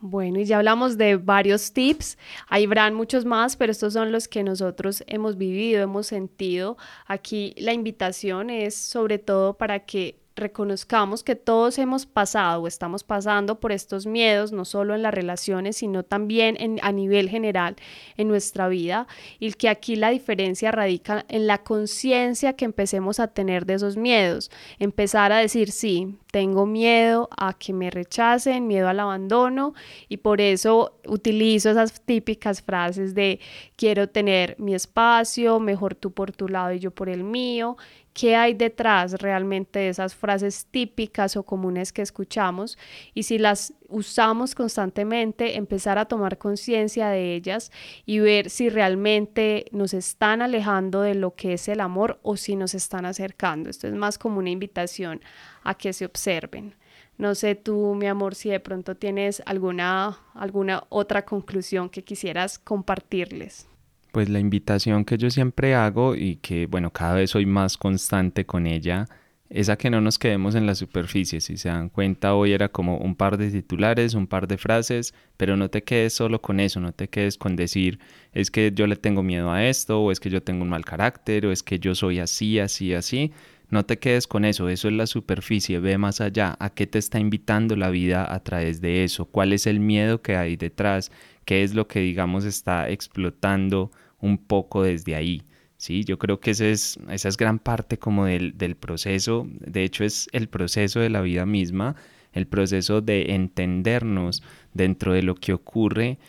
Bueno, 0.04 0.40
y 0.40 0.46
ya 0.46 0.58
hablamos 0.58 0.98
de 0.98 1.16
varios 1.16 1.74
tips, 1.74 2.18
hay 2.48 2.66
habrán 2.66 2.96
muchos 2.96 3.24
más, 3.24 3.56
pero 3.56 3.72
estos 3.72 3.94
son 3.94 4.12
los 4.12 4.28
que 4.28 4.44
nosotros 4.44 5.04
hemos 5.06 5.38
vivido, 5.38 5.84
hemos 5.84 6.08
sentido. 6.08 6.76
Aquí 7.06 7.54
la 7.58 7.74
invitación 7.74 8.50
es 8.50 8.74
sobre 8.76 9.20
todo 9.20 9.60
para 9.60 9.86
que 9.86 10.21
reconozcamos 10.42 11.24
que 11.24 11.36
todos 11.36 11.78
hemos 11.78 12.06
pasado 12.06 12.64
o 12.64 12.68
estamos 12.68 13.04
pasando 13.04 13.60
por 13.60 13.72
estos 13.72 14.06
miedos, 14.06 14.52
no 14.52 14.66
solo 14.66 14.96
en 14.96 15.04
las 15.04 15.14
relaciones, 15.14 15.78
sino 15.78 16.04
también 16.04 16.58
a 16.82 16.92
nivel 16.92 17.30
general 17.30 17.76
en 18.18 18.28
nuestra 18.28 18.68
vida, 18.68 19.08
y 19.40 19.54
que 19.54 19.70
aquí 19.70 19.96
la 19.96 20.10
diferencia 20.10 20.72
radica 20.72 21.26
en 21.30 21.48
la 21.48 21.60
conciencia 21.60 22.54
que 22.54 22.66
empecemos 22.66 23.20
a 23.20 23.28
tener 23.28 23.66
de 23.66 23.76
esos 23.76 23.96
miedos, 23.96 24.52
empezar 24.80 25.32
a 25.32 25.38
decir, 25.38 25.72
sí, 25.72 26.18
tengo 26.32 26.66
miedo 26.66 27.30
a 27.38 27.54
que 27.54 27.74
me 27.74 27.90
rechacen, 27.90 28.68
miedo 28.68 28.88
al 28.88 29.00
abandono, 29.00 29.74
y 30.10 30.18
por 30.18 30.42
eso 30.42 30.98
utilizo 31.08 31.70
esas 31.70 32.02
típicas 32.02 32.62
frases 32.62 33.14
de 33.14 33.40
quiero 33.76 34.10
tener 34.10 34.56
mi 34.58 34.74
espacio, 34.74 35.60
mejor 35.60 35.96
tú 35.96 36.12
por 36.12 36.32
tu 36.32 36.48
lado 36.48 36.74
y 36.74 36.80
yo 36.80 36.92
por 36.92 37.10
el 37.10 37.24
mío, 37.24 37.78
qué 38.14 38.36
hay 38.36 38.54
detrás 38.54 39.14
realmente 39.14 39.80
de 39.80 39.90
esas 39.90 40.16
frases 40.16 40.66
típicas 40.70 41.38
o 41.38 41.44
comunes 41.44 41.94
que 41.94 42.02
escuchamos 42.02 42.78
y 43.14 43.24
si 43.24 43.38
las 43.38 43.74
usamos 43.88 44.56
constantemente, 44.56 45.58
empezar 45.58 45.98
a 45.98 46.06
tomar 46.06 46.38
conciencia 46.38 47.10
de 47.10 47.36
ellas 47.36 47.72
y 48.06 48.20
ver 48.20 48.50
si 48.50 48.70
realmente 48.70 49.66
nos 49.72 49.94
están 49.94 50.42
alejando 50.42 51.02
de 51.02 51.16
lo 51.16 51.36
que 51.36 51.54
es 51.54 51.68
el 51.68 51.80
amor 51.80 52.20
o 52.24 52.38
si 52.38 52.56
nos 52.56 52.74
están 52.74 53.06
acercando. 53.06 53.70
Esto 53.70 53.88
es 53.88 53.94
más 53.94 54.18
como 54.18 54.40
una 54.40 54.50
invitación 54.50 55.22
a 55.64 55.76
que 55.76 55.94
se 55.94 56.06
observen. 56.06 56.76
No 57.18 57.36
sé 57.36 57.56
tú, 57.56 57.94
mi 57.96 58.08
amor, 58.08 58.36
si 58.36 58.50
de 58.50 58.60
pronto 58.60 58.96
tienes 58.96 59.44
alguna, 59.46 60.18
alguna 60.34 60.86
otra 60.90 61.24
conclusión 61.24 61.90
que 61.90 62.04
quisieras 62.04 62.58
compartirles 62.58 63.71
pues 64.12 64.30
la 64.30 64.40
invitación 64.40 65.06
que 65.06 65.18
yo 65.18 65.30
siempre 65.30 65.76
hago 65.76 66.16
y 66.16 66.38
que 66.38 66.66
bueno, 66.68 66.92
cada 66.92 67.16
vez 67.16 67.32
soy 67.32 67.46
más 67.46 67.78
constante 67.78 68.46
con 68.46 68.68
ella 68.68 69.08
es 69.52 69.68
a 69.68 69.78
que 69.78 69.90
no 69.90 70.00
nos 70.00 70.18
quedemos 70.18 70.56
en 70.56 70.66
la 70.66 70.76
superficie. 70.76 71.42
Si 71.42 71.58
se 71.58 71.68
dan 71.68 71.90
cuenta, 71.90 72.36
hoy 72.36 72.54
era 72.54 72.70
como 72.70 72.98
un 72.98 73.16
par 73.16 73.38
de 73.38 73.52
titulares, 73.52 74.14
un 74.14 74.26
par 74.26 74.48
de 74.48 74.58
frases, 74.58 75.14
pero 75.36 75.58
no 75.58 75.70
te 75.70 75.84
quedes 75.84 76.14
solo 76.14 76.42
con 76.42 76.62
eso, 76.62 76.80
no 76.80 76.94
te 76.94 77.10
quedes 77.10 77.38
con 77.38 77.58
decir 77.58 78.00
es 78.32 78.50
que 78.50 78.72
yo 78.74 78.88
le 78.88 78.96
tengo 78.96 79.24
miedo 79.24 79.52
a 79.52 79.66
esto, 79.66 80.02
o 80.02 80.12
es 80.12 80.22
que 80.22 80.30
yo 80.30 80.42
tengo 80.42 80.64
un 80.64 80.70
mal 80.70 80.86
carácter, 80.86 81.46
o 81.46 81.52
es 81.52 81.64
que 81.64 81.80
yo 81.80 81.96
soy 81.96 82.20
así, 82.20 82.60
así, 82.60 82.94
así. 82.94 83.34
No 83.70 83.86
te 83.86 84.00
quedes 84.00 84.26
con 84.28 84.46
eso, 84.46 84.70
eso 84.70 84.88
es 84.88 84.94
la 84.94 85.08
superficie, 85.08 85.80
ve 85.80 85.98
más 85.98 86.22
allá, 86.22 86.56
a 86.60 86.70
qué 86.70 86.88
te 86.88 87.00
está 87.00 87.20
invitando 87.20 87.76
la 87.76 87.90
vida 87.90 88.34
a 88.34 88.40
través 88.42 88.80
de 88.82 89.04
eso, 89.04 89.26
cuál 89.26 89.54
es 89.54 89.68
el 89.68 89.80
miedo 89.82 90.22
que 90.22 90.36
hay 90.38 90.56
detrás, 90.56 91.12
qué 91.46 91.64
es 91.64 91.74
lo 91.74 91.88
que 91.88 92.00
digamos 92.00 92.46
está 92.46 92.90
explotando 92.90 93.92
un 94.22 94.38
poco 94.38 94.84
desde 94.84 95.16
ahí. 95.16 95.44
Sí, 95.78 96.04
yo 96.04 96.20
creo 96.20 96.40
que 96.40 96.52
esa 96.52 96.68
es, 96.68 97.00
esa 97.10 97.28
es 97.28 97.38
gran 97.38 97.58
parte 97.60 97.98
como 97.98 98.26
del, 98.26 98.58
del 98.58 98.76
proceso, 98.76 99.48
de 99.50 99.84
hecho 99.84 100.04
es 100.04 100.30
el 100.32 100.48
proceso 100.48 101.00
de 101.00 101.10
la 101.10 101.22
vida 101.22 101.46
misma, 101.48 101.96
el 102.34 102.48
proceso 102.48 103.02
de 103.02 103.34
entendernos 103.34 104.44
dentro 104.74 105.14
de 105.14 105.24
lo 105.24 105.36
que 105.36 105.54
ocurre 105.54 106.20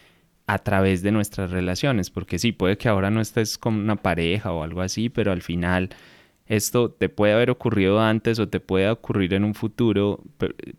a 0.46 0.58
través 0.58 1.02
de 1.02 1.12
nuestras 1.12 1.50
relaciones, 1.50 2.10
porque 2.10 2.38
sí, 2.38 2.52
puede 2.52 2.76
que 2.78 2.88
ahora 2.88 3.10
no 3.10 3.20
estés 3.20 3.58
con 3.58 3.74
una 3.74 3.96
pareja 3.96 4.52
o 4.52 4.62
algo 4.62 4.80
así, 4.80 5.08
pero 5.08 5.32
al 5.32 5.42
final 5.42 5.90
esto 6.46 6.90
te 6.90 7.08
puede 7.08 7.32
haber 7.32 7.50
ocurrido 7.50 8.00
antes 8.00 8.38
o 8.38 8.48
te 8.48 8.60
puede 8.60 8.88
ocurrir 8.90 9.34
en 9.34 9.44
un 9.44 9.54
futuro, 9.54 10.22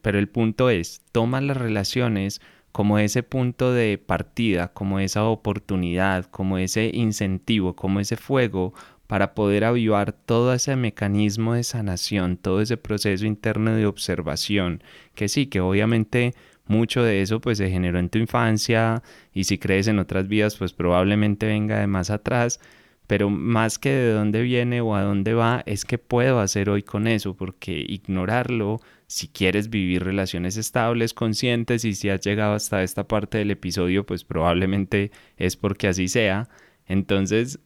pero 0.02 0.20
el 0.20 0.30
punto 0.30 0.70
es, 0.70 1.02
toma 1.12 1.42
las 1.42 1.58
relaciones 1.58 2.42
como 2.74 3.00
ese 3.00 3.24
punto 3.24 3.72
de 3.72 3.98
partida, 4.00 4.74
como 4.74 5.00
esa 5.00 5.24
oportunidad, 5.26 6.26
como 6.26 6.58
ese 6.58 6.92
incentivo, 6.94 7.76
como 7.76 8.00
ese 8.02 8.18
fuego 8.18 8.74
para 9.08 9.36
poder 9.36 9.64
avivar 9.64 10.12
todo 10.12 10.54
ese 10.54 10.76
mecanismo 10.76 11.54
de 11.54 11.64
sanación, 11.64 12.36
todo 12.36 12.62
ese 12.62 12.78
proceso 12.78 13.28
interno 13.28 13.76
de 13.76 13.86
observación, 13.86 14.84
que 15.14 15.30
sí, 15.30 15.46
que 15.46 15.62
obviamente 15.62 16.34
mucho 16.66 17.04
de 17.04 17.22
eso 17.22 17.40
pues 17.40 17.60
se 17.60 17.70
generó 17.70 18.00
en 18.00 18.10
tu 18.10 18.18
infancia 18.18 19.04
y 19.34 19.44
si 19.44 19.60
crees 19.60 19.88
en 19.88 20.00
otras 20.00 20.28
vidas 20.28 20.56
pues 20.56 20.74
probablemente 20.74 21.46
venga 21.46 21.80
de 21.80 21.88
más 21.88 22.10
atrás, 22.10 22.60
pero 23.06 23.30
más 23.30 23.78
que 23.78 23.90
de 23.90 24.14
dónde 24.14 24.42
viene 24.42 24.82
o 24.82 24.96
a 24.96 25.04
dónde 25.04 25.36
va, 25.36 25.62
es 25.68 25.86
qué 25.86 26.00
puedo 26.00 26.40
hacer 26.40 26.70
hoy 26.70 26.82
con 26.82 27.06
eso, 27.06 27.36
porque 27.36 27.86
ignorarlo 27.88 28.80
si 29.14 29.28
quieres 29.28 29.70
vivir 29.70 30.04
relaciones 30.04 30.58
estables, 30.58 31.14
conscientes 31.14 31.86
y 31.86 31.94
si 31.94 32.10
has 32.10 32.22
llegado 32.22 32.56
hasta 32.56 32.82
esta 32.82 33.08
parte 33.08 33.38
del 33.38 33.52
episodio, 33.52 34.08
pues 34.08 34.24
probablemente 34.24 35.12
es 35.38 35.56
porque 35.56 35.88
así 35.88 36.08
sea. 36.08 36.50
Entonces, 36.88 37.60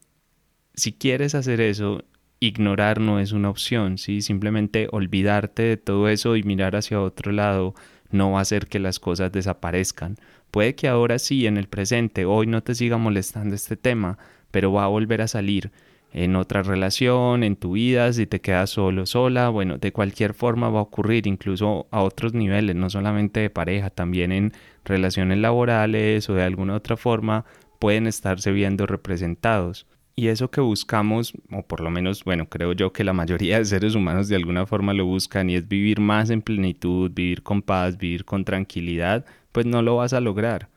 si 0.74 0.92
quieres 0.92 1.34
hacer 1.34 1.62
eso, 1.62 2.04
ignorar 2.38 3.00
no 3.00 3.18
es 3.18 3.32
una 3.32 3.48
opción, 3.48 3.96
¿sí? 3.96 4.20
Simplemente 4.20 4.88
olvidarte 4.92 5.62
de 5.62 5.76
todo 5.78 6.10
eso 6.10 6.36
y 6.36 6.42
mirar 6.42 6.76
hacia 6.76 7.00
otro 7.00 7.32
lado 7.32 7.74
no 8.10 8.32
va 8.32 8.40
a 8.40 8.42
hacer 8.42 8.66
que 8.66 8.78
las 8.78 9.00
cosas 9.00 9.32
desaparezcan. 9.32 10.16
Puede 10.50 10.74
que 10.74 10.86
ahora 10.86 11.18
sí, 11.18 11.46
en 11.46 11.56
el 11.56 11.66
presente, 11.66 12.26
hoy 12.26 12.46
no 12.46 12.62
te 12.62 12.74
siga 12.74 12.98
molestando 12.98 13.54
este 13.54 13.78
tema, 13.78 14.18
pero 14.50 14.70
va 14.70 14.84
a 14.84 14.88
volver 14.88 15.22
a 15.22 15.28
salir 15.28 15.72
en 16.12 16.36
otra 16.36 16.62
relación, 16.62 17.42
en 17.44 17.56
tu 17.56 17.72
vida, 17.72 18.12
si 18.12 18.26
te 18.26 18.40
quedas 18.40 18.70
solo, 18.70 19.06
sola, 19.06 19.50
bueno, 19.50 19.78
de 19.78 19.92
cualquier 19.92 20.34
forma 20.34 20.70
va 20.70 20.80
a 20.80 20.82
ocurrir, 20.82 21.26
incluso 21.26 21.86
a 21.90 22.02
otros 22.02 22.34
niveles, 22.34 22.76
no 22.76 22.88
solamente 22.90 23.40
de 23.40 23.50
pareja, 23.50 23.90
también 23.90 24.32
en 24.32 24.52
relaciones 24.84 25.38
laborales 25.38 26.28
o 26.30 26.34
de 26.34 26.44
alguna 26.44 26.74
otra 26.76 26.96
forma 26.96 27.44
pueden 27.78 28.06
estarse 28.06 28.52
viendo 28.52 28.86
representados. 28.86 29.86
Y 30.16 30.28
eso 30.28 30.50
que 30.50 30.60
buscamos, 30.60 31.32
o 31.52 31.62
por 31.62 31.80
lo 31.80 31.90
menos, 31.90 32.24
bueno, 32.24 32.48
creo 32.48 32.72
yo 32.72 32.92
que 32.92 33.04
la 33.04 33.12
mayoría 33.12 33.58
de 33.58 33.64
seres 33.64 33.94
humanos 33.94 34.28
de 34.28 34.34
alguna 34.34 34.66
forma 34.66 34.92
lo 34.92 35.04
buscan 35.06 35.48
y 35.48 35.54
es 35.54 35.68
vivir 35.68 36.00
más 36.00 36.30
en 36.30 36.42
plenitud, 36.42 37.12
vivir 37.14 37.44
con 37.44 37.62
paz, 37.62 37.98
vivir 37.98 38.24
con 38.24 38.44
tranquilidad, 38.44 39.24
pues 39.52 39.66
no 39.66 39.80
lo 39.82 39.96
vas 39.96 40.12
a 40.14 40.20
lograr 40.20 40.68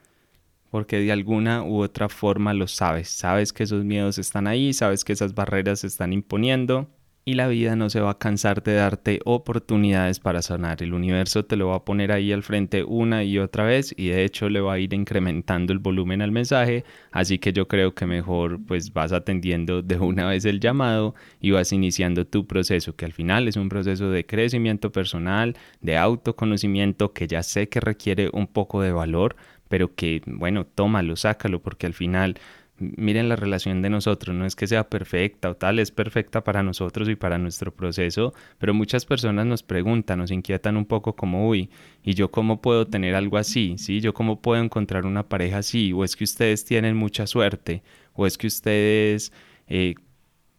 porque 0.71 0.99
de 0.99 1.11
alguna 1.11 1.63
u 1.63 1.81
otra 1.81 2.09
forma 2.09 2.53
lo 2.53 2.67
sabes, 2.67 3.09
sabes 3.09 3.53
que 3.53 3.63
esos 3.63 3.85
miedos 3.85 4.17
están 4.17 4.47
ahí, 4.47 4.73
sabes 4.73 5.03
que 5.03 5.13
esas 5.13 5.35
barreras 5.35 5.81
se 5.81 5.87
están 5.87 6.13
imponiendo 6.13 6.89
y 7.23 7.33
la 7.35 7.47
vida 7.47 7.75
no 7.75 7.89
se 7.89 8.01
va 8.01 8.11
a 8.11 8.17
cansar 8.17 8.63
de 8.63 8.73
darte 8.73 9.19
oportunidades 9.25 10.19
para 10.19 10.41
sanar. 10.41 10.81
El 10.81 10.93
universo 10.93 11.45
te 11.45 11.55
lo 11.55 11.67
va 11.67 11.75
a 11.75 11.85
poner 11.85 12.11
ahí 12.11 12.31
al 12.31 12.41
frente 12.41 12.83
una 12.83 13.23
y 13.23 13.37
otra 13.37 13.63
vez 13.63 13.93
y 13.95 14.07
de 14.07 14.23
hecho 14.23 14.49
le 14.49 14.59
va 14.59 14.73
a 14.73 14.79
ir 14.79 14.93
incrementando 14.93 15.71
el 15.71 15.79
volumen 15.79 16.21
al 16.21 16.31
mensaje, 16.31 16.83
así 17.11 17.37
que 17.37 17.53
yo 17.53 17.67
creo 17.67 17.93
que 17.93 18.05
mejor 18.07 18.59
pues 18.65 18.91
vas 18.93 19.11
atendiendo 19.11 19.81
de 19.81 19.99
una 19.99 20.25
vez 20.27 20.45
el 20.45 20.59
llamado 20.59 21.13
y 21.39 21.51
vas 21.51 21.71
iniciando 21.71 22.25
tu 22.25 22.47
proceso, 22.47 22.95
que 22.95 23.05
al 23.05 23.13
final 23.13 23.47
es 23.47 23.55
un 23.55 23.69
proceso 23.69 24.09
de 24.09 24.25
crecimiento 24.25 24.91
personal, 24.91 25.55
de 25.81 25.97
autoconocimiento 25.97 27.13
que 27.13 27.27
ya 27.27 27.43
sé 27.43 27.69
que 27.69 27.81
requiere 27.81 28.29
un 28.33 28.47
poco 28.47 28.81
de 28.81 28.91
valor, 28.91 29.35
pero 29.71 29.95
que, 29.95 30.21
bueno, 30.25 30.65
tómalo, 30.65 31.15
sácalo, 31.15 31.61
porque 31.61 31.85
al 31.87 31.93
final, 31.93 32.35
miren 32.77 33.29
la 33.29 33.37
relación 33.37 33.81
de 33.81 33.89
nosotros, 33.89 34.35
no 34.35 34.45
es 34.45 34.57
que 34.57 34.67
sea 34.67 34.89
perfecta 34.89 35.49
o 35.49 35.55
tal, 35.55 35.79
es 35.79 35.91
perfecta 35.91 36.43
para 36.43 36.61
nosotros 36.61 37.07
y 37.07 37.15
para 37.15 37.37
nuestro 37.37 37.73
proceso, 37.73 38.33
pero 38.57 38.73
muchas 38.73 39.05
personas 39.05 39.45
nos 39.45 39.63
preguntan, 39.63 40.19
nos 40.19 40.29
inquietan 40.29 40.75
un 40.75 40.85
poco 40.85 41.15
como, 41.15 41.47
uy, 41.47 41.69
¿y 42.03 42.15
yo 42.15 42.31
cómo 42.31 42.61
puedo 42.61 42.85
tener 42.85 43.15
algo 43.15 43.37
así? 43.37 43.75
¿Sí? 43.77 44.01
¿Yo 44.01 44.13
cómo 44.13 44.41
puedo 44.41 44.61
encontrar 44.61 45.05
una 45.05 45.29
pareja 45.29 45.59
así? 45.59 45.93
¿O 45.93 46.03
es 46.03 46.17
que 46.17 46.25
ustedes 46.25 46.65
tienen 46.65 46.97
mucha 46.97 47.25
suerte? 47.27 47.81
¿O 48.11 48.27
es 48.27 48.37
que 48.37 48.47
ustedes... 48.47 49.31
Eh, 49.67 49.95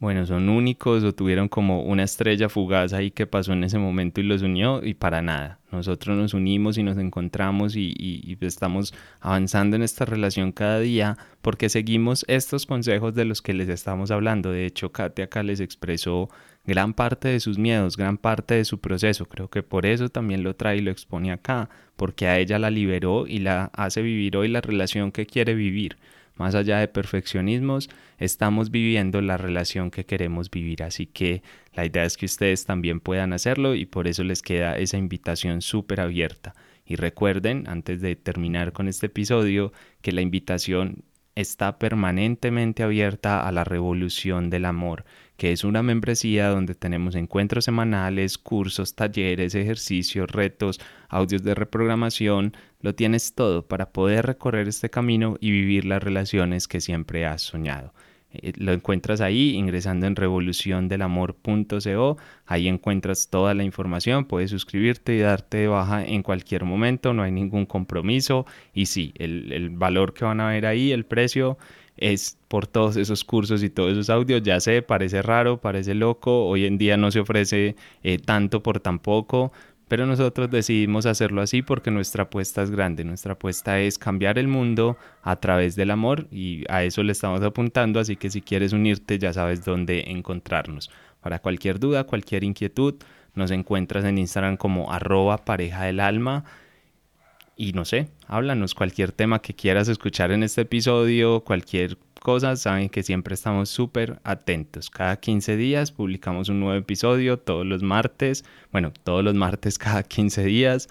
bueno, 0.03 0.27
son 0.27 0.49
únicos 0.49 1.05
o 1.05 1.15
tuvieron 1.15 1.49
como 1.49 1.85
una 1.85 2.03
estrella 2.03 2.49
fugaz 2.49 2.93
ahí 2.93 3.13
que 3.13 3.29
pasó 3.29 3.53
en 3.53 3.63
ese 3.63 3.79
momento 3.79 4.21
y 4.21 4.25
los 4.25 4.43
unió 4.43 4.85
y 4.85 4.95
para 4.95 5.23
nada. 5.23 5.61
Nosotros 5.71 6.17
nos 6.19 6.35
unimos 6.35 6.77
y 6.77 6.83
nos 6.83 6.99
encontramos 6.99 7.77
y, 7.77 8.37
estamos 8.41 8.93
avanzando 9.21 9.77
en 9.77 9.83
esta 9.83 10.05
relación 10.05 10.51
cada 10.51 10.81
día 10.81 11.17
porque 11.41 11.69
seguimos 11.69 12.25
estos 12.27 12.67
consejos 12.67 13.15
de 13.15 13.27
los 13.27 13.43
que 13.43 13.55
les 13.55 13.69
estamos 13.69 14.11
hablando. 14.11 14.51
De 14.51 14.67
hecho, 14.67 14.91
Kate 14.91 15.23
acá 15.23 15.45
les 15.45 15.61
expresó 15.61 16.29
gran 16.67 16.95
parte 16.95 17.29
de 17.29 17.39
sus 17.39 17.57
miedos, 17.57 17.97
gran 17.97 18.19
parte 18.19 18.55
de 18.55 18.65
su 18.65 18.81
proceso. 18.81 19.27
Creo 19.27 19.51
que 19.51 19.63
por 19.63 19.87
eso 19.87 20.09
también 20.09 20.43
lo 20.43 20.57
trae 20.57 20.79
y 20.79 20.81
lo 20.81 20.91
expone 20.91 21.31
acá, 21.31 21.71
porque 21.95 22.27
a 22.27 22.41
ella 22.41 22.59
la 22.59 22.71
liberó 22.71 23.29
y 23.29 23.39
la 23.39 23.71
hace 23.73 24.03
vivir 24.03 24.37
hoy 24.37 24.49
la 24.49 24.63
relación 24.63 25.13
que 25.13 25.27
quiere 25.27 25.55
vivir 25.55 25.97
más 26.37 26.55
allá 26.55 26.79
de 26.79 26.89
perfeccionismos, 26.89 27.91
estamos 28.19 28.71
viviendo 28.71 29.21
la 29.21 29.37
relación 29.37 29.91
que 29.91 30.07
queremos 30.07 30.51
vivir. 30.51 30.83
Así 30.83 31.07
que 31.07 31.43
la 31.75 31.85
idea 31.85 32.05
es 32.05 32.17
que 32.17 32.27
ustedes 32.27 32.65
también 32.65 33.01
puedan 33.01 33.33
hacerlo 33.33 33.75
y 33.75 33.87
por 33.87 34.09
eso 34.09 34.25
les 34.25 34.43
queda 34.43 34.77
esa 34.79 34.97
invitación 34.97 35.63
súper 35.63 36.01
abierta. 36.01 36.55
Y 36.85 36.97
recuerden, 36.97 37.65
antes 37.69 38.01
de 38.01 38.17
terminar 38.17 38.73
con 38.73 38.89
este 38.89 39.07
episodio, 39.07 39.73
que 40.01 40.13
la 40.13 40.21
invitación 40.21 41.05
está 41.35 41.79
permanentemente 41.79 42.83
abierta 42.83 43.47
a 43.47 43.53
la 43.53 43.65
revolución 43.65 44.51
del 44.51 44.65
amor, 44.65 45.05
que 45.37 45.53
es 45.53 45.65
una 45.65 45.83
membresía 45.83 46.49
donde 46.49 46.75
tenemos 46.75 47.15
encuentros 47.15 47.65
semanales, 47.65 48.39
cursos, 48.39 48.95
talleres, 48.95 49.55
ejercicios, 49.55 50.31
retos, 50.31 50.81
audios 51.09 51.43
de 51.43 51.55
reprogramación, 51.55 52.55
lo 52.81 52.95
tienes 52.95 53.35
todo 53.35 53.67
para 53.67 53.91
poder 53.91 54.27
recorrer 54.27 54.69
este 54.69 54.91
camino 54.91 55.37
y 55.41 55.51
vivir 55.51 55.85
las 55.85 56.03
relaciones 56.03 56.69
que 56.69 56.81
siempre 56.81 57.27
has 57.27 57.43
soñado. 57.43 57.93
Eh, 58.35 58.53
lo 58.57 58.73
encuentras 58.73 59.21
ahí 59.21 59.51
ingresando 59.51 60.07
en 60.07 60.17
revoluciondelamor.co. 60.17 62.17
Ahí 62.47 62.69
encuentras 62.69 63.29
toda 63.29 63.53
la 63.55 63.65
información. 63.65 64.25
Puedes 64.25 64.51
suscribirte 64.51 65.15
y 65.15 65.19
darte 65.21 65.59
de 65.59 65.69
baja 65.69 66.05
en 66.05 66.23
cualquier 66.23 66.65
momento. 66.65 67.13
No 67.13 67.23
hay 67.23 67.33
ningún 67.33 67.67
compromiso. 67.67 68.47
Y 68.73 68.87
sí, 68.87 69.13
el, 69.19 69.69
valor 69.71 70.15
que 70.15 70.25
van 70.25 70.41
a 70.41 70.49
ver 70.49 70.67
ahí, 70.67 70.93
el 70.93 71.05
precio, 71.05 71.59
es 71.97 72.39
por 72.49 72.67
todos 72.67 72.97
esos 72.97 73.25
cursos 73.25 73.63
y 73.63 73.71
todos 73.71 73.93
esos 73.93 74.11
audios. 74.11 74.43
Ya 74.43 74.61
sé, 74.61 74.83
parece 74.83 75.23
raro, 75.23 75.59
parece 75.59 75.95
loco. 75.95 76.47
Hoy 76.47 76.67
en 76.67 76.79
día 76.79 76.97
no 76.97 77.11
se 77.11 77.21
ofrece 77.21 77.77
eh, 78.03 78.19
tanto 78.19 78.63
por 78.63 78.81
tan 78.81 78.99
poco 78.99 79.53
pero 79.93 80.07
nosotros 80.07 80.51
decidimos 80.51 81.05
hacerlo 81.05 81.43
así 81.43 81.61
porque 81.61 81.91
nuestra 81.91 82.23
apuesta 82.23 82.63
es 82.63 82.71
grande, 82.71 83.05
nuestra 83.05 83.35
apuesta 83.35 83.79
es 83.79 83.99
cambiar 83.99 84.39
el 84.39 84.49
mundo 84.49 84.97
a 85.23 85.37
través 85.37 85.77
del 85.77 85.91
amor 85.91 86.29
y 86.31 86.65
a 86.71 86.83
eso 86.83 87.03
le 87.03 87.13
estamos 87.13 87.43
apuntando, 87.43 88.01
así 88.01 88.17
que 88.17 88.31
si 88.31 88.41
quieres 88.41 88.73
unirte 88.73 89.19
ya 89.19 89.35
sabes 89.35 89.67
dónde 89.67 90.05
encontrarnos. 90.07 90.91
Para 91.21 91.41
cualquier 91.41 91.79
duda, 91.79 92.05
cualquier 92.05 92.43
inquietud, 92.43 92.95
nos 93.35 93.51
encuentras 93.51 94.07
en 94.07 94.17
Instagram 94.17 94.57
como 94.57 94.91
arroba 94.91 95.37
pareja 95.37 95.85
del 95.85 96.01
alma 96.01 96.47
y 97.57 97.73
no 97.73 97.85
sé, 97.85 98.09
háblanos 98.27 98.75
cualquier 98.75 99.13
tema 99.13 99.41
que 99.41 99.55
quieras 99.55 99.89
escuchar 99.89 100.33
en 100.33 100.43
este 100.43 100.63
episodio, 100.63 101.45
cualquier 101.45 101.99
cosas, 102.23 102.61
saben 102.61 102.89
que 102.89 103.03
siempre 103.03 103.35
estamos 103.35 103.69
súper 103.69 104.21
atentos. 104.25 104.89
Cada 104.91 105.17
15 105.17 105.57
días 105.57 105.91
publicamos 105.91 106.49
un 106.49 106.61
nuevo 106.61 106.79
episodio, 106.79 107.39
todos 107.39 107.67
los 107.67 107.83
martes, 107.83 108.45
bueno, 108.71 108.93
todos 109.05 109.23
los 109.23 109.35
martes 109.35 109.79
cada 109.79 110.03
15 110.03 110.45
días. 110.45 110.89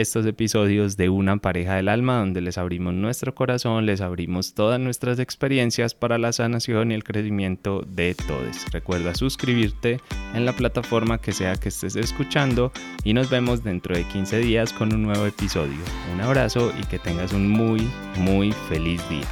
Estos 0.00 0.24
episodios 0.26 0.96
de 0.96 1.08
Una 1.08 1.38
pareja 1.38 1.74
del 1.74 1.88
alma 1.88 2.18
donde 2.18 2.40
les 2.40 2.56
abrimos 2.56 2.94
nuestro 2.94 3.34
corazón, 3.34 3.84
les 3.84 4.00
abrimos 4.00 4.54
todas 4.54 4.78
nuestras 4.78 5.18
experiencias 5.18 5.94
para 5.94 6.18
la 6.18 6.32
sanación 6.32 6.92
y 6.92 6.94
el 6.94 7.02
crecimiento 7.02 7.82
de 7.84 8.14
todos. 8.14 8.64
Recuerda 8.70 9.16
suscribirte 9.16 10.00
en 10.34 10.44
la 10.44 10.52
plataforma 10.52 11.18
que 11.18 11.32
sea 11.32 11.56
que 11.56 11.70
estés 11.70 11.96
escuchando 11.96 12.70
y 13.02 13.12
nos 13.12 13.28
vemos 13.28 13.64
dentro 13.64 13.96
de 13.96 14.04
15 14.04 14.38
días 14.38 14.72
con 14.72 14.94
un 14.94 15.02
nuevo 15.02 15.26
episodio. 15.26 15.80
Un 16.14 16.20
abrazo 16.20 16.72
y 16.80 16.86
que 16.86 17.00
tengas 17.00 17.32
un 17.32 17.50
muy, 17.50 17.88
muy 18.18 18.52
feliz 18.68 19.02
día. 19.08 19.26